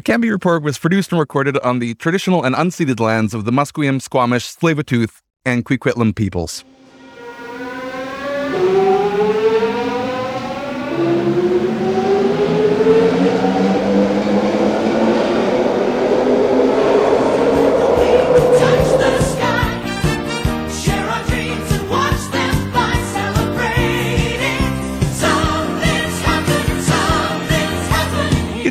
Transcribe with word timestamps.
The 0.00 0.12
Cambie 0.12 0.30
Report 0.30 0.62
was 0.62 0.78
produced 0.78 1.12
and 1.12 1.20
recorded 1.20 1.58
on 1.58 1.78
the 1.78 1.92
traditional 1.92 2.42
and 2.42 2.56
unceded 2.56 3.00
lands 3.00 3.34
of 3.34 3.44
the 3.44 3.50
Musqueam, 3.50 4.00
Squamish, 4.00 4.56
Tsleil-Waututh, 4.56 5.20
and 5.44 5.62
Coquitlam 5.62 6.16
peoples. 6.16 6.64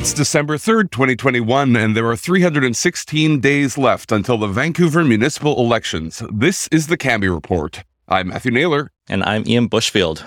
It's 0.09 0.17
December 0.17 0.57
3rd, 0.57 0.89
2021, 0.89 1.75
and 1.75 1.95
there 1.95 2.07
are 2.07 2.15
316 2.15 3.39
days 3.41 3.77
left 3.77 4.11
until 4.11 4.39
the 4.39 4.47
Vancouver 4.47 5.03
municipal 5.03 5.59
elections. 5.59 6.23
This 6.33 6.67
is 6.69 6.87
the 6.87 6.97
Cambie 6.97 7.31
Report. 7.31 7.83
I'm 8.07 8.29
Matthew 8.29 8.49
Naylor. 8.49 8.89
And 9.07 9.23
I'm 9.23 9.47
Ian 9.47 9.69
Bushfield. 9.69 10.25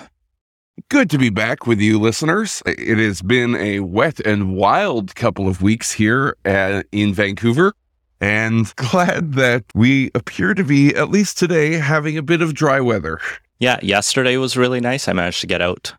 Good 0.89 1.11
to 1.11 1.19
be 1.19 1.31
back 1.31 1.67
with 1.67 1.81
you, 1.81 1.99
listeners. 1.99 2.63
It 2.65 2.99
has 2.99 3.23
been 3.23 3.57
a 3.57 3.81
wet 3.81 4.21
and 4.21 4.55
wild 4.55 5.17
couple 5.17 5.49
of 5.49 5.63
weeks 5.63 5.91
here 5.91 6.37
uh, 6.45 6.85
in 6.93 7.13
Vancouver, 7.13 7.73
and 8.21 8.73
glad 8.77 9.33
that 9.33 9.65
we 9.75 10.13
appear 10.15 10.55
to 10.55 10.63
be, 10.63 10.95
at 10.95 11.11
least 11.11 11.39
today, 11.39 11.73
having 11.73 12.17
a 12.17 12.23
bit 12.23 12.41
of 12.41 12.55
dry 12.55 12.79
weather. 12.79 13.19
Yeah, 13.59 13.81
yesterday 13.83 14.37
was 14.37 14.57
really 14.57 14.81
nice. 14.81 15.09
I 15.09 15.13
managed 15.13 15.41
to 15.41 15.49
get 15.49 15.61
out 15.61 15.93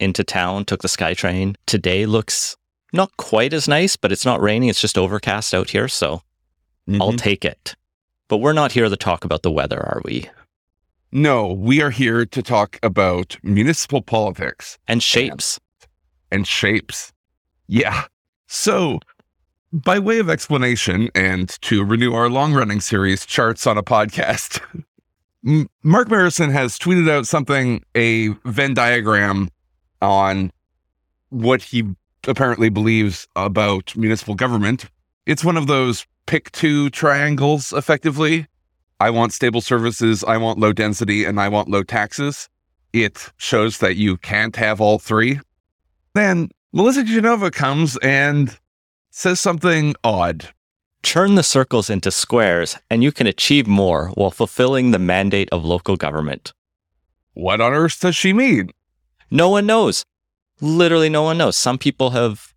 into 0.00 0.24
town, 0.24 0.64
took 0.64 0.82
the 0.82 0.88
SkyTrain. 0.88 1.54
Today 1.66 2.06
looks 2.06 2.56
not 2.92 3.16
quite 3.16 3.52
as 3.52 3.68
nice, 3.68 3.96
but 3.96 4.12
it's 4.12 4.24
not 4.24 4.40
raining. 4.40 4.68
It's 4.68 4.80
just 4.80 4.98
overcast 4.98 5.54
out 5.54 5.70
here. 5.70 5.88
So 5.88 6.22
I'll 7.00 7.12
Mhm. 7.12 7.18
take 7.18 7.44
it. 7.44 7.76
But 8.28 8.38
we're 8.38 8.52
not 8.52 8.72
here 8.72 8.88
to 8.88 8.96
talk 8.96 9.24
about 9.24 9.42
the 9.42 9.50
weather, 9.50 9.78
are 9.80 10.00
we? 10.04 10.28
No, 11.12 11.52
we 11.52 11.82
are 11.82 11.90
here 11.90 12.24
to 12.24 12.42
talk 12.42 12.78
about 12.82 13.36
municipal 13.42 14.00
politics. 14.02 14.78
And 14.86 15.02
shapes. 15.02 15.58
and 16.32 16.46
shapes. 16.46 17.12
Yeah. 17.66 18.04
So, 18.46 19.00
by 19.72 19.98
way 19.98 20.20
of 20.20 20.30
explanation 20.30 21.08
and 21.14 21.48
to 21.62 21.84
renew 21.84 22.12
our 22.14 22.28
long 22.30 22.52
running 22.54 22.80
series, 22.80 23.26
Charts 23.26 23.66
on 23.66 23.76
a 23.76 23.82
Podcast, 23.82 24.60
Mark 25.82 26.08
Marissen 26.08 26.52
has 26.52 26.78
tweeted 26.78 27.10
out 27.10 27.26
something, 27.26 27.82
a 27.96 28.28
Venn 28.44 28.74
diagram 28.74 29.48
on 30.00 30.52
what 31.30 31.62
he 31.62 31.84
apparently 32.26 32.68
believes 32.68 33.26
about 33.36 33.96
municipal 33.96 34.34
government. 34.34 34.86
It's 35.26 35.44
one 35.44 35.56
of 35.56 35.66
those 35.66 36.06
pick 36.26 36.50
two 36.52 36.90
triangles, 36.90 37.72
effectively. 37.72 38.46
I 39.00 39.10
want 39.10 39.32
stable 39.32 39.60
services, 39.60 40.22
I 40.24 40.36
want 40.36 40.58
low 40.58 40.72
density, 40.72 41.24
and 41.24 41.40
I 41.40 41.48
want 41.48 41.68
low 41.68 41.82
taxes. 41.82 42.48
It 42.92 43.30
shows 43.36 43.78
that 43.78 43.96
you 43.96 44.16
can't 44.16 44.56
have 44.56 44.80
all 44.80 44.98
three. 44.98 45.40
Then 46.14 46.50
Melissa 46.72 47.04
Genova 47.04 47.50
comes 47.50 47.96
and 47.98 48.58
says 49.10 49.40
something 49.40 49.94
odd. 50.04 50.48
Turn 51.02 51.34
the 51.34 51.42
circles 51.42 51.88
into 51.88 52.10
squares, 52.10 52.76
and 52.90 53.02
you 53.02 53.10
can 53.10 53.26
achieve 53.26 53.66
more 53.66 54.08
while 54.14 54.30
fulfilling 54.30 54.90
the 54.90 54.98
mandate 54.98 55.48
of 55.50 55.64
local 55.64 55.96
government. 55.96 56.52
What 57.32 57.60
on 57.60 57.72
earth 57.72 58.00
does 58.00 58.16
she 58.16 58.32
mean? 58.32 58.70
No 59.30 59.48
one 59.48 59.66
knows. 59.66 60.04
Literally, 60.60 61.08
no 61.08 61.22
one 61.22 61.38
knows. 61.38 61.56
Some 61.56 61.78
people 61.78 62.10
have 62.10 62.52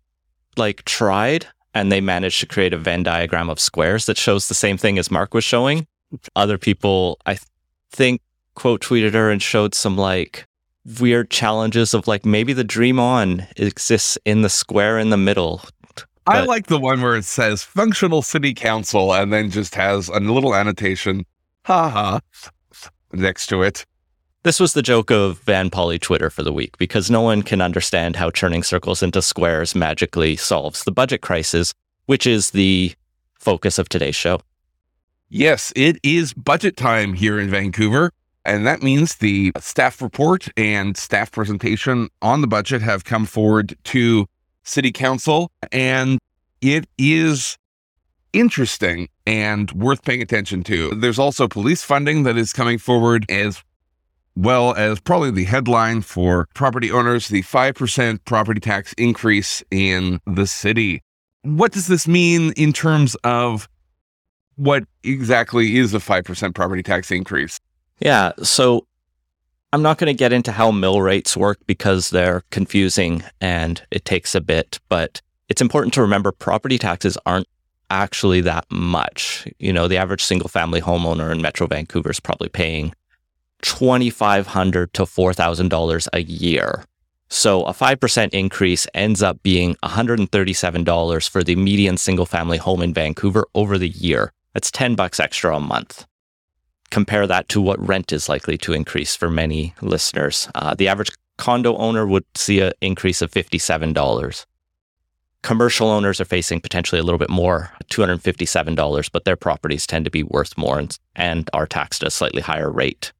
like 0.56 0.84
tried 0.84 1.46
and 1.74 1.90
they 1.90 2.00
managed 2.00 2.40
to 2.40 2.46
create 2.46 2.72
a 2.72 2.78
Venn 2.78 3.02
diagram 3.02 3.50
of 3.50 3.58
squares 3.58 4.06
that 4.06 4.16
shows 4.16 4.48
the 4.48 4.54
same 4.54 4.76
thing 4.76 4.98
as 4.98 5.10
Mark 5.10 5.34
was 5.34 5.44
showing. 5.44 5.86
Other 6.36 6.58
people, 6.58 7.18
I 7.26 7.34
th- 7.34 7.42
think, 7.90 8.20
quote 8.54 8.80
tweeted 8.82 9.14
her 9.14 9.30
and 9.30 9.42
showed 9.42 9.74
some 9.74 9.96
like 9.96 10.46
weird 11.00 11.30
challenges 11.30 11.94
of 11.94 12.06
like 12.06 12.24
maybe 12.24 12.52
the 12.52 12.64
dream 12.64 13.00
on 13.00 13.46
exists 13.56 14.18
in 14.24 14.42
the 14.42 14.50
square 14.50 14.98
in 14.98 15.10
the 15.10 15.16
middle. 15.16 15.62
I 16.26 16.44
like 16.44 16.68
the 16.68 16.78
one 16.78 17.02
where 17.02 17.16
it 17.16 17.24
says 17.24 17.62
functional 17.62 18.22
city 18.22 18.54
council 18.54 19.12
and 19.12 19.32
then 19.32 19.50
just 19.50 19.74
has 19.74 20.08
a 20.08 20.20
little 20.20 20.54
annotation, 20.54 21.26
ha 21.64 21.90
ha, 21.90 22.20
next 23.12 23.48
to 23.48 23.62
it. 23.62 23.84
This 24.44 24.60
was 24.60 24.74
the 24.74 24.82
joke 24.82 25.10
of 25.10 25.42
VanPoli 25.46 25.98
Twitter 25.98 26.28
for 26.28 26.42
the 26.42 26.52
week 26.52 26.76
because 26.76 27.10
no 27.10 27.22
one 27.22 27.40
can 27.40 27.62
understand 27.62 28.14
how 28.14 28.28
turning 28.28 28.62
circles 28.62 29.02
into 29.02 29.22
squares 29.22 29.74
magically 29.74 30.36
solves 30.36 30.84
the 30.84 30.92
budget 30.92 31.22
crisis, 31.22 31.72
which 32.04 32.26
is 32.26 32.50
the 32.50 32.92
focus 33.40 33.78
of 33.78 33.88
today's 33.88 34.14
show. 34.14 34.40
Yes, 35.30 35.72
it 35.74 35.96
is 36.02 36.34
budget 36.34 36.76
time 36.76 37.14
here 37.14 37.40
in 37.40 37.48
Vancouver. 37.48 38.12
And 38.44 38.66
that 38.66 38.82
means 38.82 39.14
the 39.14 39.50
staff 39.58 40.02
report 40.02 40.48
and 40.58 40.94
staff 40.94 41.32
presentation 41.32 42.10
on 42.20 42.42
the 42.42 42.46
budget 42.46 42.82
have 42.82 43.04
come 43.04 43.24
forward 43.24 43.74
to 43.84 44.26
City 44.62 44.92
Council. 44.92 45.50
And 45.72 46.18
it 46.60 46.86
is 46.98 47.56
interesting 48.34 49.08
and 49.26 49.72
worth 49.72 50.04
paying 50.04 50.20
attention 50.20 50.64
to. 50.64 50.90
There's 50.90 51.18
also 51.18 51.48
police 51.48 51.82
funding 51.82 52.24
that 52.24 52.36
is 52.36 52.52
coming 52.52 52.76
forward 52.76 53.24
as 53.30 53.62
well 54.36 54.74
as 54.74 55.00
probably 55.00 55.30
the 55.30 55.44
headline 55.44 56.00
for 56.00 56.48
property 56.54 56.90
owners 56.90 57.28
the 57.28 57.42
5% 57.42 58.24
property 58.24 58.60
tax 58.60 58.92
increase 58.94 59.62
in 59.70 60.20
the 60.26 60.46
city. 60.46 61.02
What 61.42 61.72
does 61.72 61.86
this 61.86 62.08
mean 62.08 62.52
in 62.52 62.72
terms 62.72 63.14
of 63.24 63.68
what 64.56 64.84
exactly 65.02 65.76
is 65.76 65.94
a 65.94 65.98
5% 65.98 66.54
property 66.54 66.82
tax 66.82 67.10
increase? 67.10 67.60
Yeah. 68.00 68.32
So 68.42 68.86
I'm 69.72 69.82
not 69.82 69.98
going 69.98 70.06
to 70.06 70.18
get 70.18 70.32
into 70.32 70.52
how 70.52 70.70
mill 70.70 71.02
rates 71.02 71.36
work 71.36 71.58
because 71.66 72.10
they're 72.10 72.42
confusing 72.50 73.22
and 73.40 73.82
it 73.90 74.04
takes 74.04 74.34
a 74.34 74.40
bit, 74.40 74.78
but 74.88 75.20
it's 75.48 75.60
important 75.60 75.92
to 75.94 76.02
remember 76.02 76.32
property 76.32 76.78
taxes 76.78 77.18
aren't 77.26 77.48
actually 77.90 78.40
that 78.40 78.64
much. 78.70 79.46
You 79.58 79.72
know, 79.72 79.88
the 79.88 79.96
average 79.96 80.22
single 80.22 80.48
family 80.48 80.80
homeowner 80.80 81.30
in 81.30 81.42
Metro 81.42 81.66
Vancouver 81.66 82.10
is 82.10 82.20
probably 82.20 82.48
paying 82.48 82.94
2,500 83.62 84.92
to 84.94 85.02
$4,000 85.02 86.08
a 86.12 86.22
year. 86.22 86.84
So 87.28 87.64
a 87.64 87.72
5% 87.72 88.34
increase 88.34 88.86
ends 88.94 89.22
up 89.22 89.42
being 89.42 89.74
$137 89.82 91.28
for 91.28 91.42
the 91.42 91.56
median 91.56 91.96
single 91.96 92.26
family 92.26 92.58
home 92.58 92.82
in 92.82 92.92
Vancouver 92.92 93.46
over 93.54 93.78
the 93.78 93.88
year. 93.88 94.32
That's 94.52 94.70
10 94.70 94.94
bucks 94.94 95.18
extra 95.18 95.56
a 95.56 95.60
month 95.60 96.06
compare 96.94 97.26
that 97.26 97.48
to 97.48 97.60
what 97.60 97.84
rent 97.84 98.12
is 98.12 98.28
likely 98.28 98.56
to 98.56 98.72
increase 98.72 99.16
for 99.16 99.28
many 99.28 99.74
listeners. 99.82 100.48
Uh, 100.54 100.74
the 100.74 100.86
average 100.86 101.10
condo 101.38 101.76
owner 101.76 102.06
would 102.06 102.24
see 102.36 102.60
an 102.60 102.72
increase 102.80 103.20
of 103.20 103.32
$57. 103.32 104.46
Commercial 105.42 105.88
owners 105.88 106.20
are 106.20 106.24
facing 106.24 106.60
potentially 106.60 107.00
a 107.00 107.02
little 107.02 107.18
bit 107.18 107.28
more, 107.28 107.72
$257, 107.90 109.10
but 109.10 109.24
their 109.24 109.34
properties 109.34 109.88
tend 109.88 110.04
to 110.04 110.10
be 110.10 110.22
worth 110.22 110.56
more 110.56 110.78
and, 110.78 110.96
and 111.16 111.50
are 111.52 111.66
taxed 111.66 112.02
at 112.04 112.08
a 112.08 112.12
slightly 112.12 112.40
higher 112.40 112.70
rate 112.70 113.12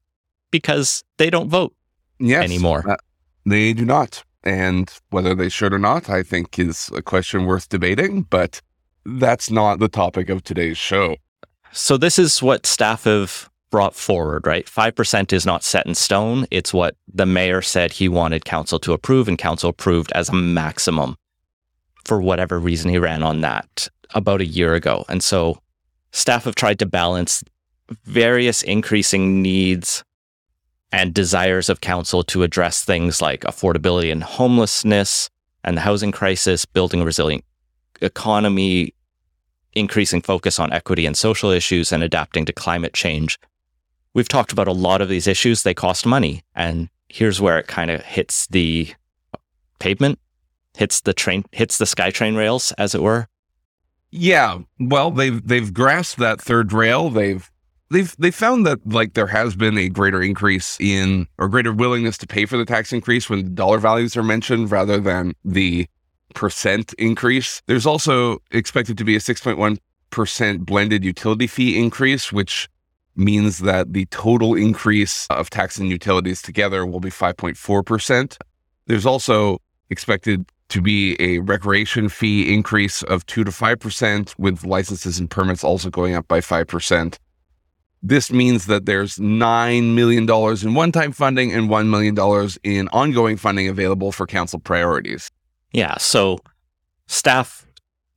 because 0.58 1.02
they 1.18 1.30
don't 1.30 1.48
vote 1.48 1.74
Yes. 2.20 2.44
anymore. 2.44 2.88
Uh, 2.88 2.96
They 3.44 3.72
do 3.72 3.84
not. 3.84 4.22
And 4.44 4.88
whether 5.10 5.34
they 5.34 5.48
should 5.48 5.72
or 5.72 5.78
not, 5.80 6.08
I 6.08 6.22
think 6.22 6.58
is 6.60 6.90
a 6.94 7.02
question 7.02 7.44
worth 7.44 7.68
debating, 7.68 8.22
but 8.22 8.60
that's 9.04 9.50
not 9.50 9.80
the 9.80 9.88
topic 9.88 10.28
of 10.30 10.44
today's 10.44 10.78
show. 10.78 11.16
So 11.72 11.96
this 11.96 12.18
is 12.20 12.40
what 12.40 12.66
staff 12.66 13.02
have 13.04 13.50
brought 13.70 13.96
forward, 13.96 14.46
right? 14.46 14.66
5% 14.66 15.32
is 15.32 15.44
not 15.44 15.64
set 15.64 15.86
in 15.86 15.94
stone. 15.96 16.46
It's 16.52 16.72
what 16.72 16.94
the 17.12 17.26
mayor 17.26 17.60
said 17.62 17.90
he 17.92 18.08
wanted 18.08 18.44
council 18.44 18.78
to 18.78 18.92
approve 18.92 19.26
and 19.26 19.36
council 19.36 19.70
approved 19.70 20.12
as 20.12 20.28
a 20.28 20.34
maximum 20.34 21.16
for 22.04 22.20
whatever 22.22 22.60
reason 22.60 22.90
he 22.90 22.98
ran 22.98 23.22
on 23.24 23.40
that 23.40 23.88
about 24.14 24.40
a 24.40 24.46
year 24.46 24.74
ago. 24.74 25.04
And 25.08 25.24
so 25.24 25.58
staff 26.12 26.44
have 26.44 26.54
tried 26.54 26.78
to 26.78 26.86
balance 26.86 27.42
various 28.04 28.62
increasing 28.62 29.42
needs 29.42 30.04
and 30.94 31.12
desires 31.12 31.68
of 31.68 31.80
council 31.80 32.22
to 32.22 32.44
address 32.44 32.84
things 32.84 33.20
like 33.20 33.40
affordability 33.40 34.12
and 34.12 34.22
homelessness 34.22 35.28
and 35.64 35.76
the 35.76 35.80
housing 35.80 36.12
crisis, 36.12 36.64
building 36.64 37.00
a 37.00 37.04
resilient 37.04 37.44
economy, 38.00 38.94
increasing 39.72 40.22
focus 40.22 40.60
on 40.60 40.72
equity 40.72 41.04
and 41.04 41.16
social 41.16 41.50
issues, 41.50 41.90
and 41.90 42.04
adapting 42.04 42.44
to 42.44 42.52
climate 42.52 42.94
change. 42.94 43.40
We've 44.14 44.28
talked 44.28 44.52
about 44.52 44.68
a 44.68 44.72
lot 44.72 45.00
of 45.00 45.08
these 45.08 45.26
issues. 45.26 45.64
They 45.64 45.74
cost 45.74 46.06
money. 46.06 46.44
And 46.54 46.88
here's 47.08 47.40
where 47.40 47.58
it 47.58 47.66
kind 47.66 47.90
of 47.90 48.00
hits 48.02 48.46
the 48.46 48.94
pavement, 49.80 50.20
hits 50.76 51.00
the 51.00 51.12
train, 51.12 51.44
hits 51.50 51.76
the 51.76 51.86
SkyTrain 51.86 52.36
rails, 52.36 52.70
as 52.78 52.94
it 52.94 53.02
were. 53.02 53.26
Yeah, 54.12 54.58
well, 54.78 55.10
they've 55.10 55.44
they've 55.44 55.74
grasped 55.74 56.20
that 56.20 56.40
third 56.40 56.72
rail. 56.72 57.10
They've 57.10 57.50
they've 57.90 58.14
they 58.18 58.30
found 58.30 58.66
that 58.66 58.78
like 58.86 59.14
there 59.14 59.26
has 59.26 59.56
been 59.56 59.78
a 59.78 59.88
greater 59.88 60.22
increase 60.22 60.78
in 60.80 61.26
or 61.38 61.48
greater 61.48 61.72
willingness 61.72 62.18
to 62.18 62.26
pay 62.26 62.46
for 62.46 62.56
the 62.56 62.64
tax 62.64 62.92
increase 62.92 63.28
when 63.28 63.54
dollar 63.54 63.78
values 63.78 64.16
are 64.16 64.22
mentioned 64.22 64.70
rather 64.70 64.98
than 64.98 65.32
the 65.44 65.86
percent 66.34 66.92
increase. 66.94 67.62
There's 67.66 67.86
also 67.86 68.38
expected 68.50 68.98
to 68.98 69.04
be 69.04 69.16
a 69.16 69.20
6.1% 69.20 70.58
blended 70.60 71.04
utility 71.04 71.46
fee 71.46 71.78
increase, 71.78 72.32
which 72.32 72.68
means 73.16 73.58
that 73.58 73.92
the 73.92 74.06
total 74.06 74.54
increase 74.54 75.26
of 75.30 75.48
tax 75.50 75.78
and 75.78 75.88
utilities 75.88 76.42
together 76.42 76.84
will 76.84 77.00
be 77.00 77.10
5.4%. 77.10 78.36
There's 78.86 79.06
also 79.06 79.58
expected 79.90 80.44
to 80.70 80.82
be 80.82 81.16
a 81.20 81.38
recreation 81.38 82.08
fee 82.08 82.52
increase 82.52 83.02
of 83.04 83.24
2 83.26 83.44
to 83.44 83.50
5%, 83.50 84.34
with 84.38 84.64
licenses 84.64 85.18
and 85.18 85.30
permits 85.30 85.62
also 85.62 85.90
going 85.90 86.14
up 86.14 86.26
by 86.26 86.40
5%. 86.40 87.18
This 88.06 88.30
means 88.30 88.66
that 88.66 88.84
there's 88.84 89.16
$9 89.16 89.94
million 89.94 90.28
in 90.28 90.74
one 90.74 90.92
time 90.92 91.10
funding 91.10 91.54
and 91.54 91.70
$1 91.70 91.88
million 91.88 92.50
in 92.62 92.88
ongoing 92.88 93.38
funding 93.38 93.66
available 93.66 94.12
for 94.12 94.26
council 94.26 94.58
priorities. 94.58 95.30
Yeah. 95.72 95.96
So 95.96 96.38
staff 97.06 97.66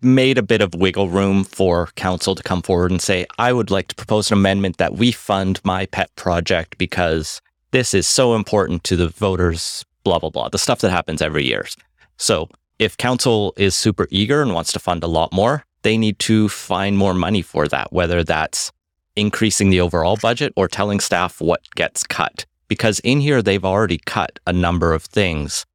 made 0.01 0.37
a 0.37 0.43
bit 0.43 0.59
of 0.59 0.75
wiggle 0.75 1.07
room 1.07 1.45
for 1.45 1.87
council 1.95 2.35
to 2.35 2.43
come 2.43 2.61
forward 2.61 2.91
and 2.91 3.01
say, 3.01 3.25
I 3.39 3.53
would 3.53 3.71
like 3.71 3.87
to 3.87 3.95
propose 3.95 4.29
an 4.29 4.37
amendment 4.37 4.75
that 4.75 4.95
we 4.95 5.13
fund 5.13 5.61
my 5.63 5.85
pet 5.85 6.13
project 6.17 6.77
because 6.77 7.41
this 7.71 7.93
is 7.93 8.09
so 8.09 8.35
important 8.35 8.83
to 8.83 8.97
the 8.97 9.07
voters, 9.07 9.85
blah, 10.03 10.19
blah, 10.19 10.29
blah, 10.29 10.49
the 10.49 10.57
stuff 10.57 10.81
that 10.81 10.91
happens 10.91 11.21
every 11.21 11.45
year. 11.45 11.65
So 12.17 12.49
if 12.77 12.97
council 12.97 13.53
is 13.55 13.73
super 13.73 14.09
eager 14.11 14.41
and 14.41 14.53
wants 14.53 14.73
to 14.73 14.79
fund 14.79 15.01
a 15.05 15.07
lot 15.07 15.31
more, 15.31 15.63
they 15.83 15.97
need 15.97 16.19
to 16.19 16.49
find 16.49 16.97
more 16.97 17.13
money 17.13 17.41
for 17.41 17.69
that, 17.69 17.93
whether 17.93 18.21
that's 18.25 18.73
increasing 19.17 19.69
the 19.69 19.81
overall 19.81 20.17
budget 20.21 20.53
or 20.55 20.67
telling 20.67 20.99
staff 20.99 21.41
what 21.41 21.61
gets 21.75 22.03
cut. 22.03 22.45
Because 22.67 22.99
in 22.99 23.19
here, 23.19 23.41
they've 23.41 23.65
already 23.65 23.97
cut 24.05 24.39
a 24.45 24.53
number 24.53 24.93
of 24.93 25.03
things. 25.03 25.65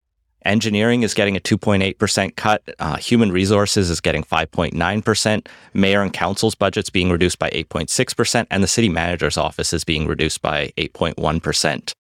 Engineering 0.44 1.02
is 1.02 1.14
getting 1.14 1.36
a 1.36 1.40
2.8% 1.40 2.36
cut. 2.36 2.62
Uh, 2.78 2.96
human 2.96 3.30
resources 3.30 3.90
is 3.90 4.00
getting 4.00 4.24
5.9%. 4.24 5.46
Mayor 5.72 6.02
and 6.02 6.12
council's 6.12 6.54
budget's 6.54 6.90
being 6.90 7.10
reduced 7.10 7.38
by 7.38 7.48
8.6%. 7.50 8.46
And 8.50 8.62
the 8.62 8.68
city 8.68 8.88
manager's 8.88 9.36
office 9.36 9.72
is 9.72 9.84
being 9.84 10.06
reduced 10.06 10.42
by 10.42 10.72
8.1%, 10.76 11.94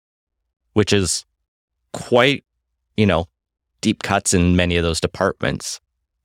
which 0.73 0.91
is 0.91 1.25
quite, 1.93 2.43
you 2.97 3.05
know, 3.05 3.27
deep 3.81 4.01
cuts 4.01 4.33
in 4.33 4.55
many 4.55 4.75
of 4.75 4.83
those 4.83 4.99
departments. 4.99 5.79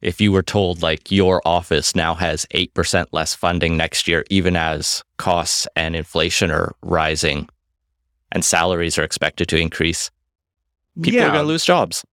If 0.06 0.20
you 0.20 0.31
were 0.31 0.43
told 0.44 0.82
like 0.82 1.11
your 1.11 1.43
office 1.44 1.97
now 1.97 2.14
has 2.14 2.47
8% 2.55 3.06
less 3.11 3.35
funding 3.35 3.76
next 3.76 4.06
year, 4.06 4.25
even 4.31 4.55
as 4.55 5.03
costs 5.17 5.67
and 5.75 5.97
inflation 5.97 6.53
are 6.53 6.76
rising 6.81 7.49
and 8.31 8.44
salaries 8.44 8.99
are 8.99 9.03
expected 9.03 9.49
to 9.49 9.58
increase, 9.58 10.12
people 11.03 11.20
are 11.20 11.31
going 11.31 11.43
to 11.43 11.49
lose 11.49 11.64
jobs. 11.64 12.05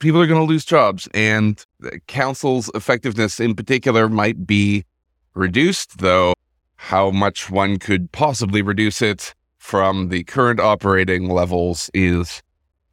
people 0.00 0.20
are 0.20 0.26
going 0.26 0.40
to 0.40 0.46
lose 0.46 0.66
jobs 0.66 1.08
and 1.14 1.64
the 1.78 1.98
council's 2.08 2.70
effectiveness 2.74 3.40
in 3.40 3.54
particular 3.54 4.08
might 4.08 4.46
be 4.46 4.84
reduced 5.34 5.98
though 5.98 6.34
how 6.76 7.10
much 7.10 7.50
one 7.50 7.78
could 7.78 8.10
possibly 8.12 8.60
reduce 8.62 9.00
it 9.00 9.34
from 9.58 10.08
the 10.08 10.24
current 10.24 10.60
operating 10.60 11.28
levels 11.28 11.90
is 11.94 12.42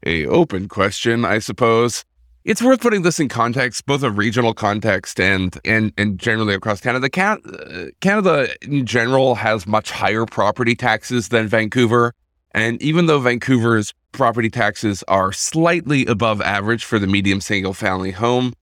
a 0.05 0.25
open 0.27 0.67
question 0.67 1.25
i 1.25 1.39
suppose 1.39 2.05
it's 2.47 2.61
worth 2.61 2.79
putting 2.81 3.03
this 3.03 3.19
in 3.19 3.27
context 3.27 3.85
both 3.85 4.01
a 4.01 4.09
regional 4.09 4.53
context 4.53 5.19
and 5.19 5.59
and 5.63 5.94
and 5.97 6.17
generally 6.17 6.55
across 6.55 6.81
canada. 6.81 7.09
Can- 7.09 7.41
uh, 7.45 7.85
canada 8.01 8.47
in 8.63 8.85
general 8.85 9.35
has 9.35 9.67
much 9.67 9.91
higher 9.91 10.25
property 10.25 10.75
taxes 10.75 11.29
than 11.29 11.47
vancouver. 11.47 12.13
And 12.51 12.81
even 12.81 13.05
though 13.05 13.19
Vancouver's 13.19 13.94
property 14.13 14.49
taxes 14.49 15.03
are 15.07 15.31
slightly 15.31 16.07
above 16.07 16.41
average 16.41 16.85
for 16.85 16.97
the 16.97 17.05
medium 17.05 17.39
single 17.39 17.73
family 17.73 18.09
home 18.09 18.53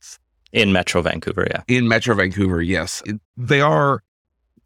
In 0.52 0.74
Metro 0.74 1.02
Vancouver, 1.02 1.48
yeah. 1.50 1.62
in 1.68 1.88
Metro 1.88 2.14
Vancouver, 2.16 2.62
yes, 2.62 3.02
they 3.38 3.62
are 3.62 4.02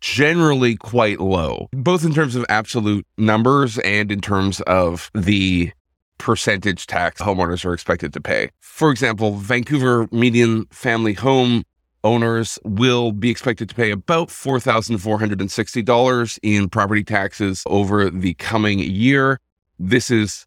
generally 0.02 0.76
quite 0.78 1.20
low, 1.20 1.68
both 1.74 2.06
in 2.06 2.14
terms 2.14 2.36
of 2.36 2.46
absolute 2.50 3.06
numbers 3.18 3.78
and 3.80 4.12
in 4.12 4.22
terms 4.22 4.62
of 4.62 5.12
the 5.14 5.72
percentage 6.20 6.86
tax 6.86 7.20
homeowners 7.20 7.66
are 7.66 7.74
expected 7.74 8.14
to 8.14 8.22
pay. 8.22 8.52
For 8.60 8.92
example, 8.92 9.38
Vancouver 9.38 10.08
median 10.12 10.68
family 10.68 11.14
home 11.14 11.64
owners 12.04 12.60
will 12.64 13.12
be 13.12 13.32
expected 13.32 13.68
to 13.70 13.76
pay 13.76 13.92
about 13.92 14.30
$4,460 14.30 16.40
in 16.44 16.70
property 16.70 17.04
taxes 17.04 17.64
over 17.66 18.10
the 18.10 18.36
coming 18.36 18.80
year. 18.80 19.42
This 19.80 20.10
is 20.12 20.46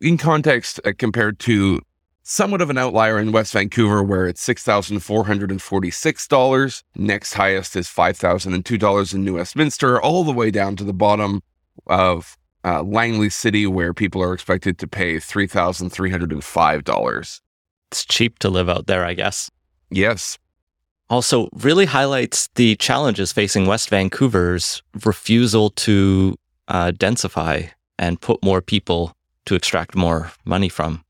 in 0.00 0.16
context 0.18 0.80
uh, 0.84 0.92
compared 0.96 1.40
to 1.40 1.80
somewhat 2.22 2.60
of 2.60 2.70
an 2.70 2.78
outlier 2.78 3.18
in 3.18 3.32
West 3.32 3.52
Vancouver 3.52 4.00
where 4.02 4.26
it's 4.26 4.46
$6,446. 4.46 6.82
Next 6.96 7.34
highest 7.34 7.76
is 7.76 7.88
$5,002 7.88 9.14
in 9.14 9.24
New 9.24 9.36
Westminster, 9.36 10.00
all 10.00 10.24
the 10.24 10.32
way 10.32 10.50
down 10.50 10.74
to 10.76 10.84
the 10.84 10.92
bottom 10.92 11.42
of 11.86 12.36
uh, 12.66 12.82
Langley 12.82 13.30
City 13.30 13.66
where 13.66 13.94
people 13.94 14.22
are 14.22 14.34
expected 14.34 14.76
to 14.78 14.88
pay 14.88 15.16
$3,305. 15.16 17.40
It's 17.92 18.04
cheap 18.04 18.40
to 18.40 18.50
live 18.50 18.68
out 18.68 18.88
there, 18.88 19.04
I 19.04 19.14
guess. 19.14 19.48
Yes. 19.90 20.36
Also, 21.08 21.48
really 21.52 21.84
highlights 21.84 22.48
the 22.56 22.74
challenges 22.76 23.30
facing 23.30 23.66
West 23.66 23.88
Vancouver's 23.88 24.82
refusal 25.04 25.70
to 25.70 26.34
uh, 26.66 26.90
densify 26.90 27.70
and 27.98 28.20
put 28.20 28.42
more 28.42 28.60
people 28.60 29.16
to 29.44 29.54
extract 29.54 29.94
more 29.94 30.32
money 30.44 30.68
from. 30.68 31.04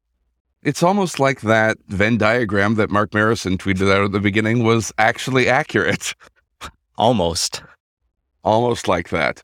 It's 0.62 0.82
almost 0.82 1.18
like 1.18 1.40
that 1.42 1.78
Venn 1.88 2.18
diagram 2.18 2.74
that 2.74 2.90
Mark 2.90 3.12
Marissen 3.12 3.56
tweeted 3.56 3.90
out 3.90 4.04
at 4.04 4.12
the 4.12 4.20
beginning 4.20 4.64
was 4.64 4.92
actually 4.98 5.48
accurate. 5.48 6.14
Almost. 6.98 7.62
Almost 8.44 8.88
like 8.88 9.08
that. 9.10 9.42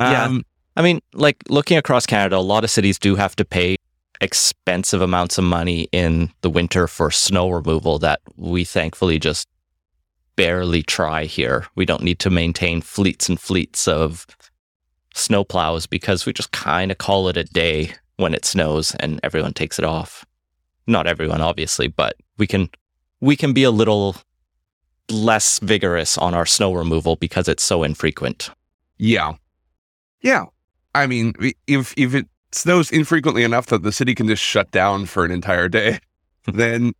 Yeah. 0.00 0.38
I 0.78 0.82
mean, 0.82 1.00
like 1.12 1.42
looking 1.48 1.76
across 1.76 2.06
Canada, 2.06 2.36
a 2.36 2.38
lot 2.38 2.62
of 2.62 2.70
cities 2.70 3.00
do 3.00 3.16
have 3.16 3.34
to 3.36 3.44
pay 3.44 3.76
expensive 4.20 5.02
amounts 5.02 5.36
of 5.36 5.42
money 5.42 5.88
in 5.90 6.30
the 6.42 6.50
winter 6.50 6.86
for 6.86 7.10
snow 7.10 7.50
removal 7.50 7.98
that 7.98 8.20
we 8.36 8.64
thankfully 8.64 9.18
just 9.18 9.48
barely 10.36 10.84
try 10.84 11.24
here. 11.24 11.66
We 11.74 11.84
don't 11.84 12.04
need 12.04 12.20
to 12.20 12.30
maintain 12.30 12.80
fleets 12.80 13.28
and 13.28 13.40
fleets 13.40 13.88
of 13.88 14.24
snow 15.14 15.42
plows 15.42 15.88
because 15.88 16.24
we 16.24 16.32
just 16.32 16.52
kind 16.52 16.92
of 16.92 16.98
call 16.98 17.28
it 17.28 17.36
a 17.36 17.42
day 17.42 17.92
when 18.16 18.32
it 18.32 18.44
snows 18.44 18.94
and 19.00 19.18
everyone 19.24 19.54
takes 19.54 19.80
it 19.80 19.84
off. 19.84 20.24
Not 20.86 21.08
everyone 21.08 21.40
obviously, 21.40 21.88
but 21.88 22.14
we 22.36 22.46
can 22.46 22.70
we 23.20 23.34
can 23.34 23.52
be 23.52 23.64
a 23.64 23.72
little 23.72 24.14
less 25.10 25.58
vigorous 25.58 26.16
on 26.16 26.34
our 26.34 26.46
snow 26.46 26.72
removal 26.72 27.16
because 27.16 27.48
it's 27.48 27.64
so 27.64 27.82
infrequent. 27.82 28.50
Yeah. 28.96 29.34
Yeah. 30.20 30.44
I 30.94 31.06
mean, 31.06 31.34
if 31.66 31.94
if 31.96 32.14
it 32.14 32.26
snows 32.52 32.90
infrequently 32.90 33.44
enough 33.44 33.66
that 33.66 33.82
the 33.82 33.92
city 33.92 34.14
can 34.14 34.26
just 34.26 34.42
shut 34.42 34.70
down 34.70 35.06
for 35.06 35.24
an 35.24 35.30
entire 35.30 35.68
day, 35.68 35.98
then 36.46 36.92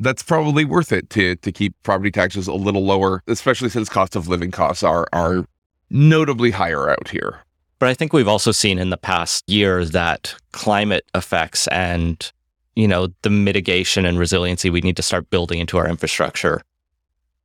that's 0.00 0.22
probably 0.22 0.64
worth 0.64 0.92
it 0.92 1.10
to 1.10 1.36
to 1.36 1.52
keep 1.52 1.74
property 1.82 2.10
taxes 2.10 2.46
a 2.46 2.54
little 2.54 2.84
lower, 2.84 3.22
especially 3.26 3.68
since 3.68 3.88
cost 3.88 4.16
of 4.16 4.28
living 4.28 4.50
costs 4.50 4.82
are 4.82 5.06
are 5.12 5.44
notably 5.90 6.50
higher 6.50 6.90
out 6.90 7.08
here. 7.08 7.40
But 7.78 7.88
I 7.88 7.94
think 7.94 8.12
we've 8.12 8.28
also 8.28 8.50
seen 8.50 8.78
in 8.78 8.90
the 8.90 8.96
past 8.96 9.48
year 9.48 9.84
that 9.84 10.34
climate 10.52 11.04
effects 11.14 11.68
and 11.68 12.30
you 12.76 12.88
know 12.88 13.08
the 13.22 13.30
mitigation 13.30 14.04
and 14.04 14.18
resiliency 14.18 14.70
we 14.70 14.80
need 14.80 14.96
to 14.96 15.02
start 15.02 15.30
building 15.30 15.58
into 15.58 15.78
our 15.78 15.88
infrastructure 15.88 16.62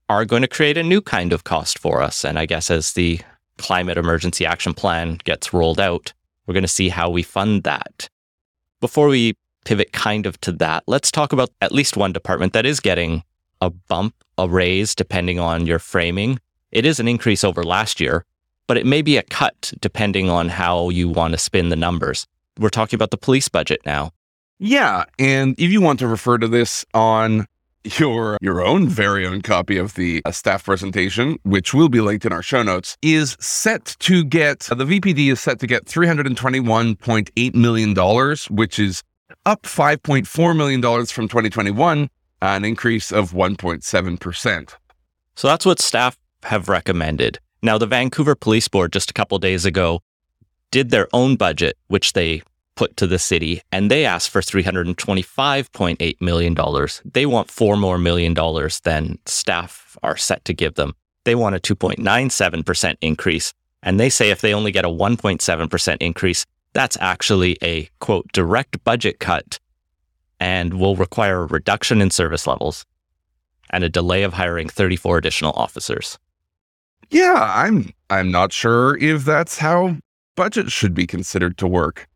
are 0.09 0.25
going 0.25 0.41
to 0.41 0.47
create 0.47 0.77
a 0.77 0.83
new 0.83 1.01
kind 1.01 1.33
of 1.33 1.43
cost 1.43 1.79
for 1.79 2.01
us. 2.01 2.25
And 2.25 2.37
I 2.37 2.45
guess 2.45 2.69
as 2.69 2.93
the 2.93 3.21
climate 3.57 3.97
emergency 3.97 4.45
action 4.45 4.73
plan 4.73 5.19
gets 5.23 5.53
rolled 5.53 5.79
out, 5.79 6.13
we're 6.45 6.53
going 6.53 6.63
to 6.63 6.67
see 6.67 6.89
how 6.89 7.09
we 7.09 7.23
fund 7.23 7.63
that. 7.63 8.09
Before 8.81 9.07
we 9.07 9.37
pivot 9.65 9.93
kind 9.93 10.25
of 10.25 10.39
to 10.41 10.51
that, 10.53 10.83
let's 10.87 11.11
talk 11.11 11.31
about 11.31 11.49
at 11.61 11.71
least 11.71 11.95
one 11.95 12.11
department 12.11 12.53
that 12.53 12.65
is 12.65 12.79
getting 12.79 13.23
a 13.61 13.69
bump, 13.69 14.13
a 14.37 14.47
raise, 14.49 14.93
depending 14.93 15.39
on 15.39 15.65
your 15.65 15.79
framing. 15.79 16.39
It 16.71 16.85
is 16.85 16.99
an 16.99 17.07
increase 17.07 17.43
over 17.43 17.63
last 17.63 17.99
year, 18.01 18.25
but 18.67 18.77
it 18.77 18.85
may 18.85 19.01
be 19.01 19.17
a 19.17 19.23
cut 19.23 19.73
depending 19.79 20.29
on 20.29 20.49
how 20.49 20.89
you 20.89 21.07
want 21.07 21.33
to 21.33 21.37
spin 21.37 21.69
the 21.69 21.75
numbers. 21.75 22.27
We're 22.59 22.69
talking 22.69 22.97
about 22.97 23.11
the 23.11 23.17
police 23.17 23.47
budget 23.47 23.81
now. 23.85 24.11
Yeah, 24.59 25.05
and 25.17 25.55
if 25.57 25.71
you 25.71 25.81
want 25.81 25.99
to 25.99 26.07
refer 26.07 26.37
to 26.37 26.47
this 26.47 26.85
on 26.93 27.47
your 27.99 28.37
your 28.41 28.61
own 28.61 28.87
very 28.87 29.25
own 29.25 29.41
copy 29.41 29.77
of 29.77 29.95
the 29.95 30.21
uh, 30.25 30.31
staff 30.31 30.65
presentation, 30.65 31.37
which 31.43 31.73
will 31.73 31.89
be 31.89 32.01
linked 32.01 32.25
in 32.25 32.33
our 32.33 32.41
show 32.41 32.63
notes, 32.63 32.97
is 33.01 33.37
set 33.39 33.95
to 33.99 34.23
get 34.23 34.71
uh, 34.71 34.75
the 34.75 34.85
VPD 34.85 35.31
is 35.31 35.39
set 35.39 35.59
to 35.59 35.67
get 35.67 35.85
three 35.85 36.07
hundred 36.07 36.27
and 36.27 36.37
twenty 36.37 36.59
one 36.59 36.95
point 36.95 37.29
eight 37.37 37.55
million 37.55 37.93
dollars, 37.93 38.49
which 38.49 38.79
is 38.79 39.03
up 39.45 39.65
five 39.65 40.01
point 40.03 40.27
four 40.27 40.53
million 40.53 40.81
dollars 40.81 41.11
from 41.11 41.27
twenty 41.27 41.49
twenty 41.49 41.71
one, 41.71 42.09
an 42.41 42.65
increase 42.65 43.11
of 43.11 43.33
one 43.33 43.55
point 43.55 43.83
seven 43.83 44.17
percent. 44.17 44.77
So 45.35 45.47
that's 45.47 45.65
what 45.65 45.79
staff 45.79 46.17
have 46.43 46.69
recommended. 46.69 47.39
Now, 47.61 47.77
the 47.77 47.87
Vancouver 47.87 48.35
Police 48.35 48.67
Board 48.67 48.91
just 48.91 49.09
a 49.09 49.13
couple 49.13 49.39
days 49.39 49.65
ago 49.65 50.01
did 50.71 50.89
their 50.89 51.07
own 51.13 51.37
budget, 51.37 51.77
which 51.87 52.13
they 52.13 52.41
put 52.75 52.97
to 52.97 53.07
the 53.07 53.19
city, 53.19 53.61
and 53.71 53.89
they 53.89 54.05
asked 54.05 54.29
for 54.29 54.41
$325.8 54.41 56.21
million. 56.21 56.87
They 57.05 57.25
want 57.25 57.51
four 57.51 57.77
more 57.77 57.97
million 57.97 58.33
dollars 58.33 58.79
than 58.81 59.19
staff 59.25 59.97
are 60.03 60.17
set 60.17 60.43
to 60.45 60.53
give 60.53 60.75
them. 60.75 60.93
They 61.25 61.35
want 61.35 61.55
a 61.55 61.59
2.97% 61.59 62.95
increase. 63.01 63.53
And 63.81 63.99
they 63.99 64.09
say 64.09 64.29
if 64.29 64.41
they 64.41 64.53
only 64.53 64.71
get 64.71 64.85
a 64.85 64.89
1.7% 64.89 65.97
increase, 65.99 66.45
that's 66.73 66.97
actually 66.99 67.57
a 67.61 67.89
quote 67.99 68.31
direct 68.31 68.83
budget 68.83 69.19
cut 69.19 69.59
and 70.39 70.73
will 70.73 70.95
require 70.95 71.41
a 71.41 71.47
reduction 71.47 72.01
in 72.01 72.09
service 72.09 72.47
levels 72.47 72.85
and 73.69 73.83
a 73.83 73.89
delay 73.89 74.23
of 74.23 74.33
hiring 74.33 74.69
34 74.69 75.17
additional 75.17 75.53
officers. 75.55 76.17
Yeah, 77.09 77.51
I'm 77.55 77.93
I'm 78.09 78.31
not 78.31 78.51
sure 78.51 78.97
if 78.97 79.25
that's 79.25 79.59
how 79.59 79.97
budget 80.35 80.71
should 80.71 80.93
be 80.93 81.05
considered 81.05 81.57
to 81.59 81.67
work. 81.67 82.07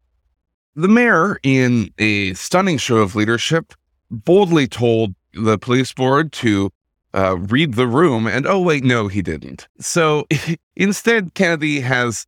The 0.77 0.87
mayor, 0.87 1.39
in 1.41 1.91
a 1.97 2.35
stunning 2.35 2.77
show 2.77 2.97
of 2.97 3.15
leadership, 3.15 3.73
boldly 4.11 4.67
told 4.67 5.15
the 5.33 5.57
police 5.57 5.91
board 5.91 6.31
to 6.33 6.71
uh, 7.15 7.35
read 7.39 7.73
the 7.73 7.87
room, 7.87 8.27
and 8.27 8.45
oh 8.45 8.61
wait, 8.61 8.83
no, 8.83 9.07
he 9.07 9.23
didn't. 9.23 9.67
So 9.79 10.27
instead, 10.75 11.33
Kennedy 11.33 11.79
has 11.79 12.27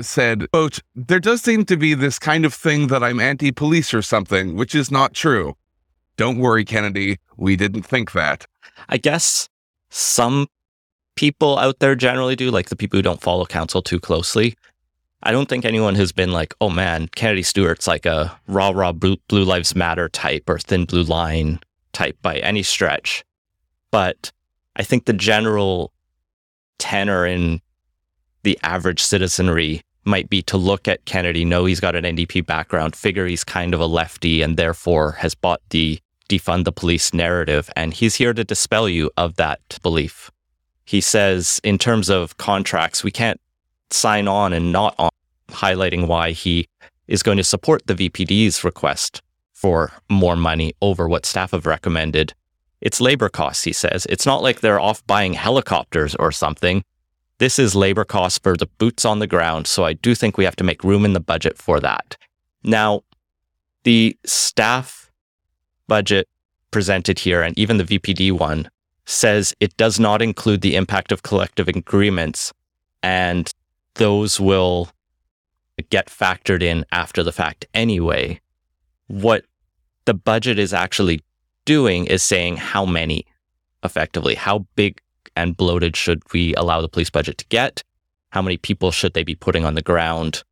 said, 0.00 0.50
"quote 0.50 0.80
There 0.96 1.20
does 1.20 1.42
seem 1.42 1.64
to 1.66 1.76
be 1.76 1.94
this 1.94 2.18
kind 2.18 2.44
of 2.44 2.52
thing 2.52 2.88
that 2.88 3.04
I'm 3.04 3.20
anti-police 3.20 3.94
or 3.94 4.02
something, 4.02 4.56
which 4.56 4.74
is 4.74 4.90
not 4.90 5.14
true. 5.14 5.56
Don't 6.16 6.38
worry, 6.38 6.64
Kennedy, 6.64 7.20
we 7.36 7.54
didn't 7.54 7.84
think 7.84 8.10
that." 8.10 8.44
I 8.88 8.96
guess 8.96 9.48
some 9.90 10.48
people 11.14 11.60
out 11.60 11.78
there 11.78 11.94
generally 11.94 12.34
do, 12.34 12.50
like 12.50 12.70
the 12.70 12.76
people 12.76 12.98
who 12.98 13.02
don't 13.02 13.22
follow 13.22 13.46
council 13.46 13.82
too 13.82 14.00
closely. 14.00 14.56
I 15.26 15.32
don't 15.32 15.48
think 15.48 15.64
anyone 15.64 15.94
has 15.94 16.12
been 16.12 16.32
like, 16.32 16.54
oh 16.60 16.68
man, 16.68 17.08
Kennedy 17.14 17.42
Stewart's 17.42 17.86
like 17.86 18.04
a 18.04 18.38
rah 18.46 18.70
rah 18.70 18.92
blue, 18.92 19.16
blue 19.28 19.44
lives 19.44 19.74
matter 19.74 20.08
type 20.10 20.48
or 20.48 20.58
thin 20.58 20.84
blue 20.84 21.02
line 21.02 21.60
type 21.94 22.18
by 22.20 22.36
any 22.40 22.62
stretch. 22.62 23.24
But 23.90 24.30
I 24.76 24.82
think 24.82 25.06
the 25.06 25.14
general 25.14 25.92
tenor 26.78 27.24
in 27.24 27.62
the 28.42 28.58
average 28.62 29.02
citizenry 29.02 29.80
might 30.04 30.28
be 30.28 30.42
to 30.42 30.58
look 30.58 30.86
at 30.86 31.06
Kennedy, 31.06 31.46
know 31.46 31.64
he's 31.64 31.80
got 31.80 31.96
an 31.96 32.04
NDP 32.04 32.44
background, 32.44 32.94
figure 32.94 33.26
he's 33.26 33.44
kind 33.44 33.72
of 33.72 33.80
a 33.80 33.86
lefty 33.86 34.42
and 34.42 34.58
therefore 34.58 35.12
has 35.12 35.34
bought 35.34 35.62
the 35.70 35.98
defund 36.28 36.64
the 36.64 36.72
police 36.72 37.14
narrative. 37.14 37.70
And 37.74 37.94
he's 37.94 38.16
here 38.16 38.34
to 38.34 38.44
dispel 38.44 38.90
you 38.90 39.10
of 39.16 39.36
that 39.36 39.78
belief. 39.82 40.30
He 40.84 41.00
says, 41.00 41.62
in 41.64 41.78
terms 41.78 42.10
of 42.10 42.36
contracts, 42.36 43.02
we 43.02 43.10
can't 43.10 43.40
sign 43.90 44.28
on 44.28 44.52
and 44.52 44.70
not 44.70 44.94
highlighting 45.54 46.06
why 46.06 46.32
he 46.32 46.66
is 47.08 47.22
going 47.22 47.38
to 47.38 47.44
support 47.44 47.86
the 47.86 47.94
VPD's 47.94 48.64
request 48.64 49.22
for 49.52 49.92
more 50.10 50.36
money 50.36 50.74
over 50.82 51.08
what 51.08 51.24
staff 51.24 51.52
have 51.52 51.66
recommended. 51.66 52.34
It's 52.80 53.00
labor 53.00 53.28
costs, 53.28 53.64
he 53.64 53.72
says. 53.72 54.06
It's 54.10 54.26
not 54.26 54.42
like 54.42 54.60
they're 54.60 54.80
off 54.80 55.06
buying 55.06 55.32
helicopters 55.32 56.14
or 56.16 56.32
something. 56.32 56.84
This 57.38 57.58
is 57.58 57.74
labor 57.74 58.04
costs 58.04 58.38
for 58.38 58.56
the 58.56 58.66
boots 58.78 59.04
on 59.04 59.18
the 59.18 59.26
ground. 59.26 59.66
So 59.66 59.84
I 59.84 59.94
do 59.94 60.14
think 60.14 60.36
we 60.36 60.44
have 60.44 60.56
to 60.56 60.64
make 60.64 60.84
room 60.84 61.04
in 61.04 61.14
the 61.14 61.20
budget 61.20 61.56
for 61.56 61.80
that. 61.80 62.16
Now, 62.62 63.02
the 63.84 64.16
staff 64.24 65.10
budget 65.88 66.28
presented 66.70 67.18
here, 67.18 67.42
and 67.42 67.58
even 67.58 67.76
the 67.76 67.84
VPD 67.84 68.32
one, 68.32 68.68
says 69.06 69.54
it 69.60 69.76
does 69.76 70.00
not 70.00 70.22
include 70.22 70.60
the 70.60 70.76
impact 70.76 71.12
of 71.12 71.22
collective 71.22 71.68
agreements, 71.68 72.52
and 73.02 73.50
those 73.94 74.40
will 74.40 74.88
get 75.90 76.06
factored 76.06 76.62
in 76.62 76.84
after 76.92 77.22
the 77.22 77.32
fact 77.32 77.66
anyway. 77.74 78.40
What 79.06 79.44
the 80.04 80.14
budget 80.14 80.58
is 80.58 80.72
actually 80.72 81.20
doing 81.64 82.06
is 82.06 82.22
saying 82.22 82.56
how 82.56 82.84
many 82.84 83.26
effectively, 83.82 84.34
how 84.34 84.66
big 84.76 85.00
and 85.36 85.56
bloated 85.56 85.96
should 85.96 86.22
we 86.32 86.54
allow 86.54 86.80
the 86.80 86.88
police 86.88 87.10
budget 87.10 87.38
to 87.38 87.46
get? 87.46 87.82
How 88.30 88.42
many 88.42 88.56
people 88.56 88.90
should 88.90 89.14
they 89.14 89.24
be 89.24 89.34
putting 89.34 89.64
on 89.64 89.74
the 89.74 89.82
ground? 89.82 90.42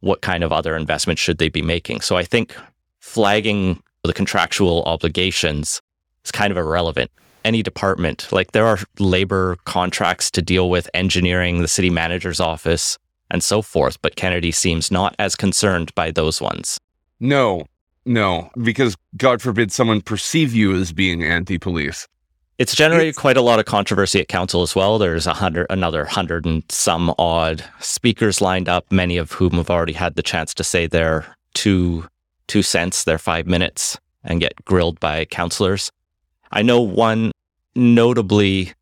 What 0.00 0.20
kind 0.20 0.42
of 0.44 0.52
other 0.52 0.76
investments 0.76 1.22
should 1.22 1.38
they 1.38 1.48
be 1.48 1.62
making? 1.62 2.00
So 2.00 2.16
I 2.16 2.24
think 2.24 2.56
flagging 3.00 3.82
the 4.04 4.12
contractual 4.12 4.82
obligations 4.84 5.80
is 6.24 6.32
kind 6.32 6.50
of 6.50 6.56
irrelevant. 6.56 7.10
Any 7.44 7.62
department, 7.62 8.28
like 8.30 8.52
there 8.52 8.66
are 8.66 8.78
labor 8.98 9.56
contracts 9.64 10.30
to 10.32 10.42
deal 10.42 10.70
with 10.70 10.88
engineering, 10.94 11.60
the 11.60 11.68
city 11.68 11.90
manager's 11.90 12.40
office, 12.40 12.98
and 13.32 13.42
so 13.42 13.62
forth, 13.62 14.00
but 14.02 14.14
Kennedy 14.14 14.52
seems 14.52 14.92
not 14.92 15.16
as 15.18 15.34
concerned 15.34 15.92
by 15.96 16.12
those 16.12 16.40
ones. 16.40 16.78
No, 17.18 17.66
no, 18.04 18.50
because 18.62 18.96
God 19.16 19.42
forbid 19.42 19.72
someone 19.72 20.00
perceive 20.02 20.54
you 20.54 20.74
as 20.76 20.92
being 20.92 21.24
anti-police. 21.24 22.06
It's 22.58 22.76
generated 22.76 23.08
It's- 23.08 23.20
quite 23.20 23.36
a 23.38 23.42
lot 23.42 23.58
of 23.58 23.64
controversy 23.64 24.20
at 24.20 24.28
council 24.28 24.62
as 24.62 24.76
well. 24.76 24.98
There's 24.98 25.26
a 25.26 25.34
hundred, 25.34 25.66
another 25.70 26.04
hundred 26.04 26.44
and 26.44 26.62
some 26.68 27.12
odd 27.18 27.64
speakers 27.80 28.40
lined 28.40 28.68
up, 28.68 28.92
many 28.92 29.16
of 29.16 29.32
whom 29.32 29.52
have 29.52 29.70
already 29.70 29.94
had 29.94 30.14
the 30.14 30.22
chance 30.22 30.52
to 30.54 30.62
say 30.64 30.86
their 30.86 31.34
two 31.54 32.06
two 32.48 32.62
cents, 32.62 33.04
their 33.04 33.18
five 33.18 33.46
minutes, 33.46 33.96
and 34.22 34.40
get 34.40 34.52
grilled 34.64 35.00
by 35.00 35.24
councillors. 35.24 35.90
I 36.50 36.60
know 36.62 36.80
one 36.82 37.32
notably 37.74 38.72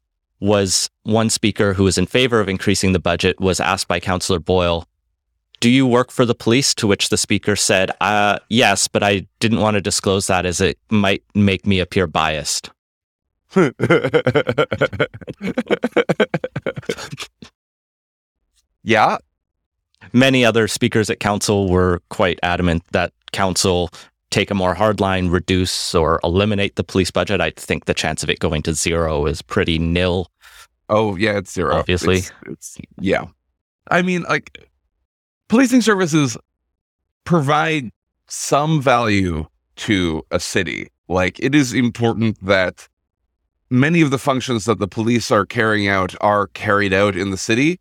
was 0.40 0.90
one 1.02 1.30
speaker 1.30 1.74
who 1.74 1.84
was 1.84 1.98
in 1.98 2.06
favor 2.06 2.40
of 2.40 2.48
increasing 2.48 2.92
the 2.92 2.98
budget 2.98 3.38
was 3.40 3.60
asked 3.60 3.88
by 3.88 4.00
Councillor 4.00 4.40
Boyle, 4.40 4.86
"Do 5.60 5.70
you 5.70 5.86
work 5.86 6.10
for 6.10 6.24
the 6.24 6.34
police?" 6.34 6.74
To 6.74 6.86
which 6.86 7.08
the 7.10 7.16
speaker 7.16 7.56
said, 7.56 7.90
uh, 8.00 8.38
"Yes, 8.48 8.88
but 8.88 9.02
I 9.02 9.26
didn't 9.38 9.60
want 9.60 9.74
to 9.74 9.80
disclose 9.80 10.26
that 10.26 10.46
as 10.46 10.60
it 10.60 10.78
might 10.90 11.22
make 11.34 11.66
me 11.66 11.80
appear 11.80 12.06
biased." 12.06 12.70
yeah, 18.82 19.18
Many 20.12 20.44
other 20.44 20.66
speakers 20.66 21.10
at 21.10 21.20
council 21.20 21.68
were 21.68 22.00
quite 22.08 22.38
adamant 22.42 22.82
that 22.92 23.12
council 23.32 23.90
take 24.30 24.50
a 24.50 24.54
more 24.54 24.74
hardline, 24.74 25.30
reduce 25.30 25.94
or 25.94 26.20
eliminate 26.22 26.76
the 26.76 26.84
police 26.84 27.10
budget. 27.10 27.40
I 27.40 27.50
think 27.50 27.84
the 27.84 27.94
chance 27.94 28.22
of 28.22 28.30
it 28.30 28.38
going 28.38 28.62
to 28.62 28.74
zero 28.74 29.26
is 29.26 29.42
pretty 29.42 29.78
nil. 29.78 30.30
Oh 30.88 31.16
yeah, 31.16 31.38
it's 31.38 31.52
zero. 31.52 31.76
Obviously. 31.76 32.18
it's, 32.18 32.32
it's 32.46 32.78
yeah. 32.98 33.24
I 33.90 34.02
mean, 34.02 34.22
like 34.22 34.68
policing 35.48 35.82
services 35.82 36.36
provide 37.24 37.90
some 38.28 38.80
value 38.80 39.46
to 39.76 40.24
a 40.30 40.40
city. 40.40 40.88
Like 41.08 41.38
it 41.40 41.54
is 41.54 41.72
important 41.72 42.44
that 42.44 42.88
many 43.68 44.00
of 44.00 44.10
the 44.10 44.18
functions 44.18 44.64
that 44.64 44.78
the 44.78 44.88
police 44.88 45.30
are 45.30 45.46
carrying 45.46 45.88
out 45.88 46.14
are 46.20 46.48
carried 46.48 46.92
out 46.92 47.16
in 47.16 47.30
the 47.30 47.36
city. 47.36 47.80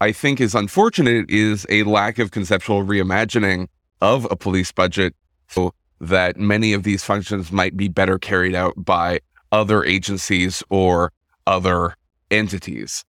I 0.00 0.12
think 0.12 0.40
is 0.40 0.54
unfortunate 0.54 1.28
is 1.28 1.66
a 1.68 1.82
lack 1.82 2.18
of 2.18 2.30
conceptual 2.30 2.84
reimagining 2.84 3.66
of 4.00 4.26
a 4.30 4.36
police 4.36 4.70
budget 4.70 5.14
so 5.48 5.72
that 6.00 6.36
many 6.36 6.72
of 6.72 6.82
these 6.82 7.02
functions 7.02 7.50
might 7.50 7.76
be 7.76 7.88
better 7.88 8.18
carried 8.18 8.54
out 8.54 8.74
by 8.76 9.20
other 9.50 9.84
agencies 9.84 10.62
or 10.70 11.12
other 11.46 11.96
entities. 12.30 13.04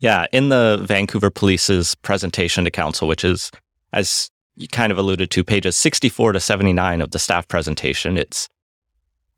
Yeah, 0.00 0.26
in 0.32 0.50
the 0.50 0.82
Vancouver 0.82 1.30
Police's 1.30 1.94
presentation 1.94 2.64
to 2.64 2.70
council, 2.70 3.08
which 3.08 3.24
is, 3.24 3.50
as 3.92 4.30
you 4.56 4.68
kind 4.68 4.92
of 4.92 4.98
alluded 4.98 5.30
to, 5.30 5.44
pages 5.44 5.76
64 5.76 6.32
to 6.32 6.40
79 6.40 7.00
of 7.00 7.12
the 7.12 7.18
staff 7.18 7.48
presentation, 7.48 8.18
it's 8.18 8.48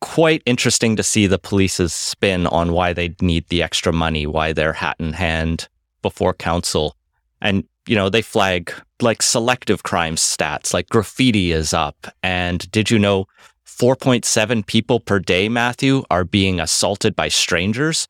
quite 0.01 0.43
interesting 0.45 0.97
to 0.97 1.03
see 1.03 1.27
the 1.27 1.39
police's 1.39 1.95
spin 1.95 2.47
on 2.49 2.73
why 2.73 2.93
they 2.93 3.15
need 3.21 3.49
the 3.49 3.63
extra 3.63 3.93
money, 3.93 4.27
why 4.27 4.53
they're 4.53 4.73
hat 4.73 4.97
in 4.99 5.13
hand 5.13 5.69
before 6.03 6.35
council. 6.35 6.97
And, 7.41 7.65
you 7.87 7.95
know, 7.95 8.09
they 8.09 8.23
flag 8.23 8.73
like 9.01 9.23
selective 9.23 9.83
crime 9.83 10.17
stats, 10.17 10.75
like 10.75 10.89
graffiti 10.89 11.53
is 11.53 11.73
up. 11.73 12.07
And 12.23 12.71
did 12.71 12.91
you 12.91 12.99
know 12.99 13.27
4.7 13.67 14.67
people 14.67 15.01
per 15.01 15.19
day, 15.19 15.49
Matthew, 15.49 16.05
are 16.11 16.25
being 16.25 16.61
assaulted 16.61 17.15
by 17.15 17.29
strangers? 17.29 18.09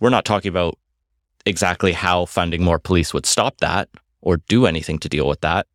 We're 0.00 0.10
not 0.10 0.24
talking 0.24 0.48
about 0.48 0.78
exactly 1.44 1.92
how 1.92 2.26
funding 2.26 2.62
more 2.62 2.78
police 2.78 3.12
would 3.12 3.26
stop 3.26 3.58
that 3.58 3.88
or 4.20 4.38
do 4.48 4.66
anything 4.66 4.98
to 5.00 5.08
deal 5.08 5.26
with 5.28 5.40
that. 5.40 5.66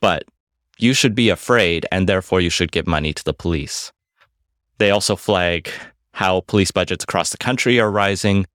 But 0.00 0.24
you 0.78 0.94
should 0.94 1.14
be 1.14 1.28
afraid, 1.28 1.86
and 1.92 2.08
therefore 2.08 2.40
you 2.40 2.50
should 2.50 2.72
give 2.72 2.86
money 2.86 3.12
to 3.12 3.24
the 3.24 3.34
police. 3.34 3.92
They 4.78 4.90
also 4.90 5.16
flag 5.16 5.70
how 6.12 6.40
police 6.40 6.70
budgets 6.70 7.04
across 7.04 7.30
the 7.30 7.38
country 7.38 7.78
are 7.78 7.90
rising, 7.90 8.46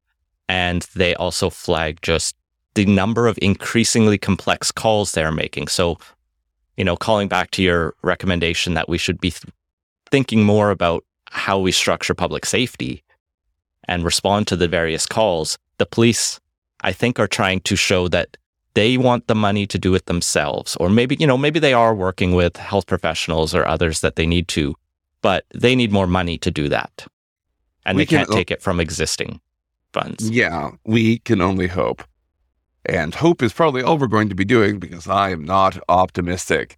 and 0.50 0.82
they 0.96 1.16
also 1.16 1.50
flag 1.50 2.00
just 2.02 2.36
the 2.78 2.86
number 2.86 3.26
of 3.28 3.40
increasingly 3.42 4.20
complex 4.20 4.72
calls 4.72 5.12
they're 5.12 5.32
making. 5.32 5.68
So, 5.68 5.98
you 6.78 6.84
know, 6.86 6.96
calling 6.96 7.28
back 7.28 7.50
to 7.52 7.64
your 7.64 7.96
recommendation 8.04 8.76
that 8.76 8.88
we 8.88 9.00
should 9.00 9.20
be 9.20 9.32
th- 9.32 9.52
thinking 10.12 10.44
more 10.44 10.70
about 10.70 11.04
how 11.32 11.58
we 11.58 11.72
structure 11.72 12.14
public 12.14 12.46
safety 12.46 13.04
and 13.88 14.04
respond 14.04 14.48
to 14.48 14.56
the 14.56 14.68
various 14.68 15.08
calls, 15.08 15.58
the 15.80 15.88
police, 15.88 16.40
I 16.82 16.92
think, 16.94 17.20
are 17.20 17.28
trying 17.28 17.62
to 17.62 17.76
show 17.76 18.08
that 18.10 18.38
they 18.76 18.96
want 18.96 19.26
the 19.26 19.34
money 19.34 19.66
to 19.66 19.80
do 19.80 19.96
it 19.96 20.06
themselves. 20.06 20.76
Or 20.76 20.88
maybe, 20.88 21.18
you 21.20 21.26
know, 21.26 21.38
maybe 21.38 21.60
they 21.60 21.74
are 21.74 21.96
working 21.96 22.34
with 22.36 22.58
health 22.58 22.86
professionals 22.86 23.56
or 23.56 23.66
others 23.68 24.02
that 24.02 24.16
they 24.18 24.28
need 24.28 24.48
to, 24.50 24.76
but 25.24 25.46
they 25.56 25.76
need 25.76 25.92
more 25.92 26.06
money 26.06 26.38
to 26.38 26.52
do 26.52 26.70
that. 26.70 27.08
And 27.88 27.98
We 27.98 28.04
they 28.04 28.10
can- 28.10 28.18
can't 28.26 28.32
take 28.38 28.52
it 28.52 28.62
from 28.62 28.80
existing 28.80 29.42
funds. 29.94 30.30
Yeah, 30.30 30.72
we 30.86 31.18
can 31.20 31.42
only 31.42 31.68
hope. 31.68 32.04
And 32.88 33.13
hope 33.15 33.41
is 33.41 33.53
probably 33.53 33.82
all 33.82 33.98
we're 33.98 34.08
going 34.08 34.29
to 34.29 34.36
be 34.36 34.46
doing 34.46 34.79
because 34.79 35.08
I 35.08 35.32
am 35.32 35.44
not 35.44 35.77
optimistic. 35.89 36.77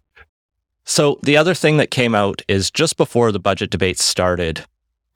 So 0.84 1.20
the 1.22 1.36
other 1.36 1.54
thing 1.54 1.76
that 1.76 1.90
came 1.90 2.14
out 2.14 2.42
is 2.48 2.70
just 2.70 2.96
before 2.96 3.30
the 3.30 3.38
budget 3.38 3.70
debates 3.70 4.04
started, 4.04 4.64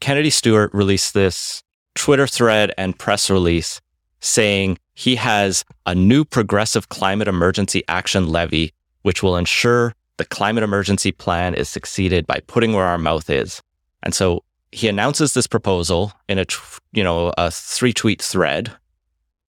Kennedy 0.01 0.31
Stewart 0.31 0.73
released 0.73 1.15
this 1.15 1.63
Twitter 1.95 2.27
thread 2.27 2.73
and 2.79 2.99
press 2.99 3.29
release 3.29 3.81
saying 4.21 4.79
he 4.95 5.17
has 5.17 5.65
a 5.87 5.95
new 5.95 6.25
progressive 6.25 6.89
climate 6.89 7.29
emergency 7.29 7.83
action 7.89 8.29
levy, 8.29 8.73
which 9.03 9.23
will 9.23 9.37
ensure 9.37 9.95
the 10.17 10.25
climate 10.25 10.63
emergency 10.63 11.13
plan 11.13 11.55
is 11.55 11.69
succeeded 11.69 12.27
by 12.27 12.41
putting 12.47 12.73
where 12.73 12.87
our 12.87 12.99
mouth 12.99 13.29
is. 13.29 13.61
And 14.03 14.15
so 14.15 14.45
he 14.71 14.89
announces 14.89 15.35
this 15.35 15.47
proposal 15.47 16.13
in 16.29 16.39
a 16.39 16.47
you 16.93 17.03
know 17.03 17.33
a 17.37 17.51
three 17.51 17.93
tweet 17.93 18.23
thread. 18.23 18.73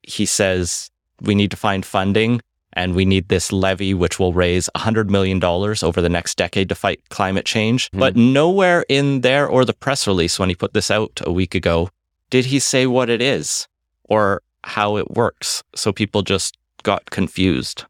He 0.03 0.27
says 0.27 0.91
we 1.21 1.35
need 1.35 1.51
to 1.51 1.57
find 1.57 1.85
funding 1.85 2.41
and 2.73 2.95
we 2.95 3.05
need 3.07 3.29
this 3.29 3.53
levy 3.53 3.95
which 3.95 4.19
will 4.19 4.33
raise 4.35 4.69
$100 4.77 5.09
million 5.09 5.43
over 5.43 6.01
the 6.03 6.09
next 6.09 6.37
decade 6.37 6.69
to 6.69 6.75
fight 6.75 7.01
climate 7.09 7.47
change. 7.47 7.91
Mhm. 7.91 7.99
But 7.99 8.17
nowhere 8.17 8.85
in 8.89 9.23
there 9.23 9.47
or 9.47 9.65
the 9.65 9.73
press 9.73 10.07
release 10.07 10.39
when 10.39 10.49
he 10.51 10.55
put 10.55 10.75
this 10.75 10.91
out 10.91 11.21
a 11.25 11.33
week 11.33 11.55
ago 11.55 11.89
did 12.29 12.47
he 12.47 12.59
say 12.59 12.87
what 12.87 13.09
it 13.09 13.23
is 13.23 13.67
or 14.05 14.43
how 14.65 14.97
it 14.97 15.13
works. 15.13 15.63
So 15.75 15.93
people 15.93 16.23
just 16.23 16.57
got 16.83 17.11
confused. 17.11 17.85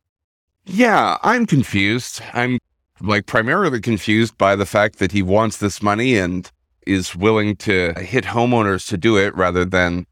Yeah, 0.67 1.17
I'm 1.23 1.47
confused. 1.47 2.21
I'm 2.33 2.59
like 3.01 3.27
primarily 3.27 3.81
confused 3.81 4.37
by 4.39 4.57
the 4.57 4.67
fact 4.67 4.99
that 4.99 5.13
he 5.13 5.23
wants 5.23 5.57
this 5.59 5.83
money 5.83 6.17
and 6.17 6.51
is 6.87 7.17
willing 7.17 7.57
to 7.57 7.93
hit 7.95 8.25
homeowners 8.25 8.87
to 8.89 8.97
do 8.97 9.17
it 9.17 9.35
rather 9.35 9.65
than 9.65 10.07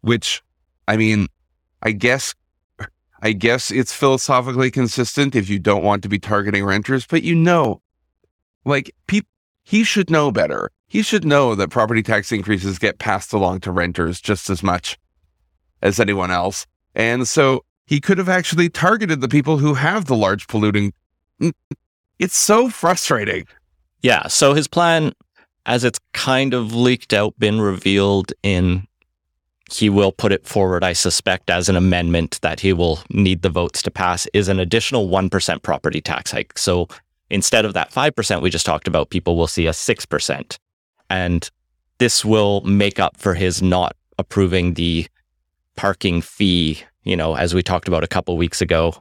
which 0.00 0.42
I 0.88 0.96
mean, 0.96 1.26
I 1.82 1.92
guess 1.92 2.34
I 3.22 3.32
guess 3.32 3.70
it's 3.70 3.92
philosophically 3.92 4.70
consistent 4.70 5.34
if 5.34 5.48
you 5.48 5.58
don't 5.58 5.82
want 5.82 6.02
to 6.02 6.08
be 6.08 6.18
targeting 6.18 6.64
renters, 6.64 7.06
but 7.06 7.22
you 7.22 7.34
know 7.34 7.80
like 8.64 8.94
peop 9.06 9.26
he 9.62 9.82
should 9.82 10.10
know 10.10 10.30
better. 10.30 10.70
He 10.86 11.02
should 11.02 11.24
know 11.24 11.56
that 11.56 11.70
property 11.70 12.02
tax 12.02 12.30
increases 12.30 12.78
get 12.78 13.00
passed 13.00 13.32
along 13.32 13.60
to 13.60 13.72
renters 13.72 14.20
just 14.20 14.48
as 14.48 14.62
much 14.62 14.96
as 15.82 15.98
anyone 15.98 16.30
else. 16.30 16.66
And 16.94 17.26
so 17.26 17.64
he 17.86 18.00
could 18.00 18.18
have 18.18 18.28
actually 18.28 18.68
targeted 18.68 19.20
the 19.20 19.28
people 19.28 19.58
who 19.58 19.74
have 19.74 20.04
the 20.04 20.16
large 20.16 20.46
polluting. 20.46 20.92
It's 22.18 22.34
so 22.34 22.70
frustrating. 22.70 23.44
Yeah. 24.00 24.28
So 24.28 24.54
his 24.54 24.66
plan, 24.66 25.12
as 25.66 25.84
it's 25.84 26.00
kind 26.14 26.54
of 26.54 26.72
leaked 26.74 27.12
out, 27.12 27.38
been 27.38 27.60
revealed 27.60 28.32
in, 28.42 28.86
he 29.72 29.90
will 29.90 30.12
put 30.12 30.32
it 30.32 30.46
forward, 30.46 30.84
I 30.84 30.92
suspect, 30.92 31.50
as 31.50 31.68
an 31.68 31.76
amendment 31.76 32.38
that 32.42 32.60
he 32.60 32.72
will 32.72 33.00
need 33.10 33.42
the 33.42 33.50
votes 33.50 33.82
to 33.82 33.90
pass, 33.90 34.26
is 34.32 34.48
an 34.48 34.60
additional 34.60 35.08
1% 35.08 35.62
property 35.62 36.00
tax 36.00 36.30
hike. 36.30 36.56
So 36.56 36.88
instead 37.30 37.64
of 37.64 37.74
that 37.74 37.90
5% 37.90 38.42
we 38.42 38.50
just 38.50 38.66
talked 38.66 38.86
about, 38.86 39.10
people 39.10 39.36
will 39.36 39.48
see 39.48 39.66
a 39.66 39.72
6%. 39.72 40.58
And 41.10 41.50
this 41.98 42.24
will 42.24 42.60
make 42.62 43.00
up 43.00 43.16
for 43.16 43.34
his 43.34 43.62
not 43.62 43.96
approving 44.18 44.74
the 44.74 45.06
parking 45.74 46.20
fee, 46.20 46.82
you 47.04 47.16
know, 47.16 47.36
as 47.36 47.54
we 47.54 47.62
talked 47.62 47.88
about 47.88 48.04
a 48.04 48.08
couple 48.08 48.36
weeks 48.36 48.60
ago 48.60 48.94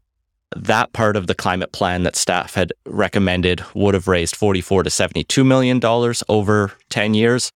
that 0.56 0.94
part 0.94 1.18
of 1.18 1.28
the 1.28 1.36
climate 1.36 1.72
plan 1.72 2.04
that 2.04 2.16
staff 2.16 2.54
had 2.54 2.72
recommended 2.86 3.64
would 3.74 3.94
have 3.94 4.08
raised 4.08 4.36
44 4.36 4.84
to 4.84 4.90
72 4.90 5.44
million 5.44 5.80
dollars 5.80 6.24
over 6.30 6.74
10 6.90 7.14
years 7.14 7.52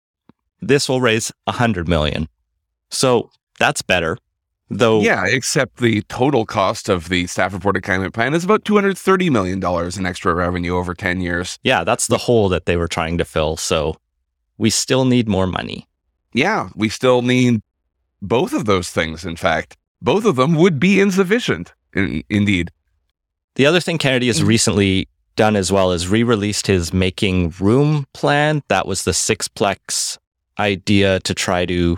this 0.62 0.90
will 0.90 1.02
raise 1.02 1.32
100 1.46 1.88
million 1.88 2.28
so 2.90 3.30
that's 3.60 3.82
better 3.82 4.18
though 4.70 5.00
Yeah, 5.02 5.26
except 5.26 5.78
the 5.78 6.02
total 6.04 6.46
cost 6.46 6.90
of 6.90 7.08
the 7.10 7.26
staff 7.28 7.54
reported 7.54 7.84
climate 7.84 8.14
plan 8.14 8.34
is 8.34 8.44
about 8.44 8.64
$230 8.66 9.30
million 9.32 9.64
in 9.98 10.06
extra 10.06 10.34
revenue 10.34 10.76
over 10.76 10.94
10 10.94 11.22
years. 11.22 11.58
yeah 11.64 11.84
that's 11.84 12.08
the 12.08 12.18
hole 12.18 12.50
that 12.50 12.66
they 12.66 12.76
were 12.78 12.88
trying 12.88 13.18
to 13.18 13.26
fill 13.26 13.56
so 13.58 13.96
we 14.58 14.70
still 14.70 15.06
need 15.06 15.28
more 15.28 15.48
money 15.48 15.88
Yeah, 16.34 16.70
we 16.76 16.90
still 16.90 17.22
need 17.22 17.62
both 18.22 18.52
of 18.54 18.66
those 18.66 18.90
things, 18.90 19.24
in 19.26 19.36
fact. 19.36 19.78
Both 20.02 20.26
of 20.26 20.36
them 20.36 20.56
would 20.56 20.80
be 20.80 21.00
insufficient, 21.00 21.74
in, 21.94 22.24
indeed. 22.30 22.70
The 23.56 23.66
other 23.68 23.80
thing 23.80 23.98
Kennedy 24.00 24.28
has 24.28 24.42
Mhm. 24.42 24.48
recently 24.48 25.08
done 25.36 25.56
as 25.56 25.72
well 25.72 25.92
is 25.92 26.08
re-released 26.08 26.66
his 26.68 26.92
making 26.94 27.54
room 27.60 28.06
plan. 28.14 28.62
That 28.70 28.86
was 28.88 29.04
the 29.04 29.12
sixplex 29.14 30.18
idea 30.60 31.20
to 31.22 31.34
try 31.34 31.66
to 31.68 31.98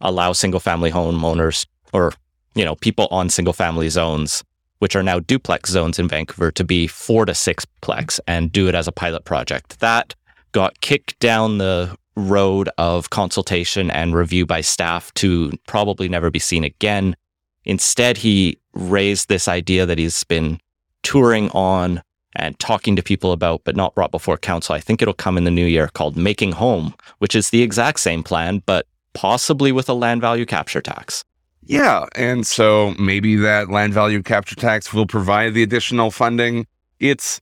allow 0.00 0.32
single 0.32 0.60
family 0.60 0.90
homeowners 0.90 1.66
or 1.92 2.12
you 2.54 2.64
know 2.64 2.74
people 2.76 3.08
on 3.10 3.28
single 3.28 3.52
family 3.52 3.88
zones 3.88 4.42
which 4.78 4.94
are 4.94 5.02
now 5.02 5.18
duplex 5.20 5.70
zones 5.70 5.98
in 5.98 6.08
Vancouver 6.08 6.50
to 6.50 6.64
be 6.64 6.86
4 6.86 7.24
to 7.26 7.32
6plex 7.32 8.20
and 8.26 8.52
do 8.52 8.68
it 8.68 8.74
as 8.74 8.86
a 8.86 8.92
pilot 8.92 9.24
project. 9.24 9.80
That 9.80 10.14
got 10.52 10.80
kicked 10.80 11.18
down 11.18 11.58
the 11.58 11.96
road 12.16 12.68
of 12.78 13.10
consultation 13.10 13.90
and 13.90 14.14
review 14.14 14.46
by 14.46 14.60
staff 14.60 15.12
to 15.14 15.52
probably 15.66 16.08
never 16.08 16.30
be 16.30 16.38
seen 16.38 16.64
again. 16.64 17.16
Instead, 17.64 18.16
he 18.16 18.58
raised 18.74 19.28
this 19.28 19.48
idea 19.48 19.86
that 19.86 19.98
he's 19.98 20.24
been 20.24 20.58
touring 21.02 21.50
on 21.50 22.02
and 22.34 22.58
talking 22.58 22.96
to 22.96 23.02
people 23.02 23.32
about, 23.32 23.62
but 23.64 23.76
not 23.76 23.94
brought 23.94 24.10
before 24.10 24.36
council. 24.36 24.74
I 24.74 24.80
think 24.80 25.00
it'll 25.00 25.14
come 25.14 25.38
in 25.38 25.44
the 25.44 25.50
new 25.50 25.64
year 25.64 25.88
called 25.88 26.16
Making 26.16 26.52
Home, 26.52 26.94
which 27.18 27.34
is 27.34 27.50
the 27.50 27.62
exact 27.62 28.00
same 28.00 28.22
plan, 28.22 28.62
but 28.66 28.86
possibly 29.16 29.72
with 29.72 29.88
a 29.88 29.94
land 29.94 30.20
value 30.20 30.46
capture 30.46 30.82
tax. 30.82 31.24
Yeah, 31.64 32.04
and 32.14 32.46
so 32.46 32.94
maybe 32.98 33.34
that 33.36 33.70
land 33.70 33.92
value 33.92 34.22
capture 34.22 34.54
tax 34.54 34.92
will 34.92 35.06
provide 35.06 35.54
the 35.54 35.62
additional 35.62 36.10
funding. 36.10 36.66
It's 37.00 37.40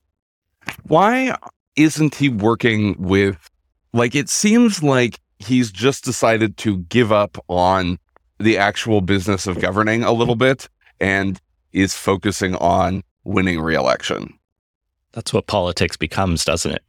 why 0.84 1.36
isn't 1.76 2.14
he 2.14 2.28
working 2.30 2.94
with 2.98 3.50
like 3.92 4.14
it 4.14 4.28
seems 4.28 4.82
like 4.82 5.20
he's 5.38 5.70
just 5.70 6.04
decided 6.04 6.56
to 6.58 6.78
give 6.78 7.12
up 7.12 7.36
on 7.48 7.98
the 8.38 8.56
actual 8.56 9.00
business 9.00 9.46
of 9.46 9.60
governing 9.60 10.04
a 10.04 10.12
little 10.12 10.36
bit 10.36 10.68
and 11.00 11.40
is 11.72 11.94
focusing 11.94 12.54
on 12.56 13.02
winning 13.24 13.60
re-election. 13.60 14.32
That's 15.12 15.32
what 15.32 15.46
politics 15.46 15.96
becomes, 15.96 16.44
doesn't 16.44 16.72
it? 16.72 16.82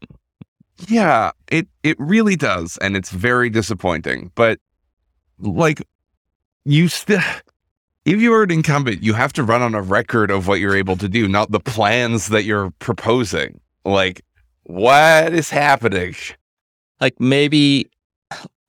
Yeah, 0.88 1.32
it 1.50 1.68
it 1.84 1.96
really 2.00 2.36
does, 2.36 2.78
and 2.82 2.98
it's 2.98 3.10
very 3.10 3.50
disappointing. 3.50 4.32
But 4.36 4.60
like, 5.40 5.82
you 6.64 6.88
still, 6.88 7.22
if 8.06 8.22
you 8.22 8.34
are 8.34 8.44
an 8.44 8.52
incumbent, 8.52 9.04
you 9.04 9.14
have 9.14 9.34
to 9.34 9.44
run 9.44 9.62
on 9.62 9.76
a 9.76 9.82
record 9.82 10.32
of 10.32 10.48
what 10.48 10.60
you're 10.60 10.76
able 10.76 10.98
to 10.98 11.10
do, 11.10 11.28
not 11.28 11.52
the 11.52 11.60
plans 11.60 12.28
that 12.28 12.44
you're 12.44 12.72
proposing. 12.80 13.60
Like, 13.84 14.22
what 14.64 15.34
is 15.34 15.50
happening? 15.50 16.16
Like 17.00 17.20
maybe, 17.20 17.90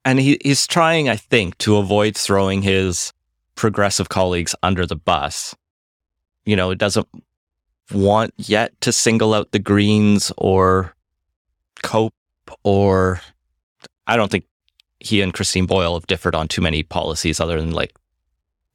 and 0.05 0.19
he, 0.19 0.37
he's 0.43 0.67
trying, 0.67 1.09
I 1.09 1.15
think, 1.15 1.57
to 1.59 1.77
avoid 1.77 2.15
throwing 2.15 2.61
his 2.61 3.13
progressive 3.55 4.09
colleagues 4.09 4.55
under 4.63 4.85
the 4.85 4.95
bus. 4.95 5.55
You 6.45 6.55
know, 6.55 6.71
it 6.71 6.77
doesn't 6.77 7.07
want 7.91 8.33
yet 8.37 8.79
to 8.81 8.91
single 8.91 9.33
out 9.33 9.51
the 9.51 9.59
Greens 9.59 10.31
or 10.37 10.93
Cope 11.83 12.13
or 12.63 13.21
I 14.07 14.17
don't 14.17 14.31
think 14.31 14.45
he 14.99 15.21
and 15.21 15.33
Christine 15.33 15.65
Boyle 15.65 15.93
have 15.93 16.07
differed 16.07 16.35
on 16.35 16.47
too 16.47 16.61
many 16.61 16.83
policies 16.83 17.39
other 17.39 17.59
than 17.59 17.71
like 17.71 17.95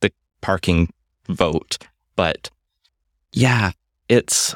the 0.01 0.13
parking 0.41 0.93
vote. 1.29 1.79
But 2.17 2.51
yeah, 3.33 3.73
it's 4.09 4.55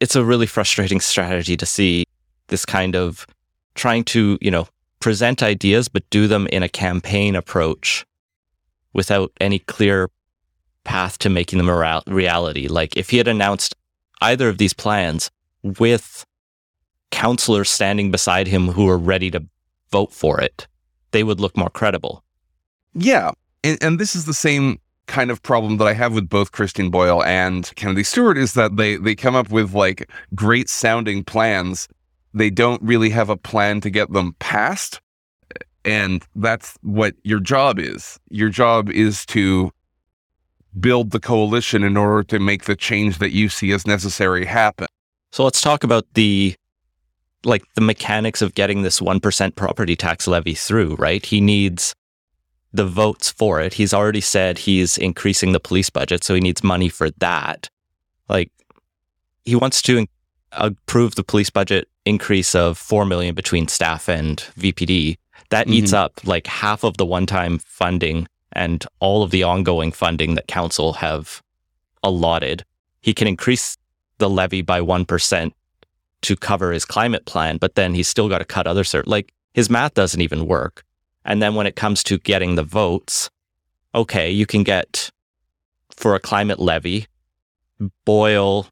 it's 0.00 0.16
a 0.16 0.24
really 0.24 0.46
frustrating 0.46 1.00
strategy 1.00 1.56
to 1.56 1.66
see 1.66 2.04
this 2.48 2.64
kind 2.64 2.96
of 2.96 3.26
trying 3.74 4.04
to, 4.04 4.38
you 4.40 4.50
know, 4.50 4.66
present 5.00 5.42
ideas 5.42 5.88
but 5.88 6.08
do 6.10 6.26
them 6.26 6.46
in 6.48 6.62
a 6.62 6.68
campaign 6.68 7.36
approach 7.36 8.04
without 8.92 9.32
any 9.40 9.58
clear 9.58 10.10
path 10.84 11.18
to 11.18 11.28
making 11.28 11.58
them 11.58 11.68
a 11.68 11.76
rea- 11.76 12.02
reality. 12.06 12.68
Like 12.68 12.96
if 12.96 13.10
he 13.10 13.18
had 13.18 13.28
announced 13.28 13.74
either 14.20 14.48
of 14.48 14.58
these 14.58 14.74
plans 14.74 15.30
with 15.62 16.24
counselors 17.10 17.70
standing 17.70 18.10
beside 18.10 18.46
him 18.46 18.68
who 18.68 18.88
are 18.88 18.98
ready 18.98 19.30
to 19.30 19.44
vote 19.90 20.12
for 20.12 20.40
it, 20.40 20.66
they 21.12 21.24
would 21.24 21.40
look 21.40 21.56
more 21.56 21.70
credible. 21.70 22.22
Yeah, 22.94 23.30
and, 23.62 23.78
and 23.82 23.98
this 23.98 24.16
is 24.16 24.24
the 24.24 24.34
same 24.34 24.78
kind 25.06 25.30
of 25.30 25.42
problem 25.42 25.78
that 25.78 25.86
I 25.86 25.92
have 25.92 26.14
with 26.14 26.28
both 26.28 26.52
Christine 26.52 26.90
Boyle 26.90 27.22
and 27.24 27.70
Kennedy 27.74 28.04
Stewart 28.04 28.38
is 28.38 28.54
that 28.54 28.76
they 28.76 28.96
they 28.96 29.14
come 29.14 29.34
up 29.34 29.50
with 29.50 29.74
like 29.74 30.08
great 30.34 30.68
sounding 30.68 31.24
plans. 31.24 31.88
They 32.32 32.48
don't 32.48 32.80
really 32.82 33.10
have 33.10 33.28
a 33.28 33.36
plan 33.36 33.80
to 33.80 33.90
get 33.90 34.12
them 34.12 34.36
passed. 34.38 35.00
And 35.84 36.24
that's 36.36 36.78
what 36.82 37.14
your 37.24 37.40
job 37.40 37.78
is. 37.78 38.20
Your 38.28 38.50
job 38.50 38.90
is 38.90 39.26
to 39.26 39.72
build 40.78 41.10
the 41.10 41.18
coalition 41.18 41.82
in 41.82 41.96
order 41.96 42.22
to 42.24 42.38
make 42.38 42.64
the 42.64 42.76
change 42.76 43.18
that 43.18 43.32
you 43.32 43.48
see 43.48 43.72
as 43.72 43.86
necessary 43.86 44.44
happen. 44.44 44.86
So 45.32 45.42
let's 45.42 45.60
talk 45.60 45.82
about 45.82 46.06
the 46.14 46.54
like 47.44 47.64
the 47.74 47.80
mechanics 47.80 48.42
of 48.42 48.54
getting 48.54 48.82
this 48.82 49.00
1% 49.00 49.54
property 49.56 49.96
tax 49.96 50.26
levy 50.26 50.54
through, 50.54 50.94
right? 50.96 51.24
He 51.24 51.40
needs 51.40 51.94
the 52.72 52.86
votes 52.86 53.30
for 53.30 53.60
it. 53.60 53.74
He's 53.74 53.94
already 53.94 54.20
said 54.20 54.58
he's 54.58 54.96
increasing 54.98 55.52
the 55.52 55.60
police 55.60 55.90
budget, 55.90 56.22
so 56.22 56.34
he 56.34 56.40
needs 56.40 56.62
money 56.62 56.88
for 56.88 57.10
that. 57.18 57.68
Like 58.28 58.50
he 59.44 59.56
wants 59.56 59.82
to 59.82 59.98
in- 59.98 60.08
approve 60.52 61.14
the 61.14 61.24
police 61.24 61.50
budget 61.50 61.88
increase 62.04 62.54
of 62.54 62.78
4 62.78 63.04
million 63.04 63.34
between 63.34 63.68
staff 63.68 64.08
and 64.08 64.38
VPD. 64.58 65.16
That 65.50 65.66
mm-hmm. 65.66 65.74
eats 65.74 65.92
up 65.92 66.24
like 66.24 66.46
half 66.46 66.84
of 66.84 66.96
the 66.96 67.06
one-time 67.06 67.58
funding 67.58 68.28
and 68.52 68.84
all 69.00 69.22
of 69.22 69.30
the 69.30 69.42
ongoing 69.42 69.92
funding 69.92 70.34
that 70.34 70.46
council 70.46 70.94
have 70.94 71.42
allotted. 72.02 72.64
He 73.00 73.14
can 73.14 73.28
increase 73.28 73.76
the 74.18 74.30
levy 74.30 74.62
by 74.62 74.80
1% 74.80 75.52
to 76.22 76.36
cover 76.36 76.72
his 76.72 76.84
climate 76.84 77.24
plan, 77.24 77.56
but 77.56 77.74
then 77.74 77.94
he's 77.94 78.08
still 78.08 78.28
got 78.28 78.38
to 78.38 78.44
cut 78.44 78.66
other 78.66 78.84
cert. 78.84 79.04
Like 79.06 79.32
his 79.54 79.70
math 79.70 79.94
doesn't 79.94 80.20
even 80.20 80.46
work. 80.46 80.84
And 81.24 81.42
then 81.42 81.54
when 81.54 81.66
it 81.66 81.76
comes 81.76 82.02
to 82.04 82.18
getting 82.18 82.54
the 82.54 82.62
votes, 82.62 83.30
okay, 83.94 84.30
you 84.30 84.46
can 84.46 84.62
get 84.62 85.10
for 85.94 86.14
a 86.14 86.20
climate 86.20 86.58
levy, 86.58 87.06
Boyle, 88.04 88.68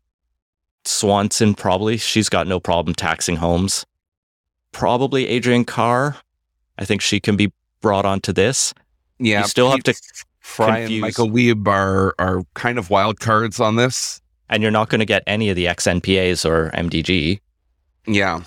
Swanson, 0.85 1.55
probably. 1.55 1.97
She's 1.97 2.29
got 2.29 2.47
no 2.47 2.61
problem 2.61 2.95
taxing 2.95 3.37
homes. 3.37 3.85
Probably 4.73 5.27
Adriane 5.27 5.67
Carr. 5.67 6.17
I 6.79 6.85
think 6.85 7.01
she 7.01 7.21
can 7.21 7.37
be 7.37 7.53
brought 7.81 8.05
onto 8.05 8.33
this. 8.33 8.73
Yeah, 9.19 9.41
You 9.41 9.49
still 9.49 9.71
have 9.71 9.83
to 9.85 9.95
Fry 10.41 10.79
and 10.79 11.01
Michael 11.01 11.29
Wiebe 11.29 11.69
are 11.69 12.15
are 12.19 12.43
kind 12.55 12.79
of 12.79 12.89
wild 12.89 13.21
cards 13.21 13.61
on 13.61 13.77
this. 13.77 14.21
And 14.49 14.63
you're 14.63 14.73
not 14.73 14.89
going 14.89 15.01
to 15.01 15.05
get 15.07 15.23
any 15.27 15.51
of 15.51 15.57
the 15.57 15.67
XNPAs 15.67 16.45
or 16.49 16.71
MDG. 16.71 17.41
Yeah, 18.07 18.41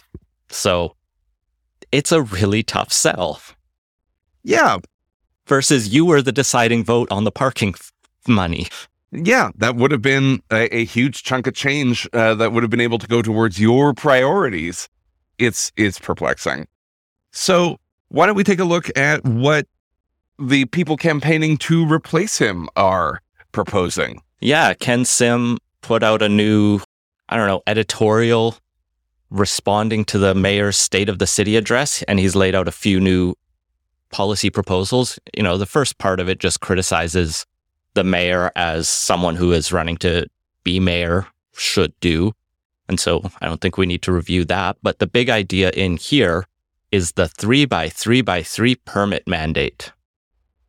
So 0.49 0.95
it's 1.91 2.11
a 2.11 2.23
really 2.23 2.63
tough 2.63 2.91
sell. 2.91 3.39
yeah, 4.43 4.77
versus 5.45 5.93
you 5.93 6.05
were 6.05 6.21
the 6.21 6.31
deciding 6.31 6.83
vote 6.83 7.11
on 7.11 7.23
the 7.25 7.31
parking 7.31 7.69
f- 7.77 7.91
money. 8.27 8.67
yeah. 9.11 9.51
That 9.57 9.75
would 9.75 9.91
have 9.91 10.01
been 10.01 10.41
a, 10.51 10.73
a 10.75 10.85
huge 10.85 11.21
chunk 11.23 11.45
of 11.47 11.53
change 11.53 12.07
uh, 12.13 12.33
that 12.35 12.51
would 12.53 12.63
have 12.63 12.69
been 12.69 12.79
able 12.81 12.97
to 12.99 13.07
go 13.07 13.21
towards 13.21 13.59
your 13.59 13.93
priorities. 13.93 14.89
It's 15.37 15.71
it's 15.75 15.99
perplexing. 15.99 16.67
So 17.31 17.77
why 18.09 18.25
don't 18.25 18.35
we 18.35 18.43
take 18.43 18.59
a 18.59 18.63
look 18.65 18.95
at 18.97 19.23
what 19.25 19.67
the 20.39 20.65
people 20.65 20.97
campaigning 20.97 21.57
to 21.57 21.85
replace 21.85 22.37
him 22.39 22.67
are 22.75 23.21
proposing? 23.51 24.21
Yeah, 24.39 24.73
Ken 24.73 25.05
Sim 25.05 25.57
put 25.81 26.03
out 26.03 26.21
a 26.21 26.29
new, 26.29 26.79
I 27.29 27.37
don't 27.37 27.47
know, 27.47 27.61
editorial 27.67 28.57
responding 29.29 30.03
to 30.05 30.17
the 30.17 30.35
mayor's 30.35 30.77
State 30.77 31.09
of 31.09 31.19
the 31.19 31.27
City 31.27 31.55
address, 31.55 32.03
and 32.03 32.19
he's 32.19 32.35
laid 32.35 32.53
out 32.53 32.67
a 32.67 32.71
few 32.71 32.99
new 32.99 33.33
policy 34.11 34.49
proposals. 34.49 35.17
You 35.35 35.43
know, 35.43 35.57
the 35.57 35.65
first 35.65 35.97
part 35.97 36.19
of 36.19 36.29
it 36.29 36.39
just 36.39 36.59
criticizes 36.59 37.45
the 37.93 38.03
mayor 38.03 38.51
as 38.55 38.87
someone 38.89 39.35
who 39.35 39.51
is 39.51 39.71
running 39.71 39.97
to 39.97 40.27
be 40.63 40.79
mayor 40.79 41.27
should 41.53 41.97
do. 41.99 42.33
And 42.87 42.99
so 42.99 43.23
I 43.41 43.47
don't 43.47 43.61
think 43.61 43.77
we 43.77 43.85
need 43.85 44.01
to 44.03 44.11
review 44.11 44.43
that. 44.45 44.77
But 44.83 44.99
the 44.99 45.07
big 45.07 45.29
idea 45.29 45.71
in 45.71 45.97
here 45.97 46.45
is 46.91 47.13
the 47.13 47.27
three 47.29 47.65
by 47.65 47.87
three 47.87 48.21
by 48.21 48.43
three 48.43 48.75
permit 48.75 49.27
mandate. 49.27 49.91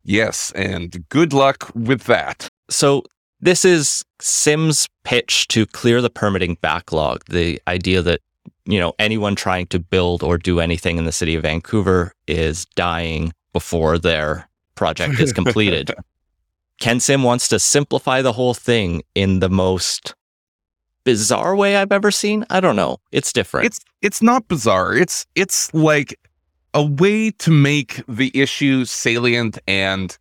Yes, 0.04 0.52
and 0.52 1.04
good 1.08 1.32
luck 1.32 1.70
with 1.74 2.02
that. 2.04 2.48
So 2.70 3.02
this 3.42 3.64
is 3.64 4.04
Sim's 4.20 4.88
pitch 5.02 5.48
to 5.48 5.66
clear 5.66 6.00
the 6.00 6.08
permitting 6.08 6.56
backlog. 6.62 7.24
The 7.28 7.60
idea 7.66 8.00
that 8.00 8.20
you 8.64 8.78
know 8.78 8.94
anyone 8.98 9.34
trying 9.34 9.66
to 9.66 9.80
build 9.80 10.22
or 10.22 10.38
do 10.38 10.60
anything 10.60 10.96
in 10.96 11.04
the 11.04 11.12
city 11.12 11.34
of 11.34 11.42
Vancouver 11.42 12.12
is 12.26 12.64
dying 12.76 13.32
before 13.52 13.98
their 13.98 14.48
project 14.76 15.20
is 15.20 15.32
completed. 15.40 15.92
Ken 16.80 17.00
Sim 17.00 17.22
wants 17.22 17.48
to 17.48 17.58
simplify 17.58 18.22
the 18.22 18.32
whole 18.32 18.54
thing 18.54 19.02
in 19.14 19.40
the 19.40 19.50
most 19.50 20.14
bizarre 21.04 21.56
way 21.56 21.76
I've 21.76 21.92
ever 21.92 22.10
seen. 22.10 22.46
I 22.48 22.60
don't 22.60 22.76
know. 22.76 22.98
It's 23.10 23.32
different. 23.32 23.66
It's 23.66 23.80
it's 24.00 24.22
not 24.22 24.46
bizarre. 24.46 24.94
It's 24.94 25.26
it's 25.34 25.74
like 25.74 26.18
a 26.74 26.84
way 26.84 27.32
to 27.32 27.50
make 27.50 28.02
the 28.08 28.30
issue 28.34 28.84
salient 28.84 29.58
and 29.66 30.16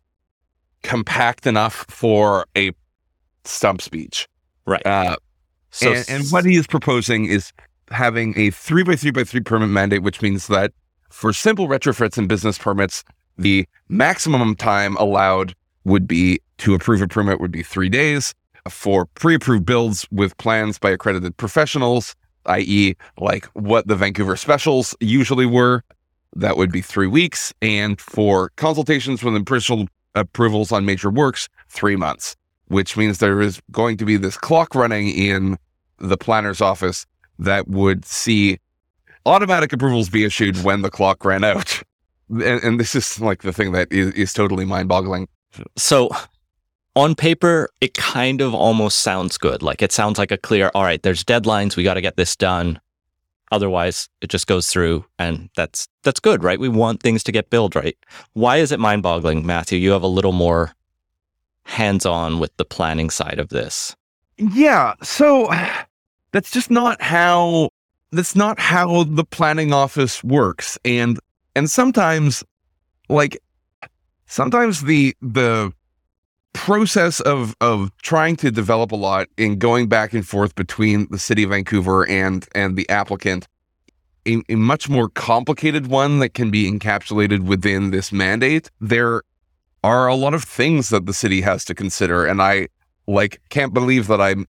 compact 0.82 1.46
enough 1.46 1.86
for 1.88 2.46
a 2.56 2.72
stump 3.44 3.82
speech. 3.82 4.28
right. 4.66 4.84
Uh, 4.86 5.16
so 5.70 5.92
and, 5.92 6.04
and 6.08 6.24
what 6.28 6.44
he 6.44 6.56
is 6.56 6.66
proposing 6.66 7.24
is 7.24 7.52
having 7.90 8.38
a 8.38 8.50
three 8.50 8.82
by 8.82 8.96
three 8.96 9.10
by 9.10 9.24
three 9.24 9.40
permit 9.40 9.70
mandate, 9.70 10.02
which 10.02 10.22
means 10.22 10.46
that 10.48 10.72
for 11.10 11.32
simple 11.32 11.68
retrofits 11.68 12.18
and 12.18 12.28
business 12.28 12.58
permits, 12.58 13.04
the 13.38 13.66
maximum 13.88 14.54
time 14.54 14.96
allowed 14.96 15.54
would 15.84 16.06
be 16.06 16.40
to 16.58 16.74
approve 16.74 17.02
a 17.02 17.08
permit 17.08 17.40
would 17.40 17.50
be 17.50 17.62
three 17.62 17.88
days. 17.88 18.34
For 18.68 19.06
pre-approved 19.06 19.66
builds 19.66 20.06
with 20.12 20.36
plans 20.36 20.78
by 20.78 20.90
accredited 20.90 21.36
professionals, 21.36 22.14
i.e., 22.46 22.94
like 23.18 23.46
what 23.54 23.88
the 23.88 23.96
Vancouver 23.96 24.36
specials 24.36 24.94
usually 25.00 25.46
were, 25.46 25.82
that 26.36 26.56
would 26.56 26.70
be 26.70 26.80
three 26.80 27.08
weeks. 27.08 27.52
And 27.60 28.00
for 28.00 28.50
consultations 28.50 29.24
with 29.24 29.34
official 29.34 29.88
approvals 30.14 30.70
on 30.70 30.84
major 30.84 31.10
works, 31.10 31.48
three 31.68 31.96
months 31.96 32.36
which 32.72 32.96
means 32.96 33.18
there 33.18 33.40
is 33.42 33.60
going 33.70 33.96
to 33.98 34.04
be 34.04 34.16
this 34.16 34.36
clock 34.36 34.74
running 34.74 35.08
in 35.08 35.58
the 35.98 36.16
planner's 36.16 36.60
office 36.60 37.06
that 37.38 37.68
would 37.68 38.04
see 38.04 38.58
automatic 39.26 39.72
approvals 39.72 40.08
be 40.08 40.24
issued 40.24 40.62
when 40.64 40.82
the 40.82 40.90
clock 40.90 41.24
ran 41.24 41.44
out. 41.44 41.82
And, 42.30 42.62
and 42.64 42.80
this 42.80 42.94
is 42.94 43.20
like 43.20 43.42
the 43.42 43.52
thing 43.52 43.72
that 43.72 43.92
is, 43.92 44.12
is 44.14 44.32
totally 44.32 44.64
mind 44.64 44.88
boggling. 44.88 45.28
So 45.76 46.08
on 46.96 47.14
paper, 47.14 47.68
it 47.82 47.92
kind 47.92 48.40
of 48.40 48.54
almost 48.54 49.00
sounds 49.00 49.36
good. 49.36 49.62
Like 49.62 49.82
it 49.82 49.92
sounds 49.92 50.18
like 50.18 50.30
a 50.30 50.38
clear, 50.38 50.70
all 50.74 50.82
right, 50.82 51.02
there's 51.02 51.24
deadlines, 51.24 51.76
we 51.76 51.82
got 51.82 51.94
to 51.94 52.00
get 52.00 52.16
this 52.16 52.34
done. 52.34 52.80
Otherwise, 53.50 54.08
it 54.22 54.30
just 54.30 54.46
goes 54.46 54.68
through 54.68 55.04
and 55.18 55.50
that's 55.56 55.88
that's 56.04 56.20
good, 56.20 56.42
right? 56.42 56.58
We 56.58 56.70
want 56.70 57.02
things 57.02 57.22
to 57.24 57.32
get 57.32 57.50
built, 57.50 57.74
right? 57.74 57.98
Why 58.32 58.56
is 58.56 58.72
it 58.72 58.80
mind-boggling, 58.80 59.44
Matthew? 59.44 59.78
You 59.78 59.90
have 59.90 60.02
a 60.02 60.06
little 60.06 60.32
more 60.32 60.72
hands-on 61.64 62.38
with 62.38 62.56
the 62.56 62.64
planning 62.64 63.10
side 63.10 63.38
of 63.38 63.48
this. 63.48 63.96
Yeah. 64.38 64.94
So 65.02 65.50
that's 66.32 66.50
just 66.50 66.70
not 66.70 67.00
how 67.00 67.70
that's 68.10 68.36
not 68.36 68.58
how 68.58 69.04
the 69.04 69.24
planning 69.24 69.72
office 69.72 70.22
works. 70.22 70.78
And 70.84 71.18
and 71.54 71.70
sometimes 71.70 72.44
like 73.08 73.38
sometimes 74.26 74.82
the 74.82 75.14
the 75.20 75.72
process 76.52 77.20
of 77.20 77.56
of 77.60 77.90
trying 78.02 78.36
to 78.36 78.50
develop 78.50 78.92
a 78.92 78.96
lot 78.96 79.28
and 79.38 79.58
going 79.58 79.88
back 79.88 80.12
and 80.12 80.26
forth 80.26 80.54
between 80.54 81.06
the 81.10 81.18
city 81.18 81.42
of 81.42 81.50
Vancouver 81.50 82.06
and 82.08 82.46
and 82.54 82.76
the 82.76 82.88
applicant 82.90 83.48
a, 84.26 84.42
a 84.48 84.54
much 84.54 84.88
more 84.88 85.08
complicated 85.08 85.88
one 85.88 86.20
that 86.20 86.34
can 86.34 86.50
be 86.50 86.70
encapsulated 86.70 87.40
within 87.40 87.90
this 87.90 88.12
mandate 88.12 88.70
there 88.80 89.22
are 89.84 90.06
a 90.06 90.14
lot 90.14 90.34
of 90.34 90.44
things 90.44 90.88
that 90.90 91.06
the 91.06 91.14
city 91.14 91.40
has 91.40 91.64
to 91.64 91.74
consider 91.74 92.24
and 92.24 92.40
i 92.42 92.68
like 93.06 93.40
can't 93.48 93.74
believe 93.74 94.06
that 94.06 94.20
i'm 94.20 94.46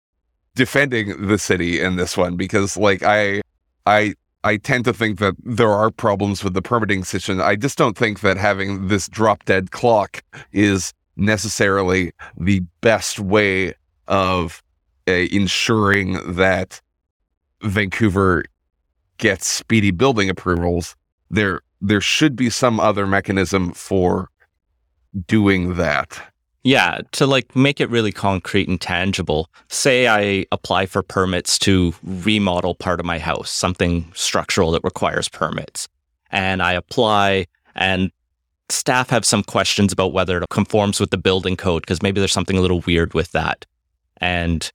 defending 0.55 1.27
the 1.27 1.37
city 1.37 1.79
in 1.79 1.95
this 1.95 2.17
one 2.17 2.35
because 2.35 2.75
like 2.75 3.03
i 3.03 3.41
i 3.85 4.13
i 4.43 4.57
tend 4.57 4.85
to 4.85 4.93
think 4.93 5.19
that 5.19 5.35
there 5.43 5.71
are 5.71 5.91
problems 5.91 6.43
with 6.43 6.53
the 6.53 6.61
permitting 6.61 7.03
system. 7.03 7.41
I 7.41 7.55
just 7.55 7.77
don't 7.77 7.97
think 7.97 8.21
that 8.21 8.37
having 8.37 8.87
this 8.87 9.07
drop 9.07 9.45
dead 9.45 9.71
clock 9.71 10.23
is 10.51 10.93
necessarily 11.15 12.11
the 12.37 12.61
best 12.81 13.19
way 13.19 13.73
of 14.07 14.63
uh, 15.07 15.11
ensuring 15.11 16.17
that 16.35 16.81
vancouver 17.63 18.45
gets 19.17 19.47
speedy 19.47 19.91
building 19.91 20.29
approvals. 20.29 20.95
There 21.29 21.61
there 21.81 22.01
should 22.01 22.35
be 22.35 22.49
some 22.49 22.79
other 22.79 23.05
mechanism 23.07 23.71
for 23.73 24.29
doing 25.27 25.75
that 25.75 26.21
Yeah, 26.63 26.99
to 27.13 27.25
like 27.25 27.55
make 27.55 27.79
it 27.79 27.89
really 27.89 28.11
concrete 28.11 28.67
and 28.67 28.79
tangible. 28.79 29.49
Say 29.69 30.07
I 30.07 30.45
apply 30.51 30.87
for 30.87 31.01
permits 31.01 31.57
to 31.59 31.93
remodel 32.03 32.75
part 32.75 32.99
of 32.99 33.05
my 33.05 33.17
house, 33.17 33.49
something 33.49 34.11
structural 34.13 34.71
that 34.71 34.83
requires 34.83 35.29
permits. 35.29 35.87
And 36.31 36.61
I 36.61 36.73
apply 36.73 37.45
and 37.75 38.11
staff 38.67 39.09
have 39.09 39.25
some 39.25 39.41
questions 39.41 39.93
about 39.93 40.11
whether 40.11 40.37
it 40.37 40.49
conforms 40.49 40.99
with 40.99 41.11
the 41.11 41.17
building 41.17 41.55
code 41.55 41.83
because 41.83 42.03
maybe 42.03 42.19
there's 42.19 42.33
something 42.33 42.57
a 42.57 42.61
little 42.61 42.81
weird 42.81 43.13
with 43.13 43.31
that. 43.31 43.65
And 44.17 44.69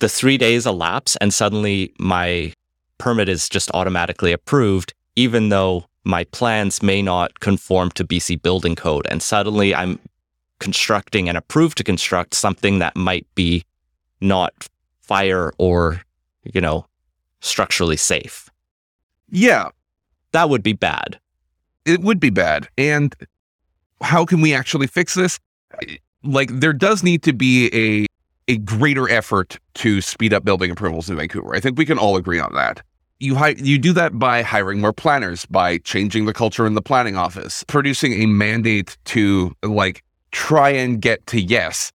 the 0.00 0.08
3 0.08 0.36
days 0.36 0.66
elapse 0.66 1.16
and 1.16 1.32
suddenly 1.32 1.94
my 1.98 2.52
permit 2.98 3.28
is 3.28 3.48
just 3.48 3.70
automatically 3.72 4.32
approved 4.32 4.94
even 5.16 5.48
though 5.48 5.86
my 6.06 6.24
plans 6.24 6.82
may 6.82 7.02
not 7.02 7.40
conform 7.40 7.90
to 7.90 8.04
BC 8.04 8.40
building 8.40 8.74
code 8.76 9.06
and 9.10 9.20
suddenly 9.22 9.74
I'm 9.74 9.98
constructing 10.60 11.28
and 11.28 11.36
approved 11.36 11.76
to 11.78 11.84
construct 11.84 12.32
something 12.34 12.78
that 12.78 12.96
might 12.96 13.26
be 13.34 13.64
not 14.20 14.68
fire 15.00 15.52
or, 15.58 16.00
you 16.44 16.60
know, 16.60 16.86
structurally 17.40 17.96
safe. 17.96 18.48
Yeah, 19.28 19.68
That 20.32 20.48
would 20.48 20.62
be 20.62 20.72
bad. 20.72 21.18
it 21.84 22.00
would 22.00 22.20
be 22.20 22.30
bad. 22.30 22.68
And 22.78 23.14
how 24.00 24.24
can 24.24 24.40
we 24.40 24.54
actually 24.54 24.86
fix 24.86 25.14
this? 25.14 25.38
Like, 26.22 26.50
there 26.60 26.72
does 26.72 27.02
need 27.02 27.22
to 27.24 27.32
be 27.32 27.68
a 27.74 28.06
a 28.48 28.58
greater 28.58 29.08
effort 29.10 29.58
to 29.74 30.00
speed 30.00 30.32
up 30.32 30.44
building 30.44 30.70
approvals 30.70 31.10
in 31.10 31.16
Vancouver. 31.16 31.52
I 31.56 31.58
think 31.58 31.76
we 31.76 31.84
can 31.84 31.98
all 31.98 32.16
agree 32.16 32.38
on 32.38 32.54
that. 32.54 32.80
You 33.18 33.36
you 33.56 33.78
do 33.78 33.92
that 33.94 34.18
by 34.18 34.42
hiring 34.42 34.80
more 34.80 34.92
planners, 34.92 35.46
by 35.46 35.78
changing 35.78 36.26
the 36.26 36.34
culture 36.34 36.66
in 36.66 36.74
the 36.74 36.82
planning 36.82 37.16
office, 37.16 37.64
producing 37.66 38.12
a 38.22 38.26
mandate 38.26 38.96
to 39.06 39.54
like 39.62 40.02
try 40.32 40.68
and 40.68 41.00
get 41.00 41.26
to 41.28 41.40
yes, 41.40 41.90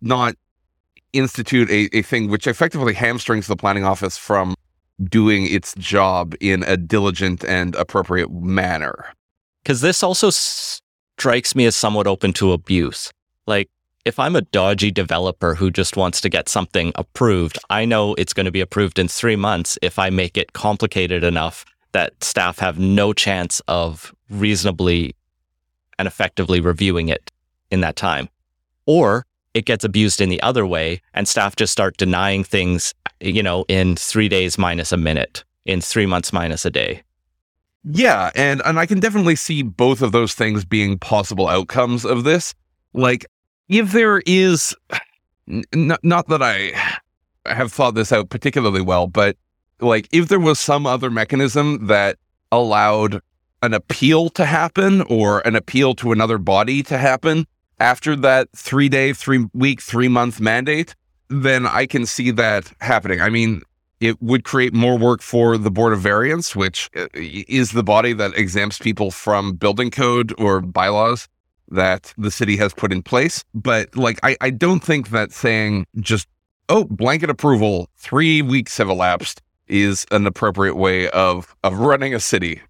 not 0.00 0.34
institute 1.12 1.68
a, 1.70 1.94
a 1.96 2.02
thing 2.02 2.30
which 2.30 2.46
effectively 2.46 2.94
hamstrings 2.94 3.46
the 3.46 3.56
planning 3.56 3.84
office 3.84 4.16
from 4.16 4.54
doing 5.04 5.46
its 5.46 5.74
job 5.74 6.34
in 6.40 6.62
a 6.62 6.76
diligent 6.76 7.44
and 7.44 7.74
appropriate 7.74 8.30
manner. 8.32 9.12
Because 9.62 9.80
this 9.80 10.02
also 10.02 10.30
strikes 10.30 11.54
me 11.54 11.66
as 11.66 11.76
somewhat 11.76 12.06
open 12.06 12.32
to 12.34 12.52
abuse. 12.52 13.10
Like, 13.46 13.68
if 14.04 14.18
I'm 14.18 14.34
a 14.34 14.42
dodgy 14.42 14.90
developer 14.90 15.54
who 15.54 15.70
just 15.70 15.96
wants 15.96 16.20
to 16.22 16.28
get 16.28 16.48
something 16.48 16.92
approved, 16.96 17.58
I 17.70 17.84
know 17.84 18.14
it's 18.14 18.32
going 18.32 18.46
to 18.46 18.52
be 18.52 18.60
approved 18.60 18.98
in 18.98 19.08
three 19.08 19.36
months 19.36 19.78
if 19.80 19.98
I 19.98 20.10
make 20.10 20.36
it 20.36 20.52
complicated 20.52 21.22
enough 21.22 21.64
that 21.92 22.24
staff 22.24 22.58
have 22.58 22.78
no 22.78 23.12
chance 23.12 23.60
of 23.68 24.14
reasonably 24.28 25.14
and 25.98 26.08
effectively 26.08 26.60
reviewing 26.60 27.08
it 27.08 27.30
in 27.70 27.80
that 27.82 27.96
time. 27.96 28.28
Or 28.86 29.24
it 29.54 29.66
gets 29.66 29.84
abused 29.84 30.20
in 30.20 30.30
the 30.30 30.42
other 30.42 30.66
way 30.66 31.00
and 31.14 31.28
staff 31.28 31.54
just 31.54 31.72
start 31.72 31.96
denying 31.96 32.42
things, 32.42 32.94
you 33.20 33.42
know, 33.42 33.64
in 33.68 33.96
three 33.96 34.28
days 34.28 34.58
minus 34.58 34.90
a 34.90 34.96
minute, 34.96 35.44
in 35.64 35.80
three 35.80 36.06
months 36.06 36.32
minus 36.32 36.64
a 36.64 36.70
day. 36.70 37.02
Yeah, 37.84 38.30
and 38.36 38.62
and 38.64 38.78
I 38.78 38.86
can 38.86 39.00
definitely 39.00 39.34
see 39.36 39.62
both 39.62 40.02
of 40.02 40.12
those 40.12 40.34
things 40.34 40.64
being 40.64 40.98
possible 40.98 41.48
outcomes 41.48 42.04
of 42.04 42.22
this. 42.24 42.54
Like 42.94 43.26
if 43.72 43.92
there 43.92 44.22
is 44.26 44.76
n- 45.48 45.96
not 46.02 46.28
that 46.28 46.42
I 46.42 46.72
have 47.46 47.72
thought 47.72 47.94
this 47.94 48.12
out 48.12 48.28
particularly 48.28 48.82
well, 48.82 49.06
but 49.06 49.36
like 49.80 50.08
if 50.12 50.28
there 50.28 50.38
was 50.38 50.60
some 50.60 50.86
other 50.86 51.10
mechanism 51.10 51.86
that 51.86 52.18
allowed 52.52 53.20
an 53.62 53.72
appeal 53.72 54.28
to 54.30 54.44
happen 54.44 55.00
or 55.02 55.40
an 55.46 55.56
appeal 55.56 55.94
to 55.94 56.12
another 56.12 56.36
body 56.36 56.82
to 56.82 56.98
happen 56.98 57.46
after 57.80 58.14
that 58.14 58.52
3-day, 58.52 59.10
3-week, 59.10 59.80
3-month 59.80 60.40
mandate, 60.40 60.94
then 61.28 61.66
I 61.66 61.86
can 61.86 62.04
see 62.04 62.30
that 62.32 62.70
happening. 62.80 63.20
I 63.20 63.30
mean, 63.30 63.62
it 64.00 64.20
would 64.20 64.44
create 64.44 64.74
more 64.74 64.98
work 64.98 65.22
for 65.22 65.56
the 65.56 65.70
Board 65.70 65.92
of 65.92 66.00
Variance, 66.00 66.54
which 66.54 66.90
uh, 66.94 67.06
is 67.14 67.72
the 67.72 67.82
body 67.82 68.12
that 68.12 68.36
exempts 68.36 68.78
people 68.78 69.10
from 69.10 69.54
building 69.54 69.90
code 69.90 70.34
or 70.38 70.60
bylaws 70.60 71.28
that 71.72 72.12
the 72.16 72.30
city 72.30 72.56
has 72.56 72.72
put 72.72 72.92
in 72.92 73.02
place. 73.02 73.44
But 73.54 73.94
like, 73.96 74.18
I, 74.22 74.36
I 74.40 74.50
don't 74.50 74.80
think 74.80 75.10
that 75.10 75.32
saying 75.32 75.86
just, 76.00 76.28
oh, 76.68 76.84
blanket 76.84 77.30
approval, 77.30 77.88
three 77.96 78.42
weeks 78.42 78.76
have 78.78 78.88
elapsed 78.88 79.42
is 79.68 80.06
an 80.10 80.26
appropriate 80.26 80.76
way 80.76 81.08
of, 81.10 81.54
of 81.64 81.78
running 81.78 82.14
a 82.14 82.20
city. 82.20 82.60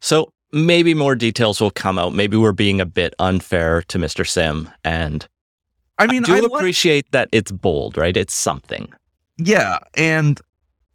So 0.00 0.32
maybe 0.52 0.94
more 0.94 1.14
details 1.14 1.60
will 1.60 1.70
come 1.70 1.98
out. 1.98 2.14
Maybe 2.14 2.36
we're 2.36 2.52
being 2.52 2.80
a 2.80 2.86
bit 2.86 3.14
unfair 3.18 3.82
to 3.82 3.98
Mr. 3.98 4.26
Sim. 4.26 4.70
And 4.84 5.26
I 5.98 6.06
mean, 6.06 6.22
do 6.22 6.34
I 6.34 6.40
like- 6.40 6.52
appreciate 6.52 7.10
that 7.12 7.28
it's 7.32 7.50
bold, 7.50 7.96
right? 7.96 8.16
It's 8.16 8.34
something. 8.34 8.92
Yeah, 9.36 9.78
and 9.94 10.40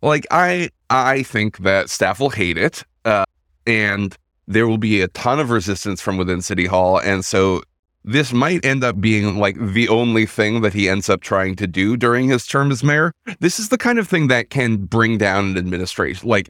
like 0.02 0.26
I 0.32 0.70
I 0.90 1.24
think 1.24 1.60
that 1.60 1.90
staff 1.90 2.20
will 2.20 2.30
hate 2.30 2.58
it, 2.58 2.84
uh, 3.06 3.24
and 3.66 4.18
there 4.48 4.68
will 4.68 4.78
be 4.78 5.02
a 5.02 5.08
ton 5.10 5.40
of 5.40 5.50
resistance 5.50 6.02
from 6.02 6.18
within 6.18 6.42
City 6.42 6.66
Hall, 6.66 7.00
and 7.00 7.24
so 7.24 7.64
this 8.06 8.34
might 8.34 8.66
end 8.66 8.84
up 8.84 9.00
being 9.00 9.38
like 9.38 9.58
the 9.58 9.88
only 9.88 10.26
thing 10.26 10.62
that 10.62 10.74
he 10.74 10.90
ends 10.90 11.10
up 11.10 11.22
trying 11.22 11.56
to 11.56 11.68
do 11.68 11.96
during 11.96 12.28
his 12.28 12.46
term 12.46 12.72
as 12.72 12.84
mayor. 12.84 13.14
This 13.40 13.60
is 13.60 13.70
the 13.70 13.78
kind 13.78 13.98
of 13.98 14.08
thing 14.08 14.28
that 14.28 14.50
can 14.50 14.78
bring 14.78 15.18
down 15.18 15.52
an 15.52 15.58
administration, 15.58 16.28
like 16.28 16.50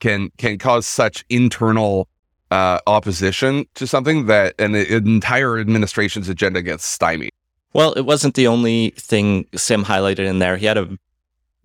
can 0.00 0.30
can 0.38 0.58
cause 0.58 0.86
such 0.86 1.24
internal 1.28 2.08
uh, 2.50 2.78
opposition 2.86 3.66
to 3.74 3.86
something 3.86 4.26
that 4.26 4.54
an, 4.58 4.74
an 4.74 5.06
entire 5.06 5.58
administration's 5.58 6.28
agenda 6.28 6.62
gets 6.62 6.84
stymied. 6.84 7.32
Well, 7.72 7.92
it 7.94 8.02
wasn't 8.02 8.34
the 8.34 8.46
only 8.46 8.90
thing 8.90 9.46
Sim 9.54 9.84
highlighted 9.84 10.26
in 10.26 10.38
there. 10.38 10.56
He 10.56 10.66
had 10.66 10.78
a, 10.78 10.96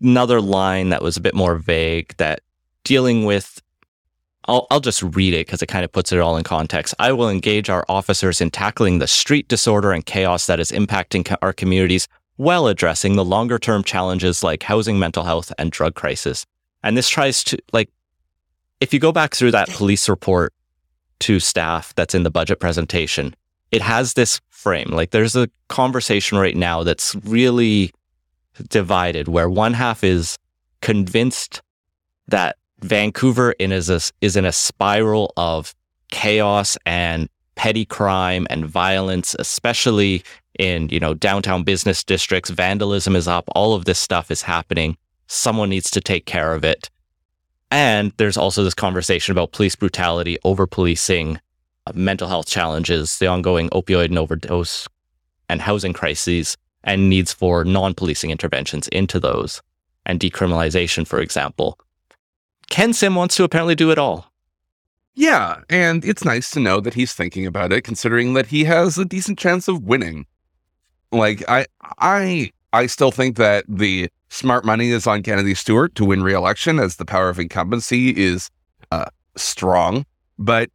another 0.02 0.42
line 0.42 0.90
that 0.90 1.04
was 1.04 1.16
a 1.16 1.22
bit 1.22 1.36
more 1.36 1.56
vague 1.56 2.16
that 2.18 2.42
dealing 2.84 3.26
with. 3.26 3.62
I'll, 4.50 4.66
I'll 4.72 4.80
just 4.80 5.04
read 5.04 5.36
it 5.36 5.46
because 5.46 5.62
it 5.62 5.68
kind 5.68 5.86
of 5.86 5.92
puts 5.92 6.12
it 6.12 6.20
all 6.20 6.36
in 6.36 6.44
context. 6.44 6.96
I 6.98 7.12
will 7.12 7.30
engage 7.30 7.70
our 7.70 7.86
officers 7.88 8.42
in 8.42 8.50
tackling 8.50 8.98
the 8.98 9.08
street 9.08 9.48
disorder 9.48 9.92
and 9.92 10.04
chaos 10.04 10.48
that 10.48 10.60
is 10.60 10.72
impacting 10.72 11.24
co- 11.24 11.38
our 11.44 11.54
communities 11.54 12.08
while 12.38 12.66
addressing 12.68 13.16
the 13.16 13.24
longer 13.24 13.60
term 13.60 13.84
challenges 13.84 14.44
like 14.44 14.64
housing, 14.64 14.98
mental 14.98 15.24
health, 15.24 15.54
and 15.60 15.72
drug 15.72 15.94
crisis. 15.94 16.46
And 16.82 16.98
this 16.98 17.08
tries 17.08 17.44
to, 17.46 17.60
like, 17.74 17.90
if 18.82 18.92
you 18.92 19.00
go 19.00 19.12
back 19.12 19.36
through 19.36 19.52
that 19.52 19.70
police 19.70 20.10
report 20.10 20.52
to 21.20 21.40
staff 21.40 21.94
that's 21.96 22.16
in 22.16 22.24
the 22.24 22.32
budget 22.32 22.60
presentation, 22.60 23.36
it 23.72 23.82
has 23.82 24.16
this 24.16 24.42
frame. 24.50 24.90
Like 24.90 25.12
there's 25.12 25.36
a 25.36 25.50
conversation 25.68 26.38
right 26.38 26.56
now 26.56 26.84
that's 26.84 27.16
really 27.24 27.92
divided 28.70 29.28
where 29.28 29.50
one 29.50 29.74
half 29.74 30.04
is 30.04 30.38
convinced 30.82 31.62
that 32.28 32.58
Vancouver 32.82 33.54
is 33.60 33.90
a, 33.90 34.00
is 34.22 34.36
in 34.36 34.46
a 34.46 34.52
spiral 34.52 35.34
of 35.38 35.74
chaos 36.12 36.78
and 36.86 37.30
petty 37.56 37.86
crime 37.86 38.48
and 38.50 38.66
violence, 38.66 39.36
especially 39.38 40.24
in, 40.58 40.90
you 40.90 41.00
know, 41.00 41.14
downtown 41.14 41.64
business 41.64 42.04
districts. 42.04 42.50
Vandalism 42.50 43.16
is 43.16 43.28
up. 43.28 43.46
All 43.56 43.74
of 43.74 43.86
this 43.86 44.00
stuff 44.00 44.32
is 44.32 44.42
happening. 44.42 44.98
Someone 45.28 45.70
needs 45.70 45.92
to 45.92 46.02
take 46.02 46.26
care 46.26 46.54
of 46.54 46.64
it. 46.64 46.90
And 47.72 48.12
there's 48.18 48.38
also 48.38 48.64
this 48.64 48.74
conversation 48.74 49.32
about 49.32 49.52
police 49.52 49.76
brutality, 49.76 50.38
over 50.44 50.66
policing, 50.66 51.40
uh, 51.86 51.92
mental 51.94 52.28
health 52.28 52.48
challenges, 52.48 53.20
the 53.20 53.28
ongoing 53.28 53.70
opioid 53.70 54.06
and 54.06 54.18
overdose 54.18 54.88
and 55.50 55.62
housing 55.62 55.94
crises, 55.94 56.58
and 56.84 57.10
needs 57.10 57.34
for 57.34 57.64
non 57.66 57.94
policing 57.94 58.32
interventions 58.32 58.88
into 58.90 59.20
those, 59.20 59.62
and 60.06 60.20
decriminalization, 60.20 61.06
for 61.06 61.20
example. 61.20 61.78
Ken 62.70 62.94
Sim 62.94 63.16
wants 63.16 63.36
to 63.36 63.44
apparently 63.44 63.76
do 63.76 63.92
it 63.92 63.98
all. 63.98 64.32
Yeah, 65.16 65.62
and 65.70 66.06
it's 66.06 66.24
nice 66.24 66.50
to 66.52 66.60
know 66.60 66.80
that 66.80 66.94
he's 66.94 67.14
thinking 67.14 67.46
about 67.46 67.74
it, 67.74 67.82
considering 67.84 68.36
that 68.36 68.48
he 68.48 68.64
has 68.66 68.98
a 68.98 69.06
decent 69.06 69.38
chance 69.38 69.68
of 69.68 69.84
winning. 69.84 70.26
Like 71.12 71.44
I, 71.50 71.66
I, 71.98 72.52
I 72.72 72.86
still 72.86 73.12
think 73.12 73.36
that 73.38 73.66
the 73.68 74.10
smart 74.30 74.64
money 74.64 74.92
is 74.92 75.08
on 75.08 75.24
Kennedy 75.24 75.56
Stewart 75.56 75.96
to 75.96 76.06
win 76.06 76.24
re-election, 76.24 76.80
as 76.80 76.96
the 76.96 77.06
power 77.06 77.30
of 77.30 77.40
incumbency 77.40 78.16
is 78.16 78.50
uh, 78.92 79.06
strong. 79.36 80.06
But 80.38 80.70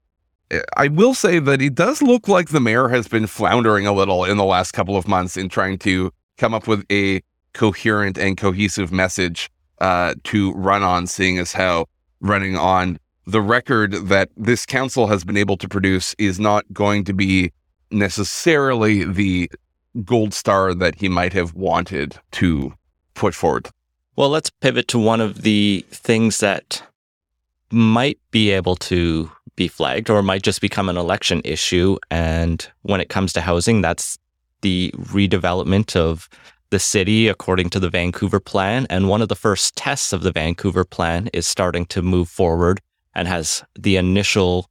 uh, 0.51 0.59
I 0.77 0.89
will 0.89 1.15
say 1.15 1.39
that 1.39 1.63
it 1.63 1.75
does 1.75 2.03
look 2.03 2.29
like 2.29 2.49
the 2.49 2.61
mayor 2.61 2.89
has 2.89 3.09
been 3.09 3.27
floundering 3.27 3.87
a 3.87 3.93
little 3.93 4.25
in 4.25 4.37
the 4.37 4.45
last 4.45 4.73
couple 4.73 4.97
of 4.97 5.09
months 5.09 5.37
in 5.37 5.49
trying 5.49 5.79
to 5.79 6.13
come 6.37 6.53
up 6.53 6.67
with 6.67 6.85
a 6.91 7.23
coherent 7.55 8.19
and 8.19 8.37
cohesive 8.37 8.91
message 8.93 9.49
uh, 9.85 10.15
to 10.25 10.51
run 10.55 10.83
on, 10.83 11.07
seeing 11.07 11.37
as 11.37 11.53
how 11.53 11.85
running 12.21 12.57
on 12.57 12.99
the 13.27 13.43
record 13.43 13.93
that 13.93 14.31
this 14.35 14.65
council 14.65 15.09
has 15.09 15.25
been 15.25 15.37
able 15.37 15.59
to 15.59 15.69
produce 15.69 16.15
is 16.17 16.41
not 16.41 16.65
going 16.73 17.05
to 17.05 17.13
be 17.13 17.53
necessarily 17.91 19.05
the 19.05 19.51
gold 20.03 20.33
star 20.33 20.73
that 20.73 20.95
he 20.95 21.07
might 21.07 21.35
have 21.35 21.53
wanted 21.53 22.17
to 22.31 22.73
put 23.13 23.35
forward. 23.35 23.69
Well, 24.17 24.31
let's 24.31 24.49
pivot 24.49 24.89
to 24.89 24.99
one 24.99 25.21
of 25.21 25.43
the 25.43 25.85
things 25.91 26.39
that 26.39 26.83
might 27.71 28.19
be 28.31 28.53
able 28.53 28.77
to 28.77 29.31
be 29.55 29.69
flagged 29.69 30.09
or 30.09 30.23
might 30.23 30.43
just 30.43 30.63
become 30.63 30.89
an 30.89 30.97
election 30.97 31.43
issue. 31.45 31.99
And 32.11 32.67
when 32.83 33.03
it 33.03 33.11
comes 33.11 33.35
to 33.35 33.43
housing, 33.43 33.83
that's 33.83 34.17
the 34.63 34.95
redevelopment 34.97 35.95
of 35.95 36.31
the 36.75 36.81
city 36.81 37.29
according 37.29 37.71
to 37.71 37.79
the 37.79 37.89
Vancouver 37.89 38.41
plan. 38.41 38.85
And 38.91 39.09
one 39.09 39.23
of 39.23 39.29
the 39.29 39.37
first 39.37 39.77
tests 39.77 40.13
of 40.13 40.23
the 40.23 40.33
Vancouver 40.33 40.85
plan 40.85 41.31
is 41.33 41.47
starting 41.47 41.87
to 41.87 42.03
move 42.03 42.29
forward 42.29 42.81
and 43.15 43.29
has 43.29 43.63
the 43.79 43.95
initial 43.95 44.69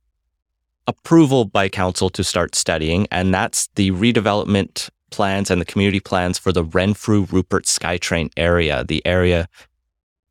approval 0.86 1.46
by 1.46 1.70
council 1.70 2.10
to 2.10 2.22
start 2.22 2.56
studying. 2.56 3.08
And 3.10 3.34
that's 3.34 3.70
the 3.76 3.92
redevelopment 3.92 4.89
plans 5.12 5.50
and 5.50 5.62
the 5.62 5.66
community 5.66 6.02
plans 6.02 6.38
for 6.38 6.52
the 6.52 6.66
Renfrew 6.66 7.26
Rupert 7.32 7.63
SkyTrain 7.63 8.32
area, 8.36 8.84
the 8.84 9.02
area 9.06 9.48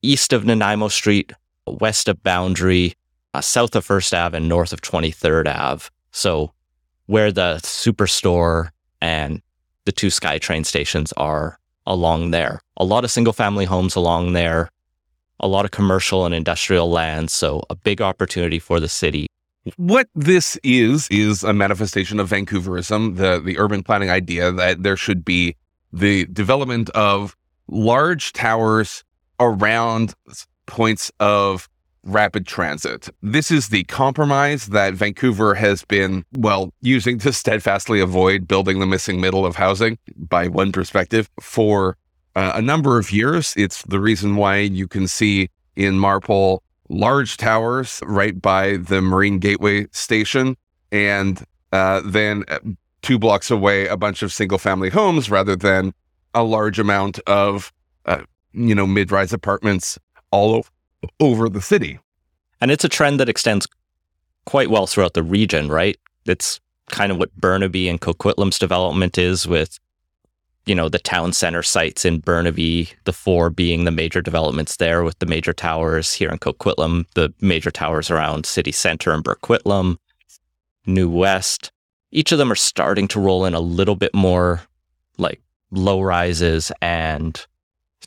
east 0.02 0.34
of 0.34 0.44
Nanaimo 0.44 0.88
Street, 0.88 1.32
west 1.66 2.06
of 2.06 2.22
Boundary, 2.22 2.92
uh, 3.32 3.40
south 3.40 3.74
of 3.74 3.86
First 3.86 4.12
Ave, 4.12 4.36
and 4.36 4.46
north 4.46 4.74
of 4.74 4.82
23rd 4.82 5.48
Ave. 5.48 5.88
So, 6.10 6.52
where 7.06 7.32
the 7.32 7.60
Superstore 7.62 8.72
and 9.00 9.40
the 9.86 9.92
two 9.92 10.08
SkyTrain 10.08 10.66
stations 10.66 11.14
are 11.14 11.58
along 11.86 12.30
there. 12.30 12.60
A 12.76 12.84
lot 12.84 13.04
of 13.04 13.10
single 13.10 13.32
family 13.32 13.64
homes 13.64 13.96
along 13.96 14.32
there, 14.32 14.70
a 15.40 15.48
lot 15.48 15.64
of 15.64 15.70
commercial 15.70 16.24
and 16.24 16.34
industrial 16.34 16.90
land. 16.90 17.30
So 17.30 17.62
a 17.70 17.74
big 17.74 18.00
opportunity 18.00 18.58
for 18.58 18.80
the 18.80 18.88
city. 18.88 19.26
What 19.76 20.08
this 20.14 20.58
is 20.64 21.06
is 21.10 21.44
a 21.44 21.52
manifestation 21.52 22.18
of 22.18 22.28
Vancouverism, 22.28 23.16
the 23.16 23.40
the 23.40 23.58
urban 23.58 23.82
planning 23.82 24.10
idea 24.10 24.50
that 24.50 24.82
there 24.82 24.96
should 24.96 25.24
be 25.24 25.56
the 25.92 26.26
development 26.26 26.90
of 26.90 27.36
large 27.68 28.32
towers 28.32 29.04
around 29.38 30.14
points 30.66 31.12
of 31.20 31.68
rapid 32.04 32.46
transit. 32.46 33.08
This 33.22 33.50
is 33.50 33.68
the 33.68 33.84
compromise 33.84 34.66
that 34.68 34.94
Vancouver 34.94 35.54
has 35.54 35.84
been, 35.84 36.24
well, 36.36 36.72
using 36.80 37.18
to 37.20 37.32
steadfastly 37.32 38.00
avoid 38.00 38.48
building 38.48 38.80
the 38.80 38.86
missing 38.86 39.20
middle 39.20 39.46
of 39.46 39.56
housing 39.56 39.98
by 40.16 40.48
one 40.48 40.72
perspective 40.72 41.30
for 41.40 41.96
uh, 42.34 42.52
a 42.54 42.62
number 42.62 42.98
of 42.98 43.12
years. 43.12 43.54
It's 43.56 43.82
the 43.82 44.00
reason 44.00 44.36
why 44.36 44.58
you 44.58 44.88
can 44.88 45.06
see 45.06 45.48
in 45.76 45.94
Marpole 45.94 46.62
large 46.88 47.36
towers 47.36 48.00
right 48.04 48.40
by 48.40 48.76
the 48.76 49.00
Marine 49.00 49.38
Gateway 49.38 49.86
station, 49.92 50.56
and 50.90 51.44
uh, 51.72 52.02
then 52.04 52.44
uh, 52.48 52.58
two 53.00 53.18
blocks 53.18 53.50
away, 53.50 53.86
a 53.86 53.96
bunch 53.96 54.22
of 54.22 54.32
single 54.32 54.58
family 54.58 54.90
homes 54.90 55.30
rather 55.30 55.56
than 55.56 55.94
a 56.34 56.42
large 56.42 56.78
amount 56.78 57.18
of, 57.20 57.72
uh, 58.06 58.22
you 58.52 58.74
know, 58.74 58.86
mid 58.86 59.10
rise 59.10 59.32
apartments 59.32 59.98
all 60.30 60.56
o- 60.56 60.64
over 61.20 61.48
the 61.48 61.62
city. 61.62 61.98
And 62.60 62.70
it's 62.70 62.84
a 62.84 62.88
trend 62.88 63.20
that 63.20 63.28
extends 63.28 63.66
quite 64.46 64.70
well 64.70 64.86
throughout 64.86 65.14
the 65.14 65.22
region, 65.22 65.68
right? 65.68 65.96
It's 66.26 66.60
kind 66.90 67.10
of 67.12 67.18
what 67.18 67.34
Burnaby 67.34 67.88
and 67.88 68.00
Coquitlam's 68.00 68.58
development 68.58 69.18
is 69.18 69.46
with, 69.46 69.78
you 70.66 70.74
know, 70.74 70.88
the 70.88 70.98
town 70.98 71.32
center 71.32 71.62
sites 71.62 72.04
in 72.04 72.20
Burnaby, 72.20 72.90
the 73.04 73.12
four 73.12 73.50
being 73.50 73.84
the 73.84 73.90
major 73.90 74.20
developments 74.20 74.76
there 74.76 75.02
with 75.02 75.18
the 75.18 75.26
major 75.26 75.52
towers 75.52 76.12
here 76.12 76.30
in 76.30 76.38
Coquitlam, 76.38 77.06
the 77.14 77.32
major 77.40 77.70
towers 77.70 78.10
around 78.10 78.46
city 78.46 78.72
center 78.72 79.12
and 79.12 79.24
Burquitlam, 79.24 79.96
New 80.86 81.08
West. 81.08 81.72
Each 82.10 82.30
of 82.30 82.38
them 82.38 82.52
are 82.52 82.56
starting 82.56 83.08
to 83.08 83.20
roll 83.20 83.44
in 83.44 83.54
a 83.54 83.60
little 83.60 83.96
bit 83.96 84.14
more 84.14 84.62
like 85.18 85.40
low 85.70 86.00
rises 86.00 86.70
and 86.80 87.44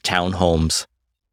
townhomes 0.03 0.85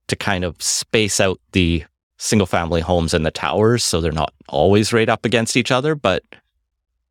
to 0.09 0.17
kind 0.17 0.45
of 0.45 0.61
space 0.63 1.21
out 1.21 1.41
the 1.53 1.85
single 2.19 2.47
family 2.47 2.81
homes 2.81 3.15
and 3.15 3.27
the 3.27 3.31
towers 3.31 3.85
so 3.85 4.01
they're 4.01 4.13
not 4.13 4.33
always 4.49 4.93
right 4.93 5.09
up 5.09 5.25
against 5.25 5.57
each 5.57 5.71
other 5.71 5.95
but 5.95 6.23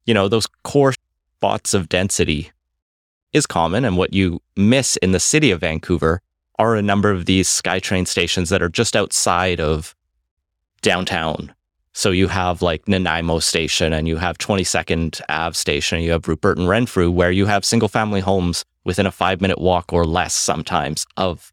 you 0.06 0.14
know 0.14 0.28
those 0.28 0.48
core 0.64 0.94
spots 1.38 1.74
of 1.74 1.90
density 1.90 2.52
is 3.34 3.46
common 3.46 3.86
and 3.86 3.98
what 3.98 4.14
you 4.14 4.42
miss 4.56 4.98
in 4.98 5.12
the 5.12 5.20
city 5.20 5.52
of 5.52 5.62
Vancouver 5.62 6.22
are 6.60 6.76
a 6.76 6.82
number 6.82 7.10
of 7.10 7.26
these 7.26 7.48
SkyTrain 7.48 8.08
stations 8.08 8.50
that 8.50 8.62
are 8.62 8.70
just 8.70 8.96
outside 8.96 9.60
of 9.60 9.96
downtown. 10.82 11.54
So 11.94 12.12
you 12.12 12.28
have 12.28 12.62
like 12.62 12.88
Nanaimo 12.88 13.40
station 13.40 13.94
and 13.94 14.08
you 14.08 14.18
have 14.18 14.38
22nd 14.38 15.22
Ave 15.30 15.56
station 15.56 15.98
and 15.98 16.06
you 16.06 16.12
have 16.12 16.28
Rupert 16.28 16.58
and 16.58 16.70
Renfrew 16.70 17.10
where 17.10 17.32
you 17.32 17.46
have 17.46 17.66
single 17.66 17.90
family 17.90 18.22
homes 18.22 18.64
within 18.84 19.06
a 19.06 19.12
5 19.12 19.42
minute 19.42 19.60
walk 19.60 19.92
or 19.92 20.06
less 20.06 20.34
sometimes 20.34 21.06
of 21.18 21.51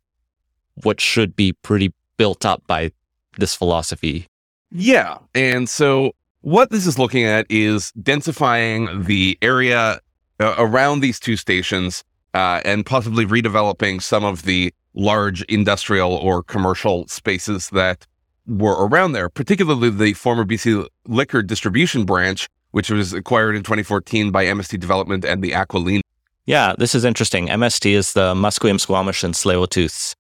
what 0.85 1.01
should 1.01 1.37
be 1.37 1.53
pretty 1.53 1.93
built 2.17 2.45
up 2.45 2.63
by 2.67 2.91
this 3.39 3.55
philosophy. 3.55 4.27
Yeah. 4.71 5.19
And 5.35 5.69
so 5.69 6.13
what 6.43 6.71
this 6.71 6.87
is 6.87 6.99
looking 6.99 7.25
at 7.25 7.47
is 7.49 7.93
densifying 8.01 9.07
the 9.07 9.39
area 9.43 10.01
uh, 10.41 10.55
around 10.59 11.01
these 11.01 11.19
two 11.19 11.37
stations 11.37 12.05
uh, 12.35 12.61
and 12.65 12.85
possibly 12.85 13.25
redeveloping 13.25 14.03
some 14.03 14.25
of 14.25 14.43
the 14.43 14.73
large 14.95 15.43
industrial 15.43 16.13
or 16.13 16.43
commercial 16.43 17.07
spaces 17.09 17.71
that 17.71 18.07
were 18.47 18.87
around 18.87 19.13
there, 19.13 19.29
particularly 19.29 19.91
the 19.91 20.13
former 20.15 20.45
BC 20.45 20.87
Liquor 21.07 21.43
Distribution 21.43 22.05
Branch, 22.05 22.49
which 22.73 22.91
was 22.91 23.13
acquired 23.13 23.57
in 23.57 23.63
2014 23.63 24.31
by 24.31 24.45
MST 24.47 24.79
Development 24.81 25.25
and 25.25 25.43
the 25.43 25.53
Aquilini. 25.53 26.01
Yeah, 26.47 26.75
this 26.79 26.95
is 26.95 27.05
interesting. 27.05 27.49
MST 27.49 27.91
is 27.91 28.15
the 28.15 28.35
Musqueam, 28.35 28.81
Squamish, 28.81 29.23
and 29.23 29.35
Tsleil-Waututh's 29.35 30.15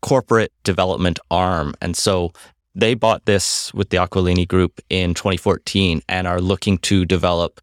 corporate 0.00 0.52
development 0.64 1.18
arm. 1.30 1.74
And 1.80 1.96
so 1.96 2.32
they 2.74 2.94
bought 2.94 3.24
this 3.26 3.72
with 3.74 3.90
the 3.90 3.96
Aquilini 3.96 4.46
Group 4.46 4.80
in 4.88 5.14
2014 5.14 6.02
and 6.08 6.26
are 6.26 6.40
looking 6.40 6.78
to 6.78 7.04
develop 7.04 7.60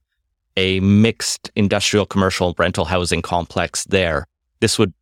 a 0.57 0.79
mixed 0.79 1.51
industrial 1.55 2.05
commercial 2.05 2.53
rental 2.57 2.85
housing 2.85 3.21
complex 3.21 3.83
there. 3.85 4.25
This 4.59 4.79
would 4.79 4.93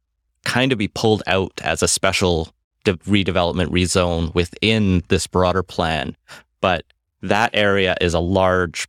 kind 0.45 0.71
of 0.71 0.77
be 0.77 0.87
pulled 0.87 1.23
out 1.27 1.53
as 1.63 1.81
a 1.81 1.87
special 1.87 2.49
de- 2.83 2.97
redevelopment 2.97 3.67
rezone 3.67 4.33
within 4.33 5.03
this 5.07 5.27
broader 5.27 5.63
plan. 5.63 6.15
But 6.61 6.85
that 7.21 7.51
area 7.53 7.95
is 8.01 8.13
a 8.13 8.19
large, 8.19 8.87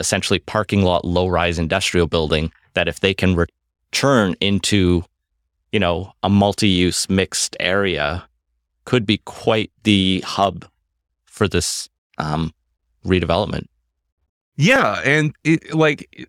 essentially 0.00 0.38
parking 0.38 0.82
lot, 0.82 1.04
low 1.04 1.26
rise 1.26 1.58
industrial 1.58 2.06
building 2.06 2.52
that 2.74 2.88
if 2.88 3.00
they 3.00 3.14
can 3.14 3.36
return 3.36 4.34
into, 4.40 5.04
you 5.72 5.80
know, 5.80 6.12
a 6.22 6.28
multi 6.28 6.68
use 6.68 7.08
mixed 7.08 7.56
area, 7.58 8.28
could 8.84 9.06
be 9.06 9.18
quite 9.18 9.72
the 9.84 10.20
hub 10.20 10.66
for 11.24 11.48
this 11.48 11.88
um, 12.18 12.52
redevelopment. 13.04 13.66
Yeah, 14.56 15.00
and 15.04 15.34
it 15.44 15.74
like 15.74 16.28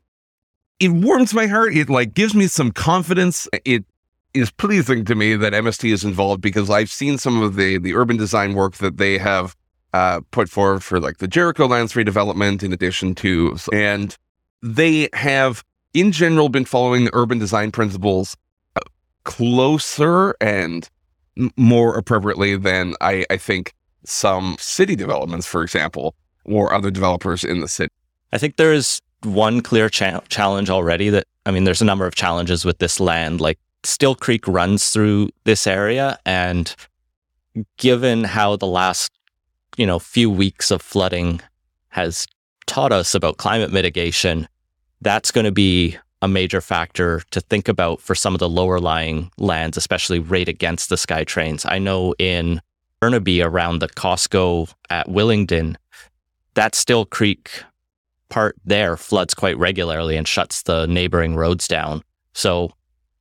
it, 0.80 0.90
warms 0.90 1.34
my 1.34 1.46
heart. 1.46 1.76
It 1.76 1.90
like 1.90 2.14
gives 2.14 2.34
me 2.34 2.48
some 2.48 2.72
confidence. 2.72 3.48
It 3.66 3.86
is 4.34 4.50
pleasing 4.50 5.06
to 5.06 5.16
me 5.16 5.36
that 5.36 5.54
MST 5.54 5.92
is 5.92 6.04
involved 6.04 6.42
because 6.42 6.70
I've 6.70 6.90
seen 6.90 7.18
some 7.18 7.42
of 7.42 7.56
the 7.56 7.78
the 7.78 7.94
urban 7.94 8.18
design 8.18 8.54
work 8.54 8.76
that 8.76 8.98
they 8.98 9.18
have 9.18 9.56
uh, 9.94 10.22
put 10.32 10.50
forward 10.50 10.84
for 10.84 11.00
like 11.00 11.18
the 11.18 11.28
Jericho 11.28 11.68
lands 11.68 11.94
redevelopment, 11.94 12.64
in 12.64 12.72
addition 12.72 13.14
to, 13.16 13.58
and 13.74 14.18
they 14.62 15.10
have 15.14 15.64
in 15.94 16.12
general 16.12 16.50
been 16.50 16.66
following 16.66 17.04
the 17.04 17.12
urban 17.14 17.38
design 17.38 17.72
principles 17.72 18.36
closer 19.24 20.36
and 20.42 20.90
more 21.58 21.98
appropriately 21.98 22.56
than 22.56 22.96
I, 23.02 23.26
I 23.30 23.38
think 23.38 23.74
some 24.06 24.56
city 24.60 24.96
developments, 24.96 25.48
for 25.48 25.64
example, 25.64 26.16
or 26.46 26.74
other 26.74 26.92
developers 26.92 27.44
in 27.44 27.62
the 27.62 27.68
city. 27.68 27.92
I 28.32 28.38
think 28.38 28.58
there 28.58 28.74
is 28.74 29.02
one 29.24 29.62
clear 29.62 29.90
cha- 29.90 30.22
challenge 30.30 30.70
already 30.70 31.10
that, 31.10 31.26
I 31.46 31.52
mean, 31.52 31.64
there's 31.64 31.82
a 31.82 31.86
number 31.86 32.06
of 32.06 32.16
challenges 32.16 32.66
with 32.66 32.80
this 32.80 33.00
land. 33.00 33.42
Like 33.42 33.58
Still 33.84 34.16
Creek 34.16 34.48
runs 34.48 34.90
through 34.90 35.30
this 35.46 35.68
area. 35.68 36.20
And 36.26 36.76
given 37.78 38.24
how 38.24 38.56
the 38.56 38.68
last, 38.68 39.12
you 39.78 39.86
know, 39.86 40.00
few 40.00 40.30
weeks 40.30 40.72
of 40.72 40.82
flooding 40.82 41.42
has 41.90 42.28
taught 42.66 42.92
us 42.92 43.16
about 43.16 43.38
climate 43.38 43.72
mitigation, 43.72 44.48
that's 45.02 45.32
going 45.32 45.46
to 45.46 45.52
be 45.52 45.98
a 46.24 46.28
major 46.28 46.62
factor 46.62 47.22
to 47.32 47.42
think 47.42 47.68
about 47.68 48.00
for 48.00 48.16
some 48.16 48.34
of 48.34 48.40
the 48.40 48.48
lower 48.48 48.80
lying 48.80 49.30
lands, 49.38 49.76
especially 49.76 50.20
right 50.20 50.48
against 50.48 50.88
the 50.88 50.96
SkyTrains. 50.96 51.70
I 51.70 51.80
know 51.80 52.16
in 52.18 52.62
Burnaby 53.02 53.42
around 53.42 53.80
the 53.80 53.90
Costco 53.90 54.74
at 54.90 55.10
Willingdon, 55.10 55.76
that 56.54 56.76
Still 56.76 57.06
Creek 57.06 57.62
part 58.30 58.56
there 58.64 58.96
floods 58.96 59.34
quite 59.34 59.58
regularly 59.58 60.16
and 60.16 60.26
shuts 60.26 60.64
the 60.64 60.88
neighboring 60.88 61.36
roads 61.36 61.68
down. 61.68 62.02
So 62.34 62.72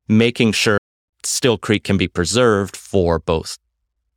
making 0.07 0.53
sure 0.53 0.79
Still 1.25 1.59
Creek 1.59 1.83
can 1.83 1.97
be 1.97 2.07
preserved 2.07 2.77
for 2.77 3.19
both 3.19 3.59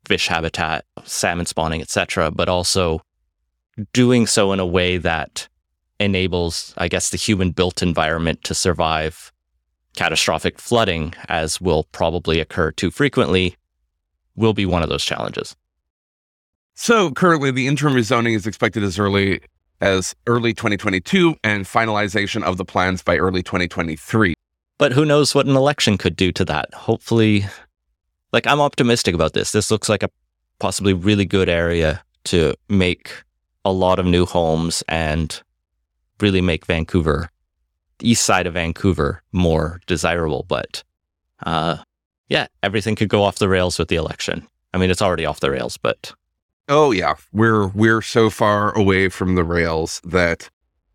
fish 0.08 0.28
habitat, 0.28 0.86
salmon 1.06 1.48
spawning, 1.48 1.82
etc., 1.82 2.30
but 2.30 2.50
also 2.50 3.02
doing 3.94 4.28
so 4.28 4.54
in 4.54 4.60
a 4.60 4.66
way 4.66 4.98
that 4.98 5.48
enables, 6.00 6.74
I 6.78 6.88
guess, 6.88 7.10
the 7.10 7.18
human 7.18 7.52
built 7.52 7.82
environment 7.82 8.44
to 8.44 8.54
survive 8.54 9.32
catastrophic 9.96 10.60
flooding, 10.60 11.14
as 11.30 11.62
will 11.62 11.86
probably 11.92 12.40
occur 12.40 12.72
too 12.72 12.92
frequently, 12.92 13.56
will 14.36 14.54
be 14.54 14.66
one 14.66 14.84
of 14.84 14.90
those 14.90 15.06
challenges. 15.06 15.56
So 16.74 17.12
currently, 17.12 17.52
the 17.52 17.68
interim 17.68 17.94
rezoning 17.94 18.36
is 18.36 18.46
expected 18.46 18.84
as 18.84 19.00
early 19.00 19.42
as 19.82 20.16
early 20.28 20.54
2022 20.54 21.36
and 21.44 21.66
finalization 21.66 22.44
of 22.44 22.58
the 22.58 22.66
plans 22.66 23.02
by 23.02 23.18
early 23.18 23.44
2023. 23.44 24.34
But 24.78 24.92
who 24.92 25.06
knows 25.06 25.34
what 25.34 25.46
an 25.46 25.56
election 25.56 25.98
could 25.98 26.16
do 26.16 26.32
to 26.34 26.46
that? 26.46 26.74
Hopefully, 26.74 27.46
like 28.34 28.46
I'm 28.48 28.60
optimistic 28.60 29.16
about 29.16 29.34
this. 29.34 29.52
This 29.52 29.72
looks 29.72 29.88
like 29.88 30.04
a 30.04 30.10
possibly 30.60 30.94
really 30.94 31.26
good 31.26 31.48
area 31.48 32.04
to 32.26 32.54
make 32.68 33.24
a 33.64 33.72
lot 33.72 34.00
of 34.00 34.06
new 34.06 34.26
homes 34.26 34.84
and 34.88 35.42
really 36.20 36.42
make 36.42 36.66
Vancouver, 36.66 37.30
the 38.00 38.10
east 38.10 38.26
side 38.26 38.48
of 38.48 38.54
Vancouver, 38.54 39.22
more 39.32 39.82
desirable. 39.88 40.46
But 40.48 40.84
uh, 41.44 41.78
yeah, 42.30 42.48
everything 42.64 42.96
could 42.96 43.10
go 43.10 43.24
off 43.24 43.38
the 43.38 43.50
rails 43.50 43.78
with 43.80 43.88
the 43.90 43.96
election. 43.96 44.48
I 44.74 44.78
mean, 44.78 44.90
it's 44.92 45.02
already 45.02 45.26
off 45.26 45.40
the 45.40 45.52
rails, 45.52 45.78
but 45.78 46.14
Oh 46.68 46.92
yeah, 46.92 47.16
we're 47.32 47.68
we're 47.68 48.02
so 48.02 48.30
far 48.30 48.76
away 48.76 49.10
from 49.10 49.36
the 49.36 49.44
rails 49.44 50.02
that 50.04 50.50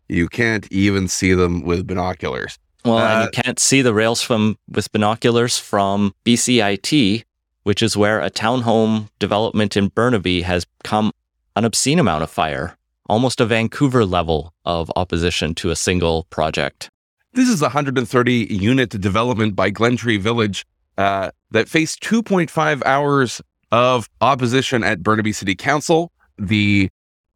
you 0.09 0.27
can't 0.27 0.69
even 0.71 1.07
see 1.07 1.33
them 1.33 1.61
with 1.63 1.87
binoculars. 1.87 2.59
Well, 2.83 2.97
and 2.99 3.21
Uh, 3.21 3.23
you 3.23 3.41
can't 3.43 3.59
see 3.59 3.81
the 3.81 3.93
rails 3.93 4.21
from 4.21 4.57
with 4.67 4.91
binoculars 4.91 5.57
from 5.57 6.13
BCIT, 6.25 7.23
which 7.63 7.81
is 7.81 7.95
where 7.95 8.19
a 8.19 8.29
townhome 8.29 9.07
development 9.19 9.77
in 9.77 9.87
Burnaby 9.87 10.41
has 10.41 10.65
come 10.83 11.11
an 11.55 11.63
obscene 11.63 11.99
amount 11.99 12.23
of 12.23 12.29
fire, 12.29 12.77
almost 13.11 13.41
a 13.41 13.45
Vancouver 13.45 14.05
level 14.05 14.53
of 14.63 14.89
opposition 14.95 15.53
to 15.53 15.69
a 15.69 15.75
single 15.75 16.23
project. 16.29 16.89
This 17.33 17.49
is 17.49 17.61
a 17.61 17.65
130 17.65 18.33
unit 18.49 18.89
development 18.89 19.53
by 19.53 19.69
Glentree 19.69 20.17
Village 20.17 20.65
uh, 20.97 21.31
that 21.51 21.67
faced 21.67 22.01
2.5 22.03 22.81
hours 22.85 23.41
of 23.69 24.09
opposition 24.21 24.81
at 24.85 25.03
Burnaby 25.03 25.33
City 25.33 25.55
Council. 25.55 26.09
The 26.37 26.87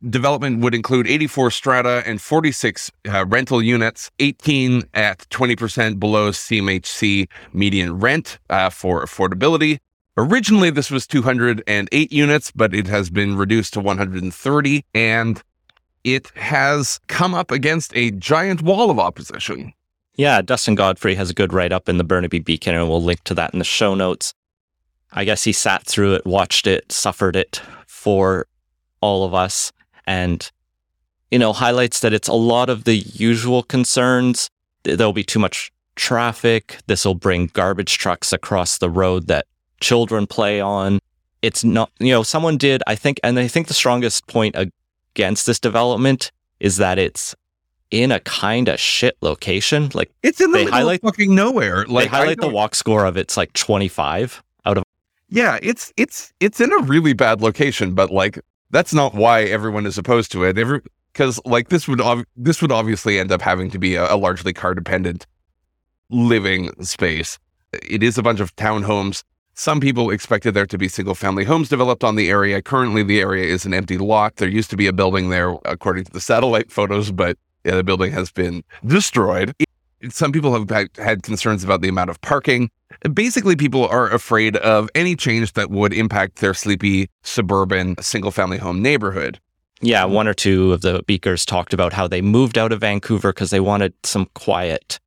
development 0.09 0.61
would 0.61 0.73
include 0.73 1.07
84 1.07 1.51
strata 1.51 2.03
and 2.05 2.21
46 2.21 2.89
uh, 3.09 3.25
rental 3.25 3.61
units, 3.61 4.11
18 4.19 4.83
at 4.93 5.27
20% 5.29 5.99
below 5.99 6.29
CMHC 6.29 7.27
median 7.51 7.99
rent 7.99 8.39
uh, 8.49 8.69
for 8.69 9.03
affordability. 9.03 9.79
Originally, 10.15 10.69
this 10.69 10.89
was 10.89 11.05
208 11.05 12.13
units, 12.13 12.51
but 12.51 12.73
it 12.73 12.87
has 12.87 13.09
been 13.09 13.35
reduced 13.35 13.73
to 13.73 13.81
130, 13.81 14.85
and 14.93 15.43
it 16.05 16.31
has 16.35 16.99
come 17.07 17.33
up 17.33 17.49
against 17.51 17.91
a 17.97 18.11
giant 18.11 18.61
wall 18.61 18.91
of 18.91 18.99
opposition. 18.99 19.73
Yeah, 20.13 20.41
Dustin 20.41 20.75
Godfrey 20.75 21.15
has 21.15 21.31
a 21.31 21.33
good 21.33 21.51
write 21.51 21.73
up 21.73 21.89
in 21.89 21.97
the 21.97 22.03
Burnaby 22.03 22.39
Beacon, 22.39 22.75
and 22.75 22.87
we'll 22.87 23.03
link 23.03 23.23
to 23.25 23.33
that 23.33 23.51
in 23.53 23.59
the 23.59 23.65
show 23.65 23.95
notes. 23.95 24.33
I 25.11 25.25
guess 25.25 25.43
he 25.43 25.51
sat 25.51 25.83
through 25.83 26.13
it, 26.13 26.25
watched 26.25 26.67
it, 26.67 26.91
suffered 26.91 27.35
it 27.35 27.59
for 27.87 28.45
all 29.01 29.25
of 29.25 29.33
us, 29.33 29.73
and, 30.05 30.49
you 31.31 31.39
know, 31.39 31.51
highlights 31.51 31.99
that 32.01 32.13
it's 32.13 32.27
a 32.27 32.33
lot 32.33 32.69
of 32.69 32.83
the 32.83 32.97
usual 32.97 33.63
concerns. 33.63 34.49
There'll 34.83 35.11
be 35.11 35.23
too 35.23 35.39
much 35.39 35.71
traffic. 35.95 36.77
This 36.85 37.03
will 37.03 37.15
bring 37.15 37.47
garbage 37.47 37.97
trucks 37.97 38.31
across 38.31 38.77
the 38.77 38.91
road 38.91 39.27
that 39.27 39.47
children 39.81 40.27
play 40.27 40.61
on. 40.61 40.99
It's 41.41 41.63
not, 41.63 41.91
you 41.99 42.11
know, 42.11 42.23
someone 42.23 42.57
did, 42.57 42.83
I 42.85 42.95
think, 42.95 43.19
and 43.23 43.39
I 43.39 43.47
think 43.47 43.67
the 43.67 43.73
strongest 43.73 44.27
point 44.27 44.55
uh, 44.55 44.65
against 45.15 45.45
this 45.45 45.59
development 45.61 46.31
is 46.59 46.75
that 46.77 46.99
it's 46.99 47.33
in 47.89 48.11
a 48.11 48.19
kind 48.21 48.67
of 48.67 48.77
shit 48.79 49.15
location. 49.21 49.89
Like 49.93 50.11
It's 50.23 50.41
in 50.41 50.51
the 50.51 50.57
middle 50.59 50.73
highlight- 50.73 50.99
of 51.03 51.09
fucking 51.09 51.33
nowhere. 51.33 51.85
Like 51.85 52.05
they 52.11 52.17
highlight 52.17 52.41
the 52.41 52.49
walk 52.49 52.75
score 52.75 53.05
of 53.05 53.15
it's 53.15 53.37
like 53.37 53.53
25 53.53 54.43
out 54.65 54.77
of 54.77 54.83
Yeah, 55.29 55.57
it's 55.63 55.93
it's 55.95 56.33
it's 56.41 56.59
in 56.59 56.73
a 56.73 56.79
really 56.79 57.13
bad 57.13 57.41
location, 57.41 57.93
but 57.93 58.11
like 58.11 58.39
that's 58.71 58.93
not 58.93 59.13
why 59.13 59.43
everyone 59.43 59.85
is 59.85 59.97
opposed 59.97 60.31
to 60.33 60.43
it. 60.43 60.57
Every 60.57 60.81
because 61.13 61.39
like 61.45 61.69
this 61.69 61.87
would 61.87 62.01
ob- 62.01 62.25
this 62.35 62.61
would 62.61 62.71
obviously 62.73 63.17
end 63.17 63.31
up 63.31 63.41
having 63.41 63.71
to 63.71 63.79
be 63.79 63.95
a, 63.95 64.13
a 64.13 64.17
largely 64.17 64.51
car 64.51 64.73
dependent 64.73 65.25
living 66.09 66.71
space. 66.83 67.39
It 67.71 68.03
is 68.03 68.17
a 68.17 68.23
bunch 68.23 68.41
of 68.41 68.53
townhomes. 68.57 69.23
Some 69.57 69.79
people 69.79 70.09
expected 70.11 70.53
there 70.53 70.65
to 70.65 70.77
be 70.77 70.89
single 70.89 71.15
family 71.15 71.45
homes 71.45 71.69
developed 71.69 72.03
on 72.03 72.15
the 72.17 72.29
area. 72.29 72.61
Currently, 72.61 73.03
the 73.03 73.21
area 73.21 73.45
is 73.45 73.65
an 73.65 73.73
empty 73.73 73.97
lot. 73.97 74.35
There 74.35 74.49
used 74.49 74.69
to 74.71 74.75
be 74.77 74.85
a 74.85 74.93
building 74.93 75.29
there, 75.29 75.55
according 75.63 76.03
to 76.05 76.11
the 76.11 76.19
satellite 76.19 76.71
photos, 76.71 77.09
but 77.11 77.37
yeah, 77.63 77.75
the 77.75 77.83
building 77.83 78.11
has 78.11 78.31
been 78.31 78.63
destroyed. 78.85 79.53
Some 80.09 80.33
people 80.33 80.53
have 80.53 80.69
had- 80.97 81.23
concerns 81.23 81.63
about 81.63 81.81
the 81.81 81.87
amount 81.87 82.09
of 82.09 82.19
parking. 82.19 82.69
Basically, 83.13 83.55
people 83.55 83.87
are 83.87 84.09
afraid 84.11 84.57
of 84.57 84.89
any 84.93 85.15
change 85.15 85.53
that 85.53 85.71
would 85.71 85.93
impact 85.93 86.39
their 86.39 86.53
sleepy 86.53 87.09
suburban 87.23 87.95
single 88.01 88.31
family 88.31 88.57
home 88.57 88.81
neighborhood. 88.81 89.39
yeah 89.81 90.03
one 90.05 90.27
or 90.27 90.33
two 90.33 90.73
of 90.73 90.81
the 90.81 91.01
beakers 91.07 91.45
talked 91.45 91.73
about 91.73 91.91
how 91.93 92.07
they 92.07 92.21
moved 92.21 92.57
out 92.57 92.71
of 92.71 92.79
vancouver 92.81 93.31
because 93.33 93.49
they 93.51 93.59
wanted 93.59 93.93
some 94.03 94.25
quiet 94.33 94.99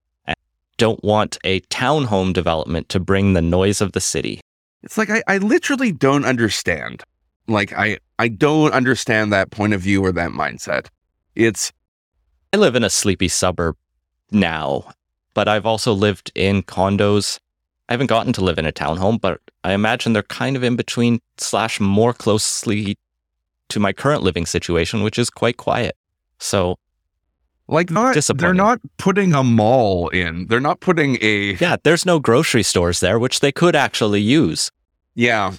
don't 0.77 1.03
want 1.03 1.37
a 1.43 1.59
townhome 1.61 2.33
development 2.33 2.89
to 2.89 2.99
bring 2.99 3.33
the 3.33 3.41
noise 3.41 3.81
of 3.81 3.91
the 3.91 4.01
city 4.01 4.41
It's 4.83 4.97
like 4.97 5.09
I, 5.09 5.23
I 5.27 5.37
literally 5.39 5.91
don't 5.91 6.25
understand. 6.25 7.03
Like 7.47 7.73
I 7.73 7.97
I 8.19 8.27
don't 8.27 8.73
understand 8.73 9.31
that 9.33 9.51
point 9.51 9.73
of 9.73 9.81
view 9.81 10.03
or 10.03 10.11
that 10.11 10.31
mindset. 10.31 10.87
It's 11.35 11.71
i 12.53 12.57
live 12.57 12.75
in 12.75 12.83
a 12.83 12.89
sleepy 12.89 13.27
suburb 13.27 13.75
now 14.31 14.89
but 15.33 15.47
i've 15.47 15.65
also 15.65 15.93
lived 15.93 16.31
in 16.33 16.63
condos 16.63 17.39
i 17.89 17.93
haven't 17.93 18.07
gotten 18.07 18.33
to 18.33 18.43
live 18.43 18.57
in 18.57 18.65
a 18.65 18.71
townhome 18.71 19.19
but 19.19 19.39
i 19.63 19.73
imagine 19.73 20.13
they're 20.13 20.23
kind 20.23 20.55
of 20.55 20.63
in 20.63 20.75
between 20.75 21.19
slash 21.37 21.79
more 21.79 22.13
closely 22.13 22.97
to 23.69 23.79
my 23.79 23.91
current 23.93 24.23
living 24.23 24.45
situation 24.45 25.03
which 25.03 25.19
is 25.19 25.29
quite 25.29 25.57
quiet 25.57 25.95
so 26.39 26.77
like 27.67 27.89
not 27.91 28.15
they're 28.37 28.53
not 28.53 28.79
putting 28.97 29.33
a 29.33 29.43
mall 29.43 30.09
in. 30.09 30.47
They're 30.47 30.59
not 30.59 30.79
putting 30.79 31.17
a 31.21 31.53
yeah 31.59 31.75
there's 31.83 32.05
no 32.05 32.19
grocery 32.19 32.63
stores 32.63 32.99
there 32.99 33.19
which 33.19 33.39
they 33.41 33.51
could 33.51 33.75
actually 33.75 34.21
use 34.21 34.71
yeah. 35.15 35.53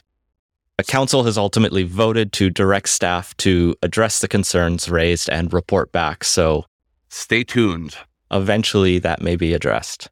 A 0.79 0.85
council 0.85 1.25
has 1.25 1.37
ultimately 1.37 1.83
voted 1.83 2.33
to 2.35 2.49
direct 2.51 2.89
staff 2.89 3.37
to 3.39 3.75
address 3.83 4.21
the 4.21 4.29
concerns 4.29 4.89
raised 4.89 5.29
and 5.29 5.53
report 5.53 5.91
back. 5.91 6.23
So 6.23 6.65
Stay 7.09 7.43
tuned. 7.43 7.97
eventually 8.31 9.01
that 9.01 9.21
may 9.21 9.35
be 9.35 9.53
addressed. 9.55 10.09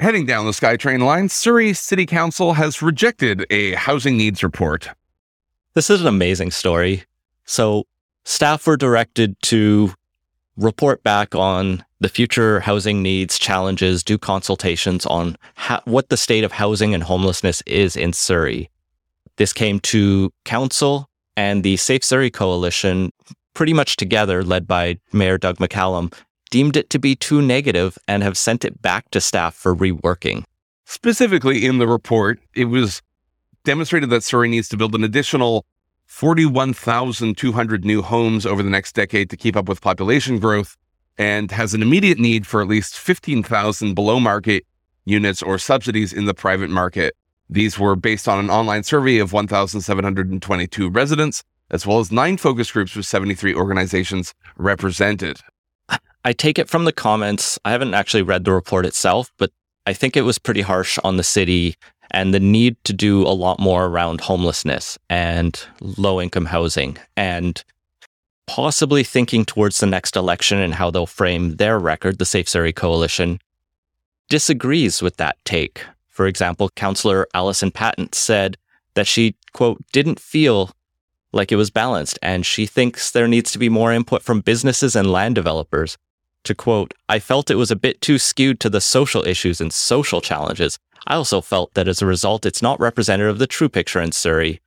Heading 0.00 0.26
down 0.26 0.44
the 0.44 0.52
SkyTrain 0.52 1.02
line, 1.02 1.30
Surrey 1.30 1.72
City 1.72 2.04
Council 2.04 2.52
has 2.52 2.82
rejected 2.82 3.46
a 3.50 3.72
housing 3.72 4.18
needs 4.18 4.42
report. 4.42 4.90
This 5.72 5.88
is 5.88 6.02
an 6.02 6.06
amazing 6.06 6.50
story. 6.50 7.04
So 7.46 7.84
staff 8.26 8.66
were 8.66 8.76
directed 8.76 9.34
to 9.44 9.94
report 10.58 11.02
back 11.02 11.34
on 11.34 11.84
the 12.00 12.08
future 12.08 12.60
housing 12.60 13.02
needs, 13.02 13.38
challenges, 13.38 14.02
do 14.02 14.18
consultations 14.18 15.06
on 15.06 15.36
what 15.84 16.08
the 16.10 16.16
state 16.16 16.44
of 16.44 16.52
housing 16.52 16.94
and 16.94 17.04
homelessness 17.04 17.62
is 17.66 17.96
in 17.96 18.12
Surrey. 18.12 18.68
This 19.36 19.52
came 19.52 19.80
to 19.80 20.32
council 20.44 21.08
and 21.36 21.62
the 21.62 21.76
Safe 21.76 22.02
Surrey 22.02 22.30
Coalition, 22.30 23.12
pretty 23.54 23.72
much 23.72 23.96
together, 23.96 24.42
led 24.42 24.66
by 24.66 24.98
Mayor 25.12 25.38
Doug 25.38 25.58
McCallum, 25.58 26.12
deemed 26.50 26.76
it 26.76 26.90
to 26.90 26.98
be 26.98 27.14
too 27.14 27.40
negative 27.40 27.96
and 28.08 28.22
have 28.22 28.36
sent 28.36 28.64
it 28.64 28.82
back 28.82 29.10
to 29.12 29.20
staff 29.20 29.54
for 29.54 29.74
reworking. 29.76 30.42
Specifically, 30.86 31.64
in 31.66 31.78
the 31.78 31.86
report, 31.86 32.40
it 32.54 32.64
was 32.64 33.02
demonstrated 33.64 34.10
that 34.10 34.24
Surrey 34.24 34.48
needs 34.48 34.68
to 34.70 34.76
build 34.76 34.94
an 34.94 35.04
additional 35.04 35.64
41,200 36.08 37.84
new 37.84 38.02
homes 38.02 38.44
over 38.44 38.62
the 38.62 38.70
next 38.70 38.94
decade 38.94 39.30
to 39.30 39.36
keep 39.36 39.54
up 39.56 39.68
with 39.68 39.80
population 39.80 40.38
growth 40.38 40.76
and 41.18 41.50
has 41.50 41.74
an 41.74 41.82
immediate 41.82 42.18
need 42.18 42.46
for 42.46 42.60
at 42.60 42.68
least 42.68 42.98
15,000 42.98 43.94
below 43.94 44.18
market 44.18 44.64
units 45.04 45.42
or 45.42 45.58
subsidies 45.58 46.12
in 46.12 46.24
the 46.24 46.34
private 46.34 46.70
market. 46.70 47.14
These 47.50 47.78
were 47.78 47.94
based 47.94 48.26
on 48.26 48.38
an 48.38 48.50
online 48.50 48.82
survey 48.82 49.18
of 49.18 49.32
1,722 49.32 50.90
residents, 50.90 51.44
as 51.70 51.86
well 51.86 51.98
as 51.98 52.10
nine 52.10 52.36
focus 52.36 52.72
groups 52.72 52.96
with 52.96 53.06
73 53.06 53.54
organizations 53.54 54.34
represented. 54.56 55.40
I 56.24 56.32
take 56.32 56.58
it 56.58 56.68
from 56.68 56.84
the 56.84 56.92
comments. 56.92 57.58
I 57.64 57.70
haven't 57.70 57.94
actually 57.94 58.22
read 58.22 58.44
the 58.44 58.52
report 58.52 58.84
itself, 58.84 59.30
but 59.38 59.50
I 59.86 59.92
think 59.92 60.16
it 60.16 60.22
was 60.22 60.38
pretty 60.38 60.60
harsh 60.60 60.98
on 61.04 61.16
the 61.16 61.22
city 61.22 61.76
and 62.10 62.32
the 62.32 62.40
need 62.40 62.76
to 62.84 62.92
do 62.92 63.22
a 63.22 63.28
lot 63.28 63.58
more 63.58 63.86
around 63.86 64.20
homelessness 64.20 64.98
and 65.10 65.60
low 65.80 66.20
income 66.20 66.46
housing 66.46 66.96
and 67.16 67.62
possibly 68.46 69.04
thinking 69.04 69.44
towards 69.44 69.78
the 69.78 69.86
next 69.86 70.16
election 70.16 70.58
and 70.58 70.74
how 70.74 70.90
they'll 70.90 71.06
frame 71.06 71.56
their 71.56 71.78
record. 71.78 72.18
The 72.18 72.24
Safe 72.24 72.48
Surrey 72.48 72.72
Coalition 72.72 73.40
disagrees 74.28 75.02
with 75.02 75.16
that 75.18 75.36
take. 75.44 75.82
For 76.08 76.26
example, 76.26 76.70
Councillor 76.70 77.28
Allison 77.34 77.70
Patton 77.70 78.12
said 78.12 78.56
that 78.94 79.06
she, 79.06 79.36
quote, 79.52 79.84
didn't 79.92 80.18
feel 80.18 80.70
like 81.32 81.52
it 81.52 81.56
was 81.56 81.70
balanced, 81.70 82.18
and 82.22 82.44
she 82.44 82.66
thinks 82.66 83.10
there 83.10 83.28
needs 83.28 83.52
to 83.52 83.58
be 83.58 83.68
more 83.68 83.92
input 83.92 84.22
from 84.22 84.40
businesses 84.40 84.96
and 84.96 85.12
land 85.12 85.34
developers. 85.34 85.98
To 86.48 86.54
quote, 86.54 86.94
I 87.10 87.18
felt 87.18 87.50
it 87.50 87.56
was 87.56 87.70
a 87.70 87.76
bit 87.76 88.00
too 88.00 88.16
skewed 88.16 88.58
to 88.60 88.70
the 88.70 88.80
social 88.80 89.22
issues 89.26 89.60
and 89.60 89.70
social 89.70 90.22
challenges. 90.22 90.78
I 91.06 91.14
also 91.14 91.42
felt 91.42 91.74
that 91.74 91.88
as 91.88 92.00
a 92.00 92.06
result, 92.06 92.46
it's 92.46 92.62
not 92.62 92.80
representative 92.80 93.32
of 93.32 93.38
the 93.38 93.46
true 93.46 93.68
picture 93.68 94.00
in 94.00 94.12
Surrey. 94.12 94.62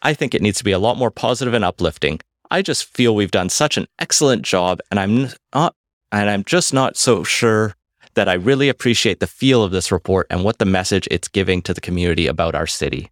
I 0.00 0.14
think 0.14 0.34
it 0.34 0.40
needs 0.40 0.56
to 0.56 0.64
be 0.64 0.72
a 0.72 0.78
lot 0.78 0.96
more 0.96 1.10
positive 1.10 1.52
and 1.52 1.66
uplifting. 1.66 2.20
I 2.50 2.62
just 2.62 2.86
feel 2.86 3.14
we've 3.14 3.30
done 3.30 3.50
such 3.50 3.76
an 3.76 3.88
excellent 3.98 4.40
job, 4.40 4.80
and 4.90 4.98
I'm 4.98 5.28
not, 5.54 5.74
and 6.10 6.30
I'm 6.30 6.44
just 6.44 6.72
not 6.72 6.96
so 6.96 7.24
sure 7.24 7.76
that 8.14 8.26
I 8.26 8.32
really 8.32 8.70
appreciate 8.70 9.20
the 9.20 9.26
feel 9.26 9.62
of 9.62 9.70
this 9.70 9.92
report 9.92 10.26
and 10.30 10.44
what 10.44 10.60
the 10.60 10.64
message 10.64 11.06
it's 11.10 11.28
giving 11.28 11.60
to 11.60 11.74
the 11.74 11.82
community 11.82 12.26
about 12.26 12.54
our 12.54 12.66
city. 12.66 13.10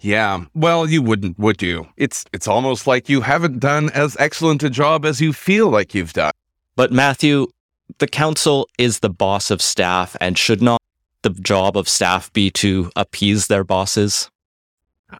Yeah, 0.00 0.46
well, 0.54 0.88
you 0.88 1.02
wouldn't, 1.02 1.38
would 1.38 1.60
you? 1.60 1.86
It's 1.98 2.24
it's 2.32 2.48
almost 2.48 2.86
like 2.86 3.10
you 3.10 3.20
haven't 3.20 3.58
done 3.58 3.90
as 3.90 4.16
excellent 4.18 4.62
a 4.62 4.70
job 4.70 5.04
as 5.04 5.20
you 5.20 5.34
feel 5.34 5.68
like 5.68 5.94
you've 5.94 6.14
done. 6.14 6.32
But 6.80 6.92
Matthew, 6.92 7.48
the 7.98 8.06
council 8.08 8.66
is 8.78 9.00
the 9.00 9.10
boss 9.10 9.50
of 9.50 9.60
staff 9.60 10.16
and 10.18 10.38
should 10.38 10.62
not 10.62 10.80
the 11.20 11.28
job 11.28 11.76
of 11.76 11.86
staff 11.86 12.32
be 12.32 12.50
to 12.52 12.90
appease 12.96 13.48
their 13.48 13.64
bosses? 13.64 14.30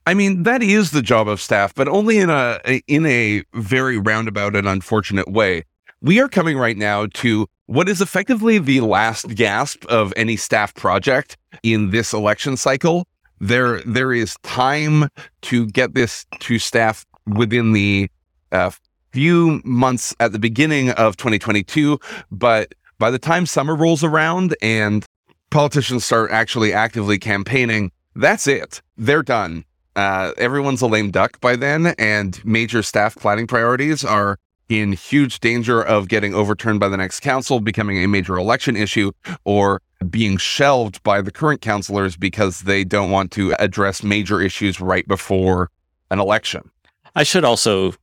I 0.06 0.14
mean, 0.14 0.44
that 0.44 0.62
is 0.62 0.92
the 0.92 1.02
job 1.02 1.28
of 1.28 1.38
staff, 1.38 1.74
but 1.74 1.86
only 1.86 2.16
in 2.16 2.30
a 2.30 2.80
in 2.86 3.04
a 3.04 3.42
very 3.52 3.98
roundabout 3.98 4.56
and 4.56 4.66
unfortunate 4.66 5.30
way. 5.30 5.64
we 6.00 6.18
are 6.18 6.30
coming 6.30 6.56
right 6.56 6.78
now 6.78 7.08
to 7.12 7.46
what 7.66 7.90
is 7.90 8.00
effectively 8.00 8.56
the 8.58 8.80
last 8.80 9.28
gasp 9.34 9.84
of 9.84 10.14
any 10.16 10.36
staff 10.36 10.74
project 10.74 11.36
in 11.62 11.90
this 11.90 12.14
election 12.14 12.56
cycle. 12.56 13.06
There, 13.38 13.82
there 13.82 14.14
is 14.14 14.34
time 14.44 15.10
to 15.42 15.66
get 15.66 15.92
this 15.92 16.24
to 16.38 16.58
staff 16.58 17.04
within 17.26 17.72
the 17.72 18.08
uh, 18.50 18.70
few 19.12 19.60
months 19.64 20.14
at 20.20 20.32
the 20.32 20.38
beginning 20.38 20.90
of 20.90 21.16
2022, 21.16 21.98
but 22.30 22.74
by 22.98 23.10
the 23.10 23.18
time 23.18 23.46
summer 23.46 23.74
rolls 23.74 24.04
around 24.04 24.56
and 24.62 25.04
politicians 25.50 26.04
start 26.04 26.30
actually 26.30 26.72
actively 26.72 27.18
campaigning, 27.18 27.90
that's 28.14 28.46
it. 28.46 28.82
They're 28.96 29.22
done. 29.22 29.64
Uh, 29.96 30.32
everyone's 30.38 30.82
a 30.82 30.86
lame 30.86 31.10
duck 31.10 31.40
by 31.40 31.56
then, 31.56 31.88
and 31.98 32.42
major 32.44 32.82
staff 32.82 33.16
planning 33.16 33.46
priorities 33.46 34.04
are 34.04 34.38
in 34.68 34.92
huge 34.92 35.40
danger 35.40 35.82
of 35.82 36.08
getting 36.08 36.32
overturned 36.32 36.78
by 36.78 36.88
the 36.88 36.96
next 36.96 37.20
council, 37.20 37.58
becoming 37.58 37.98
a 37.98 38.06
major 38.06 38.36
election 38.36 38.76
issue, 38.76 39.10
or 39.44 39.82
being 40.08 40.36
shelved 40.36 41.02
by 41.02 41.20
the 41.20 41.32
current 41.32 41.60
councilors 41.60 42.16
because 42.16 42.60
they 42.60 42.84
don't 42.84 43.10
want 43.10 43.32
to 43.32 43.52
address 43.58 44.02
major 44.02 44.40
issues 44.40 44.80
right 44.80 45.06
before 45.08 45.70
an 46.10 46.20
election. 46.20 46.70
I 47.16 47.24
should 47.24 47.44
also 47.44 47.94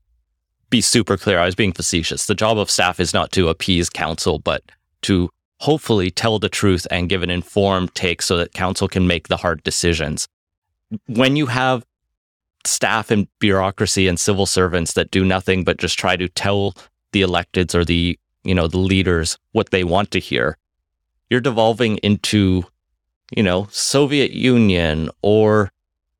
be 0.70 0.82
super 0.82 1.18
clear. 1.18 1.40
I 1.40 1.46
was 1.46 1.56
being 1.56 1.74
facetious. 1.74 2.26
The 2.26 2.36
job 2.36 2.58
of 2.58 2.70
staff 2.70 3.00
is 3.00 3.14
not 3.14 3.32
to 3.34 3.50
appease 3.50 3.90
council, 3.90 4.40
but 4.40 4.64
to 5.04 5.30
hopefully 5.60 6.12
tell 6.12 6.40
the 6.40 6.50
truth 6.50 6.86
and 6.92 7.10
give 7.10 7.24
an 7.24 7.30
informed 7.30 7.94
take 7.96 8.22
so 8.22 8.38
that 8.38 8.54
council 8.54 8.88
can 8.88 9.08
make 9.08 9.28
the 9.28 9.38
hard 9.38 9.64
decisions. 9.64 10.28
When 11.08 11.36
you 11.36 11.48
have 11.48 11.86
staff 12.66 13.12
and 13.12 13.28
bureaucracy 13.40 14.08
and 14.08 14.20
civil 14.20 14.46
servants 14.46 14.94
that 14.94 15.12
do 15.12 15.24
nothing 15.24 15.64
but 15.64 15.78
just 15.78 15.98
try 15.98 16.16
to 16.16 16.28
tell 16.30 16.76
the 17.12 17.22
electeds 17.22 17.74
or 17.74 17.86
the, 17.86 18.20
you 18.44 18.54
know, 18.54 18.68
the 18.68 18.78
leaders 18.78 19.38
what 19.54 19.72
they 19.72 19.84
want 19.84 20.12
to 20.12 20.20
hear, 20.20 20.58
you're 21.30 21.42
devolving 21.42 21.98
into, 21.98 22.64
you 23.36 23.44
know, 23.44 23.68
Soviet 23.72 24.32
Union 24.32 25.10
or 25.22 25.72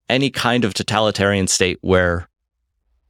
any 0.10 0.30
kind 0.30 0.64
of 0.64 0.74
totalitarian 0.74 1.48
state 1.48 1.78
where 1.82 2.27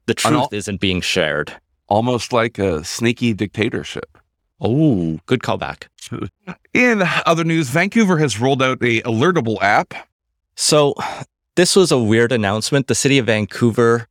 the 0.08 0.14
truth 0.14 0.34
all- 0.34 0.50
isn't 0.52 0.82
being 0.82 1.02
shared. 1.02 1.54
Almost 1.88 2.34
like 2.34 2.58
a 2.58 2.84
sneaky 2.84 3.34
dictatorship. 3.34 4.18
Oh, 4.60 5.20
good 5.26 5.40
callback. 5.42 5.88
In 6.74 7.04
other 7.26 7.44
news, 7.44 7.70
Vancouver 7.70 8.18
has 8.18 8.40
rolled 8.40 8.62
out 8.62 8.82
a 8.82 9.02
alertable 9.04 9.62
app. 9.62 9.94
So, 10.56 10.96
this 11.56 11.76
was 11.76 11.92
a 11.92 12.00
weird 12.00 12.32
announcement. 12.32 12.88
The 12.88 12.96
city 12.96 13.20
of 13.20 13.28
Vancouver 13.28 14.08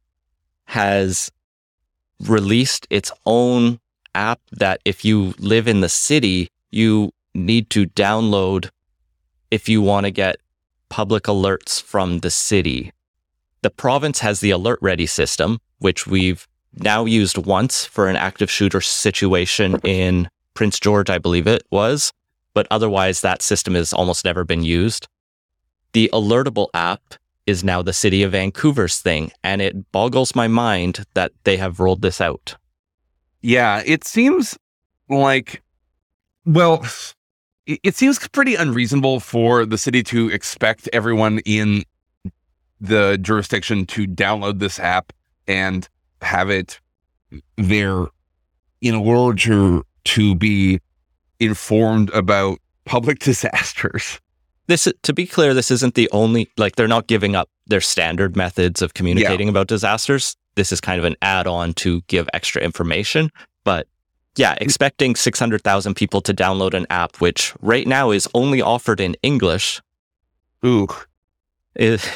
has 0.67 1.31
released 2.21 2.87
its 2.91 3.13
own 3.27 3.79
app 4.15 4.41
that 4.53 4.81
if 4.85 5.05
you 5.05 5.35
live 5.39 5.69
in 5.69 5.81
the 5.81 5.89
city, 5.89 6.51
you 6.71 7.13
need 7.35 7.69
to 7.71 7.87
download 7.87 8.71
if 9.51 9.69
you 9.69 9.83
want 9.83 10.07
to 10.07 10.11
get 10.11 10.37
public 10.89 11.25
alerts 11.25 11.83
from 11.83 12.21
the 12.21 12.31
city. 12.31 12.93
The 13.63 13.71
province 13.71 14.21
has 14.21 14.41
the 14.41 14.51
Alert 14.51 14.79
Ready 14.81 15.07
system, 15.07 15.59
which 15.79 16.07
we've 16.07 16.47
now 16.75 17.05
used 17.05 17.39
once 17.39 17.85
for 17.85 18.09
an 18.09 18.17
active 18.17 18.51
shooter 18.51 18.81
situation 18.81 19.79
in 19.83 20.29
Prince 20.55 20.79
George, 20.79 21.11
I 21.11 21.19
believe 21.19 21.47
it 21.47 21.63
was, 21.71 22.13
but 22.55 22.67
otherwise 22.71 23.21
that 23.21 23.43
system 23.43 23.75
has 23.75 23.93
almost 23.93 24.25
never 24.25 24.45
been 24.45 24.63
used. 24.63 25.09
The 25.93 26.11
Alertable 26.13 26.69
app 26.75 27.15
is 27.47 27.63
now 27.63 27.81
the 27.81 27.93
city 27.93 28.23
of 28.23 28.33
Vancouver's 28.33 28.99
thing, 28.99 29.31
and 29.45 29.63
it 29.63 29.93
boggles 29.93 30.35
my 30.35 30.49
mind 30.49 31.05
that 31.15 31.33
they 31.45 31.57
have 31.57 31.81
rolled 31.81 32.03
this 32.03 32.21
out. 32.21 32.57
Yeah, 33.41 33.83
it 33.87 34.05
seems 34.05 34.59
like, 35.09 35.63
well, 36.45 36.85
it 37.67 37.95
seems 37.95 38.19
pretty 38.29 38.55
unreasonable 38.55 39.21
for 39.21 39.65
the 39.65 39.79
city 39.79 40.03
to 40.05 40.31
expect 40.31 40.89
everyone 40.93 41.41
in 41.41 41.85
the 42.81 43.19
jurisdiction 43.21 43.87
to 43.87 44.07
download 44.07 44.59
this 44.59 44.79
app 44.79 45.13
and 45.49 45.89
have 46.23 46.51
it 46.51 46.81
there 47.57 48.07
in 48.81 48.95
order 48.95 49.37
to, 49.39 49.85
to 50.05 50.35
be 50.35 50.81
informed 51.41 52.11
about 52.11 52.59
public 52.85 53.19
disasters. 53.21 54.21
This, 54.69 54.89
to 55.03 55.13
be 55.13 55.27
clear, 55.27 55.55
this 55.55 55.71
isn't 55.71 55.95
the 55.95 56.09
only, 56.11 56.51
like, 56.57 56.75
they're 56.75 56.89
not 56.89 57.07
giving 57.07 57.37
up 57.37 57.49
their 57.67 57.81
standard 57.81 58.37
methods 58.37 58.83
of 58.83 58.95
communicating 58.95 59.49
about 59.49 59.69
disasters. 59.69 60.37
This 60.57 60.73
is 60.73 60.81
kind 60.81 60.99
of 60.99 61.05
an 61.05 61.15
add 61.23 61.47
on 61.47 61.73
to 61.75 62.01
give 62.09 62.29
extra 62.33 62.63
information. 62.63 63.31
But 63.63 63.87
yeah, 64.37 64.55
mm. 64.55 64.63
expecting 64.63 65.15
600,000 65.15 65.95
people 65.95 66.21
to 66.23 66.35
download 66.35 66.75
an 66.75 66.87
app, 66.91 67.21
which 67.21 67.55
right 67.61 67.87
now 67.87 68.11
is 68.11 68.29
only 68.35 68.61
offered 68.61 69.01
in 69.01 69.17
English, 69.23 69.81
Ooh, 70.65 70.89
is, 71.77 72.09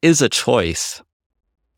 is 0.00 0.22
a 0.22 0.28
choice. 0.28 1.02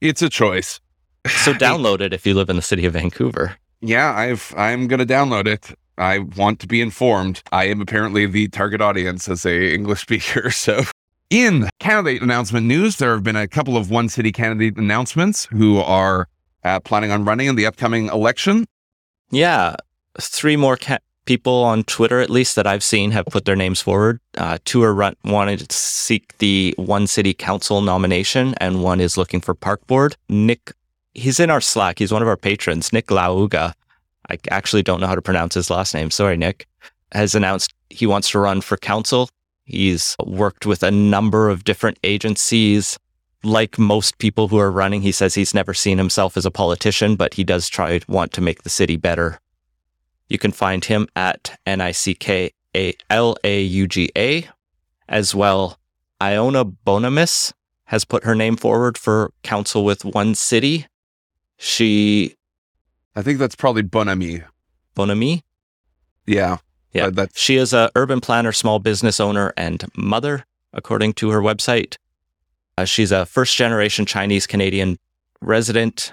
It's 0.08 0.22
a 0.22 0.28
choice. 0.28 0.80
So 1.26 1.52
download 1.66 2.00
it 2.00 2.12
if 2.12 2.26
you 2.26 2.34
live 2.34 2.50
in 2.50 2.56
the 2.56 2.62
city 2.62 2.86
of 2.86 2.94
Vancouver. 2.94 3.56
Yeah, 3.80 4.12
I've 4.12 4.54
I'm 4.56 4.86
gonna 4.88 5.06
download 5.06 5.46
it. 5.46 5.76
I 5.98 6.18
want 6.18 6.60
to 6.60 6.66
be 6.66 6.80
informed. 6.80 7.42
I 7.52 7.64
am 7.66 7.80
apparently 7.80 8.26
the 8.26 8.48
target 8.48 8.80
audience 8.80 9.28
as 9.28 9.46
a 9.46 9.74
English 9.74 10.02
speaker. 10.02 10.50
So, 10.50 10.82
in 11.30 11.68
candidate 11.80 12.22
announcement 12.22 12.66
news, 12.66 12.96
there 12.96 13.12
have 13.14 13.22
been 13.22 13.36
a 13.36 13.48
couple 13.48 13.76
of 13.76 13.90
one 13.90 14.08
city 14.08 14.32
candidate 14.32 14.76
announcements 14.76 15.46
who 15.46 15.78
are 15.78 16.28
uh, 16.64 16.80
planning 16.80 17.10
on 17.10 17.24
running 17.24 17.46
in 17.46 17.56
the 17.56 17.66
upcoming 17.66 18.06
election. 18.08 18.66
Yeah, 19.30 19.76
three 20.20 20.56
more 20.56 20.76
ca- 20.76 20.98
people 21.26 21.62
on 21.64 21.84
Twitter, 21.84 22.20
at 22.20 22.30
least 22.30 22.56
that 22.56 22.66
I've 22.66 22.82
seen, 22.82 23.10
have 23.10 23.26
put 23.26 23.44
their 23.44 23.56
names 23.56 23.80
forward. 23.80 24.20
Uh, 24.38 24.58
two 24.64 24.82
are 24.82 24.94
run- 24.94 25.16
wanting 25.24 25.58
to 25.58 25.66
seek 25.76 26.38
the 26.38 26.74
one 26.78 27.06
city 27.06 27.34
council 27.34 27.82
nomination, 27.82 28.54
and 28.58 28.82
one 28.82 29.00
is 29.00 29.18
looking 29.18 29.40
for 29.40 29.54
park 29.54 29.86
board. 29.86 30.16
Nick, 30.28 30.72
he's 31.14 31.38
in 31.38 31.50
our 31.50 31.60
Slack. 31.60 31.98
He's 31.98 32.12
one 32.12 32.22
of 32.22 32.28
our 32.28 32.36
patrons. 32.36 32.92
Nick 32.92 33.08
Lauga, 33.08 33.74
I 34.30 34.38
actually 34.50 34.82
don't 34.82 35.00
know 35.00 35.06
how 35.06 35.14
to 35.14 35.22
pronounce 35.22 35.54
his 35.54 35.70
last 35.70 35.92
name. 35.94 36.10
Sorry, 36.10 36.36
Nick. 36.36 36.66
Has 37.12 37.34
announced 37.34 37.72
he 37.90 38.06
wants 38.06 38.30
to 38.30 38.38
run 38.38 38.60
for 38.60 38.76
council. 38.76 39.28
He's 39.64 40.16
worked 40.24 40.66
with 40.66 40.82
a 40.82 40.90
number 40.90 41.48
of 41.48 41.64
different 41.64 41.98
agencies. 42.02 42.98
Like 43.44 43.78
most 43.78 44.18
people 44.18 44.48
who 44.48 44.58
are 44.58 44.72
running, 44.72 45.02
he 45.02 45.12
says 45.12 45.34
he's 45.34 45.54
never 45.54 45.72
seen 45.72 45.98
himself 45.98 46.36
as 46.36 46.46
a 46.46 46.50
politician, 46.50 47.14
but 47.14 47.34
he 47.34 47.44
does 47.44 47.68
try 47.68 48.00
want 48.08 48.32
to 48.32 48.40
make 48.40 48.62
the 48.62 48.70
city 48.70 48.96
better. 48.96 49.40
You 50.28 50.38
can 50.38 50.52
find 50.52 50.84
him 50.84 51.08
at 51.14 51.58
N 51.66 51.80
I 51.80 51.92
C 51.92 52.14
K 52.14 52.52
A 52.74 52.94
L 53.10 53.36
A 53.44 53.62
U 53.62 53.86
G 53.86 54.10
A. 54.16 54.48
As 55.08 55.34
well, 55.34 55.78
Iona 56.20 56.64
Bonamis 56.64 57.52
has 57.84 58.04
put 58.04 58.24
her 58.24 58.34
name 58.34 58.56
forward 58.56 58.98
for 58.98 59.32
council 59.42 59.84
with 59.84 60.04
one 60.04 60.34
city. 60.34 60.86
She, 61.56 62.34
I 63.14 63.22
think 63.22 63.38
that's 63.38 63.54
probably 63.54 63.84
Bonami. 63.84 64.44
Bonami? 64.96 65.42
Yeah, 66.26 66.58
Yeah. 66.92 67.06
Uh, 67.06 67.10
that's 67.10 67.40
She 67.40 67.56
is 67.56 67.72
a 67.72 67.90
urban 67.94 68.20
planner, 68.20 68.50
small 68.52 68.80
business 68.80 69.20
owner, 69.20 69.52
and 69.56 69.84
mother, 69.96 70.44
according 70.72 71.12
to 71.14 71.30
her 71.30 71.40
website. 71.40 71.96
Uh, 72.76 72.84
she's 72.84 73.12
a 73.12 73.24
first 73.24 73.56
generation 73.56 74.04
Chinese 74.04 74.46
Canadian 74.46 74.98
resident 75.40 76.12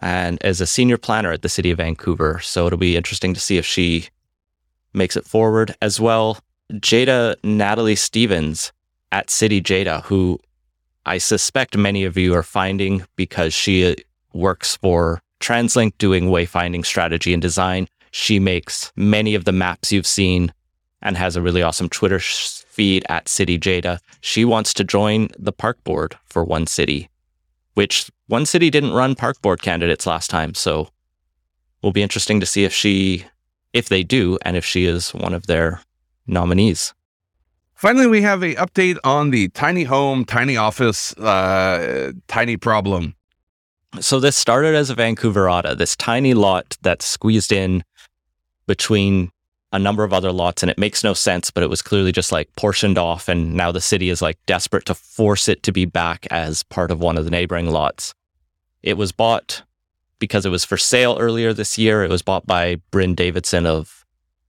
and 0.00 0.38
is 0.42 0.60
a 0.60 0.66
senior 0.66 0.98
planner 0.98 1.32
at 1.32 1.42
the 1.42 1.48
city 1.48 1.70
of 1.70 1.78
Vancouver. 1.78 2.40
So 2.40 2.66
it'll 2.66 2.78
be 2.78 2.96
interesting 2.96 3.34
to 3.34 3.40
see 3.40 3.56
if 3.58 3.66
she 3.66 4.08
makes 4.92 5.16
it 5.16 5.26
forward 5.26 5.74
as 5.82 6.00
well. 6.00 6.38
Jada 6.72 7.36
Natalie 7.44 7.96
Stevens 7.96 8.72
at 9.12 9.30
City 9.30 9.60
Jada, 9.60 10.02
who 10.02 10.38
I 11.06 11.18
suspect 11.18 11.76
many 11.76 12.04
of 12.04 12.16
you 12.16 12.34
are 12.34 12.42
finding 12.42 13.04
because 13.16 13.52
she 13.52 13.90
uh, 13.90 13.94
works 14.32 14.76
for 14.76 15.22
TransLink 15.40 15.98
doing 15.98 16.26
wayfinding 16.26 16.86
strategy 16.86 17.32
and 17.32 17.42
design. 17.42 17.88
She 18.10 18.38
makes 18.38 18.92
many 18.96 19.34
of 19.34 19.44
the 19.44 19.52
maps 19.52 19.92
you've 19.92 20.06
seen 20.06 20.52
and 21.02 21.16
has 21.18 21.36
a 21.36 21.42
really 21.42 21.62
awesome 21.62 21.90
Twitter 21.90 22.18
feed 22.18 23.04
at 23.10 23.28
City 23.28 23.58
Jada. 23.58 23.98
She 24.22 24.44
wants 24.44 24.72
to 24.74 24.84
join 24.84 25.28
the 25.38 25.52
park 25.52 25.82
board 25.84 26.16
for 26.24 26.42
One 26.44 26.66
City, 26.66 27.10
which 27.74 28.10
One 28.26 28.46
City 28.46 28.70
didn't 28.70 28.92
run 28.92 29.14
park 29.14 29.40
board 29.42 29.62
candidates 29.62 30.06
last 30.06 30.30
time. 30.30 30.54
So 30.54 30.88
will 31.82 31.92
be 31.92 32.02
interesting 32.02 32.40
to 32.40 32.46
see 32.46 32.64
if 32.64 32.72
she, 32.72 33.24
if 33.72 33.88
they 33.88 34.02
do, 34.02 34.38
and 34.42 34.56
if 34.56 34.64
she 34.64 34.86
is 34.86 35.12
one 35.12 35.34
of 35.34 35.46
their 35.46 35.80
nominees. 36.26 36.94
finally 37.74 38.06
we 38.06 38.22
have 38.22 38.42
a 38.42 38.54
update 38.54 38.96
on 39.04 39.30
the 39.30 39.48
tiny 39.50 39.84
home, 39.84 40.24
tiny 40.24 40.56
office, 40.56 41.12
uh, 41.18 42.12
tiny 42.28 42.56
problem. 42.56 43.14
So 44.00 44.18
this 44.20 44.36
started 44.36 44.74
as 44.74 44.90
a 44.90 44.96
Vancouveratta, 44.96 45.76
this 45.76 45.94
tiny 45.96 46.34
lot 46.34 46.76
that's 46.82 47.04
squeezed 47.04 47.52
in 47.52 47.84
between 48.66 49.30
a 49.74 49.78
number 49.78 50.04
of 50.04 50.12
other 50.12 50.30
lots, 50.30 50.62
and 50.62 50.70
it 50.70 50.78
makes 50.78 51.02
no 51.02 51.14
sense, 51.14 51.50
but 51.50 51.64
it 51.64 51.68
was 51.68 51.82
clearly 51.82 52.12
just 52.12 52.30
like 52.30 52.48
portioned 52.54 52.96
off, 52.96 53.28
and 53.28 53.54
now 53.54 53.72
the 53.72 53.80
city 53.80 54.08
is 54.08 54.22
like 54.22 54.38
desperate 54.46 54.86
to 54.86 54.94
force 54.94 55.48
it 55.48 55.64
to 55.64 55.72
be 55.72 55.84
back 55.84 56.28
as 56.30 56.62
part 56.62 56.92
of 56.92 57.00
one 57.00 57.18
of 57.18 57.24
the 57.24 57.30
neighboring 57.30 57.68
lots. 57.68 58.14
It 58.84 58.96
was 58.96 59.10
bought 59.10 59.64
because 60.20 60.46
it 60.46 60.50
was 60.50 60.64
for 60.64 60.76
sale 60.76 61.16
earlier 61.18 61.52
this 61.52 61.76
year. 61.76 62.04
It 62.04 62.10
was 62.10 62.22
bought 62.22 62.46
by 62.46 62.76
Bryn 62.92 63.16
Davidson 63.16 63.66
of 63.66 64.06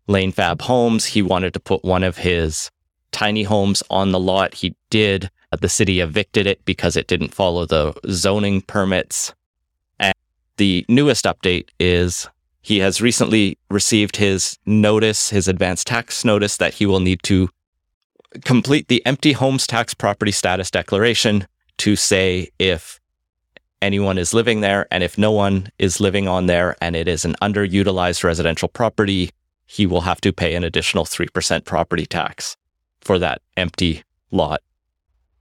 Lanefab 0.08 0.62
Homes. 0.62 1.06
He 1.06 1.24
wanted 1.24 1.56
to 1.56 1.60
put 1.60 1.84
one 1.84 2.04
of 2.04 2.18
his 2.18 2.70
tiny 3.12 3.42
homes 3.42 3.82
on 3.90 4.12
the 4.12 4.20
lot. 4.20 4.54
He 4.54 4.76
did. 4.92 5.32
The 5.60 5.70
city 5.70 6.02
evicted 6.02 6.46
it 6.46 6.64
because 6.66 6.96
it 6.96 7.08
didn't 7.08 7.34
follow 7.34 7.66
the 7.66 7.96
zoning 8.12 8.62
permits. 8.62 9.34
And 10.00 10.14
the 10.58 10.86
newest 10.88 11.26
update 11.26 11.70
is 11.80 12.30
he 12.66 12.80
has 12.80 13.00
recently 13.00 13.60
received 13.70 14.18
his 14.18 14.58
notice, 14.66 15.30
his 15.30 15.48
advance 15.48 15.84
tax 15.84 16.26
notice, 16.26 16.58
that 16.58 16.74
he 16.74 16.88
will 16.88 17.00
need 17.00 17.22
to 17.22 17.48
complete 18.44 18.88
the 18.88 19.06
empty 19.06 19.34
homes 19.34 19.68
tax 19.68 19.94
property 19.94 20.32
status 20.32 20.72
declaration 20.72 21.46
to 21.78 21.96
say 21.96 22.50
if 22.58 23.00
anyone 23.84 24.18
is 24.18 24.34
living 24.34 24.62
there 24.62 24.88
and 24.90 25.04
if 25.04 25.16
no 25.16 25.32
one 25.32 25.70
is 25.78 26.00
living 26.00 26.28
on 26.28 26.48
there 26.48 26.76
and 26.82 26.96
it 26.96 27.08
is 27.08 27.24
an 27.24 27.36
underutilized 27.40 28.24
residential 28.24 28.68
property, 28.68 29.30
he 29.68 29.86
will 29.86 30.02
have 30.02 30.20
to 30.22 30.34
pay 30.34 30.56
an 30.56 30.64
additional 30.64 31.06
3% 31.06 31.66
property 31.66 32.08
tax 32.08 32.58
for 33.00 33.20
that 33.20 33.44
empty 33.56 34.02
lot. 34.32 34.60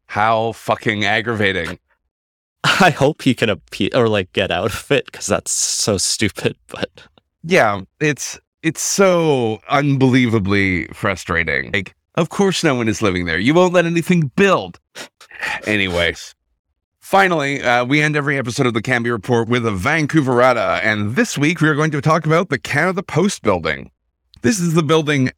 How 0.09 0.53
fucking 0.53 1.07
aggravating. 1.07 1.79
I 2.64 2.91
hope 2.91 3.22
he 3.22 3.35
can 3.35 3.49
appeal 3.49 3.89
or 3.95 4.11
like 4.11 4.31
get 4.35 4.51
out 4.51 4.75
of 4.75 4.93
it 4.93 5.07
because 5.07 5.27
that's 5.27 5.53
so 5.53 5.97
stupid. 5.97 6.57
But 6.68 6.91
Yeah, 7.45 7.83
it's 8.01 8.39
it's 8.63 8.81
so 8.81 9.61
unbelievably 9.69 10.87
frustrating. 10.87 11.71
Like, 11.73 11.95
of 12.15 12.31
course 12.31 12.65
no 12.65 12.75
one 12.75 12.89
is 12.89 13.03
living 13.03 13.27
there. 13.27 13.39
You 13.39 13.53
won't 13.53 13.75
let 13.75 13.85
anything 13.85 14.33
build. 14.35 14.81
Anyways. 15.67 16.35
Finally, 17.01 17.63
uh, 17.63 17.85
we 17.85 18.01
end 18.01 18.17
every 18.17 18.39
episode 18.39 18.67
of 18.67 18.73
the 18.73 18.81
Cambie 18.81 19.11
Report 19.11 19.47
with 19.47 19.67
a 19.67 19.71
Vancouveratta, 19.71 20.81
and 20.83 21.17
this 21.17 21.37
week 21.37 21.61
we 21.61 21.69
are 21.69 21.75
going 21.75 21.91
to 21.91 22.01
talk 22.01 22.25
about 22.25 22.49
the 22.49 22.59
Canada 22.59 23.03
Post 23.03 23.43
building. 23.43 23.91
This 24.41 24.59
is 24.59 24.73
the 24.73 24.83
building 24.83 25.31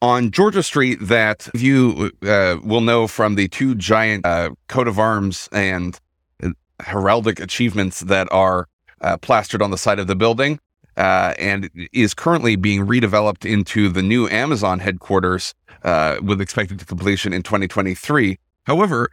on 0.00 0.30
Georgia 0.30 0.62
Street 0.62 0.98
that 1.02 1.46
you 1.54 2.10
uh, 2.26 2.56
will 2.64 2.80
know 2.80 3.06
from 3.06 3.34
the 3.34 3.48
two 3.48 3.74
giant 3.74 4.24
uh, 4.24 4.50
coat 4.68 4.88
of 4.88 4.98
arms 4.98 5.46
and 5.52 6.00
uh, 6.42 6.48
heraldic 6.80 7.38
achievements 7.38 8.00
that 8.00 8.26
are 8.32 8.66
uh, 9.02 9.18
plastered 9.18 9.60
on 9.60 9.70
the 9.70 9.78
side 9.78 9.98
of 9.98 10.06
the 10.06 10.16
building, 10.16 10.58
uh, 10.98 11.32
and 11.38 11.70
is 11.92 12.12
currently 12.12 12.56
being 12.56 12.86
redeveloped 12.86 13.48
into 13.50 13.88
the 13.88 14.02
new 14.02 14.28
Amazon 14.28 14.80
headquarters, 14.80 15.54
uh, 15.84 16.16
with 16.22 16.40
expected 16.40 16.84
completion 16.86 17.32
in 17.32 17.42
2023. 17.42 18.36
However, 18.64 19.08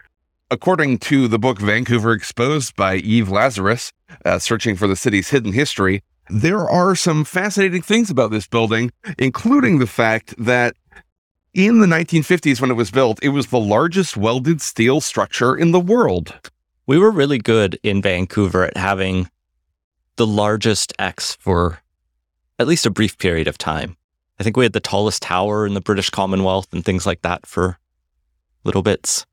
according 0.50 0.98
to 0.98 1.28
the 1.28 1.40
book 1.40 1.60
Vancouver 1.60 2.12
Exposed 2.12 2.76
by 2.76 2.96
Eve 2.96 3.30
Lazarus, 3.30 3.94
uh, 4.26 4.40
searching 4.40 4.76
for 4.76 4.88
the 4.88 4.96
city's 4.96 5.30
hidden 5.30 5.54
history, 5.54 6.04
there 6.30 6.68
are 6.68 6.96
some 6.96 7.24
fascinating 7.24 7.84
things 7.84 8.10
about 8.10 8.32
this 8.32 8.48
building, 8.48 8.92
including 9.20 9.78
the 9.78 9.88
fact 9.88 10.34
that 10.44 10.76
in 11.54 11.80
the 11.80 11.88
1950s, 11.88 12.60
when 12.60 12.72
it 12.72 12.76
was 12.76 12.92
built, 12.92 13.20
it 13.22 13.30
was 13.30 13.48
the 13.48 13.60
largest 13.60 14.18
welded 14.18 14.60
steel 14.60 15.02
structure 15.02 15.56
in 15.56 15.72
the 15.72 15.80
world. 15.80 16.34
we 16.88 17.00
were 17.00 17.12
really 17.12 17.40
good 17.40 17.80
in 17.82 18.02
Vancouver 18.02 18.66
at 18.66 18.78
having 18.78 19.28
the 20.18 20.28
largest 20.28 20.94
X 21.00 21.36
for 21.40 21.80
at 22.60 22.68
least 22.68 22.86
a 22.86 22.90
brief 22.90 23.18
period 23.18 23.48
of 23.48 23.58
time. 23.58 23.98
I 24.40 24.44
think 24.44 24.58
we 24.58 24.66
had 24.66 24.74
the 24.74 24.80
tallest 24.80 25.22
tower 25.22 25.66
in 25.66 25.74
the 25.74 25.82
British 25.82 26.10
Commonwealth 26.10 26.68
and 26.74 26.84
things 26.84 27.06
like 27.06 27.22
that 27.22 27.46
for 27.46 27.78
little 28.64 28.82
bits. 28.82 29.26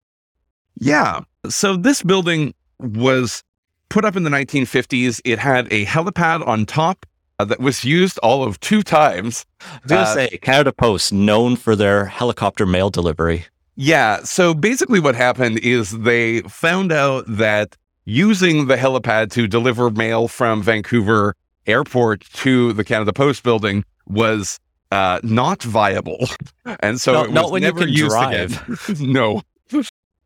Yeah. 0.79 1.21
So 1.49 1.77
this 1.77 2.03
building 2.03 2.55
was 2.79 3.43
put 3.89 4.05
up 4.05 4.17
in 4.17 4.23
the 4.23 4.31
1950s. 4.31 5.21
It 5.25 5.39
had 5.39 5.73
a 5.73 5.85
helipad 5.87 6.47
on 6.47 6.67
top 6.67 7.05
uh, 7.39 7.45
that 7.47 7.61
was 7.61 7.85
used 7.85 8.19
all 8.19 8.43
of 8.45 8.59
two 8.61 8.83
times. 8.83 9.45
I 9.61 9.79
was 9.83 9.91
gonna 9.91 10.03
Uh, 10.03 10.15
say 10.15 10.39
Canada 10.39 10.73
Post, 10.73 11.13
known 11.13 11.57
for 11.57 11.75
their 11.77 12.07
helicopter 12.07 12.67
mail 12.67 12.91
delivery. 12.91 13.47
Yeah. 13.75 14.23
So 14.23 14.55
basically, 14.55 15.01
what 15.01 15.15
happened 15.15 15.59
is 15.59 15.91
they 15.91 16.41
found 16.43 16.93
out 16.93 17.25
that 17.27 17.77
using 18.05 18.67
the 18.67 18.77
helipad 18.77 19.31
to 19.33 19.47
deliver 19.47 19.91
mail 19.91 20.29
from 20.29 20.63
Vancouver 20.63 21.35
Airport 21.67 22.23
to 22.35 22.73
the 22.73 22.85
Canada 22.85 23.13
Post 23.13 23.43
building 23.43 23.85
was 24.07 24.59
uh, 24.91 25.21
not 25.23 25.63
viable, 25.63 26.29
and 26.81 27.01
so 27.01 27.13
No- 27.13 27.25
it 27.25 27.33
not 27.33 27.45
was 27.45 27.53
when 27.53 27.63
you 27.63 27.73
can 27.73 27.89
used 27.89 28.11
drive. 28.11 29.01
no. 29.01 29.43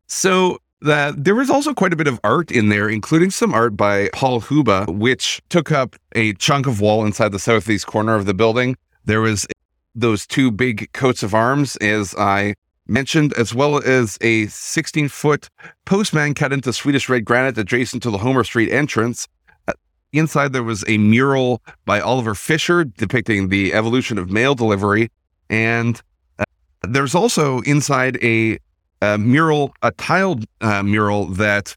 So 0.07 0.57
uh, 0.85 1.13
there 1.15 1.35
was 1.35 1.49
also 1.49 1.73
quite 1.73 1.93
a 1.93 1.95
bit 1.95 2.07
of 2.07 2.19
art 2.23 2.51
in 2.51 2.69
there, 2.69 2.89
including 2.89 3.31
some 3.31 3.53
art 3.53 3.75
by 3.77 4.09
Paul 4.13 4.41
Huba, 4.41 4.87
which 4.87 5.41
took 5.49 5.71
up 5.71 5.95
a 6.15 6.33
chunk 6.33 6.67
of 6.67 6.81
wall 6.81 7.05
inside 7.05 7.31
the 7.31 7.39
southeast 7.39 7.87
corner 7.87 8.15
of 8.15 8.25
the 8.25 8.33
building. 8.33 8.75
There 9.05 9.21
was 9.21 9.47
those 9.95 10.27
two 10.27 10.51
big 10.51 10.91
coats 10.93 11.23
of 11.23 11.33
arms, 11.33 11.75
as 11.77 12.13
I 12.15 12.55
mentioned, 12.89 13.33
as 13.33 13.53
well 13.53 13.81
as 13.83 14.17
a 14.21 14.47
16 14.47 15.09
foot 15.09 15.49
postman 15.85 16.33
cut 16.33 16.53
into 16.53 16.73
Swedish 16.73 17.09
red 17.09 17.25
granite 17.25 17.57
adjacent 17.57 18.03
to 18.03 18.11
the 18.11 18.17
Homer 18.17 18.43
Street 18.43 18.71
entrance. 18.71 19.27
Uh, 19.67 19.73
Inside, 20.13 20.53
there 20.53 20.63
was 20.63 20.83
a 20.87 20.97
mural 20.97 21.61
by 21.85 21.99
Oliver 21.99 22.35
Fisher 22.35 22.85
depicting 22.85 23.49
the 23.49 23.73
evolution 23.73 24.17
of 24.17 24.31
mail 24.31 24.55
delivery. 24.55 25.09
And 25.49 26.01
uh, 26.39 26.43
there's 26.81 27.15
also 27.15 27.61
inside 27.61 28.17
a, 28.23 28.57
a 29.01 29.17
mural, 29.17 29.73
a 29.81 29.91
tiled 29.91 30.45
uh, 30.61 30.83
mural 30.83 31.25
that 31.25 31.75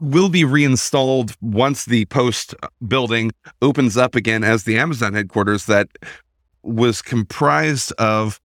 will 0.00 0.28
be 0.28 0.44
reinstalled 0.44 1.34
once 1.40 1.86
the 1.86 2.04
post 2.06 2.54
building 2.86 3.32
opens 3.62 3.96
up 3.96 4.14
again 4.14 4.44
as 4.44 4.64
the 4.64 4.78
Amazon 4.78 5.14
headquarters 5.14 5.66
that 5.66 5.88
was 6.62 7.00
comprised 7.00 7.92
of 7.92 8.40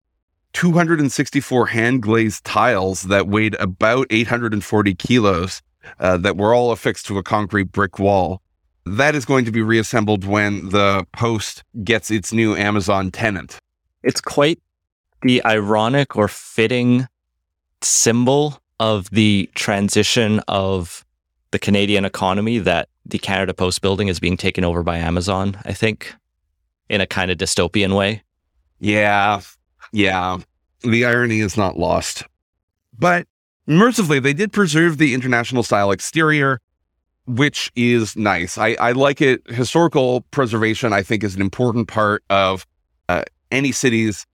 264 0.54 1.68
hand 1.68 2.02
glazed 2.02 2.44
tiles 2.44 3.04
that 3.04 3.28
weighed 3.28 3.56
about 3.56 4.08
840 4.10 4.96
kilos 4.96 5.62
uh, 6.00 6.18
that 6.18 6.38
were 6.38 6.54
all 6.54 6.72
affixed 6.72 7.06
to 7.08 7.18
a 7.18 7.24
concrete 7.24 7.72
brick 7.72 8.00
wall. 8.00 8.42
That 8.86 9.16
is 9.16 9.26
going 9.26 9.46
to 9.46 9.52
be 9.52 9.62
reassembled 9.62 10.26
when 10.26 10.70
the 10.70 11.06
post 11.14 11.64
gets 11.84 12.10
its 12.12 12.34
new 12.34 12.56
Amazon 12.56 13.12
tenant. 13.12 13.60
It's 14.04 14.22
quite 14.22 14.60
the 15.22 15.44
ironic 15.46 16.16
or 16.16 16.28
fitting 16.28 17.08
symbol 17.82 18.60
of 18.80 19.10
the 19.12 19.50
transition 19.54 20.40
of 20.48 21.06
the 21.52 21.60
Canadian 21.60 22.06
economy 22.06 22.58
that 22.60 22.90
the 23.06 23.20
Canada 23.20 23.54
Post 23.54 23.82
building 23.82 24.08
is 24.08 24.20
being 24.20 24.38
taken 24.38 24.64
over 24.64 24.84
by 24.84 24.98
Amazon, 24.98 25.58
I 25.66 25.74
think, 25.74 26.16
in 26.90 27.02
a 27.02 27.08
kind 27.08 27.30
of 27.30 27.38
dystopian 27.38 27.96
way. 27.96 28.24
Yeah, 28.80 29.42
yeah. 29.92 30.38
The 30.84 31.06
irony 31.06 31.40
is 31.42 31.58
not 31.58 31.78
lost. 31.78 32.24
But 32.98 33.28
mercifully, 33.68 34.20
they 34.20 34.34
did 34.34 34.52
preserve 34.52 34.98
the 34.98 35.14
international 35.14 35.64
style 35.64 35.92
exterior, 35.92 36.60
which 37.28 37.72
is 37.76 38.16
nice. 38.16 38.58
I, 38.58 38.76
I 38.80 38.92
like 38.94 39.22
it. 39.22 39.42
Historical 39.48 40.22
preservation, 40.32 40.92
I 40.94 41.04
think, 41.04 41.24
is 41.24 41.36
an 41.36 41.42
important 41.42 41.88
part 41.88 42.24
of 42.30 42.66
uh, 43.10 43.24
any 43.52 43.72
city's 43.72 44.26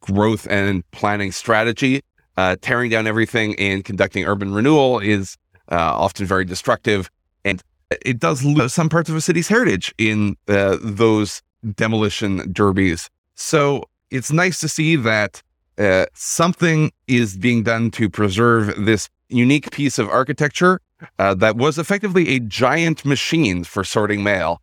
growth 0.00 0.46
and 0.50 0.88
planning 0.90 1.32
strategy. 1.32 2.02
Uh, 2.36 2.56
tearing 2.60 2.90
down 2.90 3.06
everything 3.06 3.54
and 3.60 3.84
conducting 3.84 4.24
urban 4.24 4.52
renewal 4.52 4.98
is 4.98 5.36
uh, 5.70 5.76
often 5.76 6.26
very 6.26 6.44
destructive. 6.44 7.08
And 7.44 7.62
it 8.04 8.18
does 8.18 8.44
lose 8.44 8.74
some 8.74 8.88
parts 8.88 9.08
of 9.08 9.16
a 9.16 9.20
city's 9.20 9.46
heritage 9.48 9.94
in 9.98 10.36
uh, 10.48 10.78
those 10.82 11.42
demolition 11.76 12.52
derbies. 12.52 13.08
So 13.36 13.84
it's 14.14 14.30
nice 14.30 14.60
to 14.60 14.68
see 14.68 14.94
that 14.94 15.42
uh, 15.76 16.06
something 16.14 16.92
is 17.08 17.36
being 17.36 17.64
done 17.64 17.90
to 17.90 18.08
preserve 18.08 18.72
this 18.84 19.08
unique 19.28 19.72
piece 19.72 19.98
of 19.98 20.08
architecture 20.08 20.80
uh, 21.18 21.34
that 21.34 21.56
was 21.56 21.78
effectively 21.78 22.28
a 22.28 22.38
giant 22.38 23.04
machine 23.04 23.64
for 23.64 23.82
sorting 23.82 24.22
mail. 24.22 24.62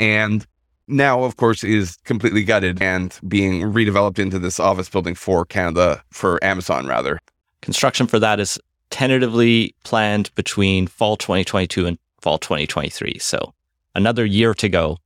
And 0.00 0.44
now, 0.88 1.22
of 1.22 1.36
course, 1.36 1.62
is 1.62 1.96
completely 2.04 2.42
gutted 2.42 2.82
and 2.82 3.16
being 3.28 3.62
redeveloped 3.62 4.18
into 4.18 4.40
this 4.40 4.58
office 4.58 4.88
building 4.88 5.14
for 5.14 5.44
Canada, 5.44 6.02
for 6.10 6.42
Amazon, 6.42 6.84
rather. 6.86 7.20
Construction 7.62 8.08
for 8.08 8.18
that 8.18 8.40
is 8.40 8.58
tentatively 8.90 9.72
planned 9.84 10.34
between 10.34 10.88
fall 10.88 11.16
2022 11.16 11.86
and 11.86 11.98
fall 12.20 12.38
2023. 12.38 13.18
So 13.20 13.54
another 13.94 14.24
year 14.24 14.52
to 14.54 14.68
go 14.68 14.98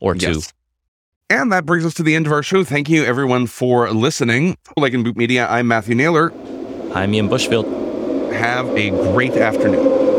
or 0.00 0.14
two. 0.14 0.32
Yes. 0.32 0.52
And 1.30 1.52
that 1.52 1.64
brings 1.64 1.86
us 1.86 1.94
to 1.94 2.02
the 2.02 2.16
end 2.16 2.26
of 2.26 2.32
our 2.32 2.42
show. 2.42 2.64
Thank 2.64 2.88
you, 2.88 3.04
everyone, 3.04 3.46
for 3.46 3.88
listening. 3.92 4.56
Like 4.76 4.94
in 4.94 5.04
Boot 5.04 5.16
Media, 5.16 5.46
I'm 5.48 5.68
Matthew 5.68 5.94
Naylor. 5.94 6.32
I'm 6.92 7.14
Ian 7.14 7.28
Bushfield. 7.28 8.32
Have 8.32 8.66
a 8.76 8.90
great 8.90 9.34
afternoon. 9.34 10.09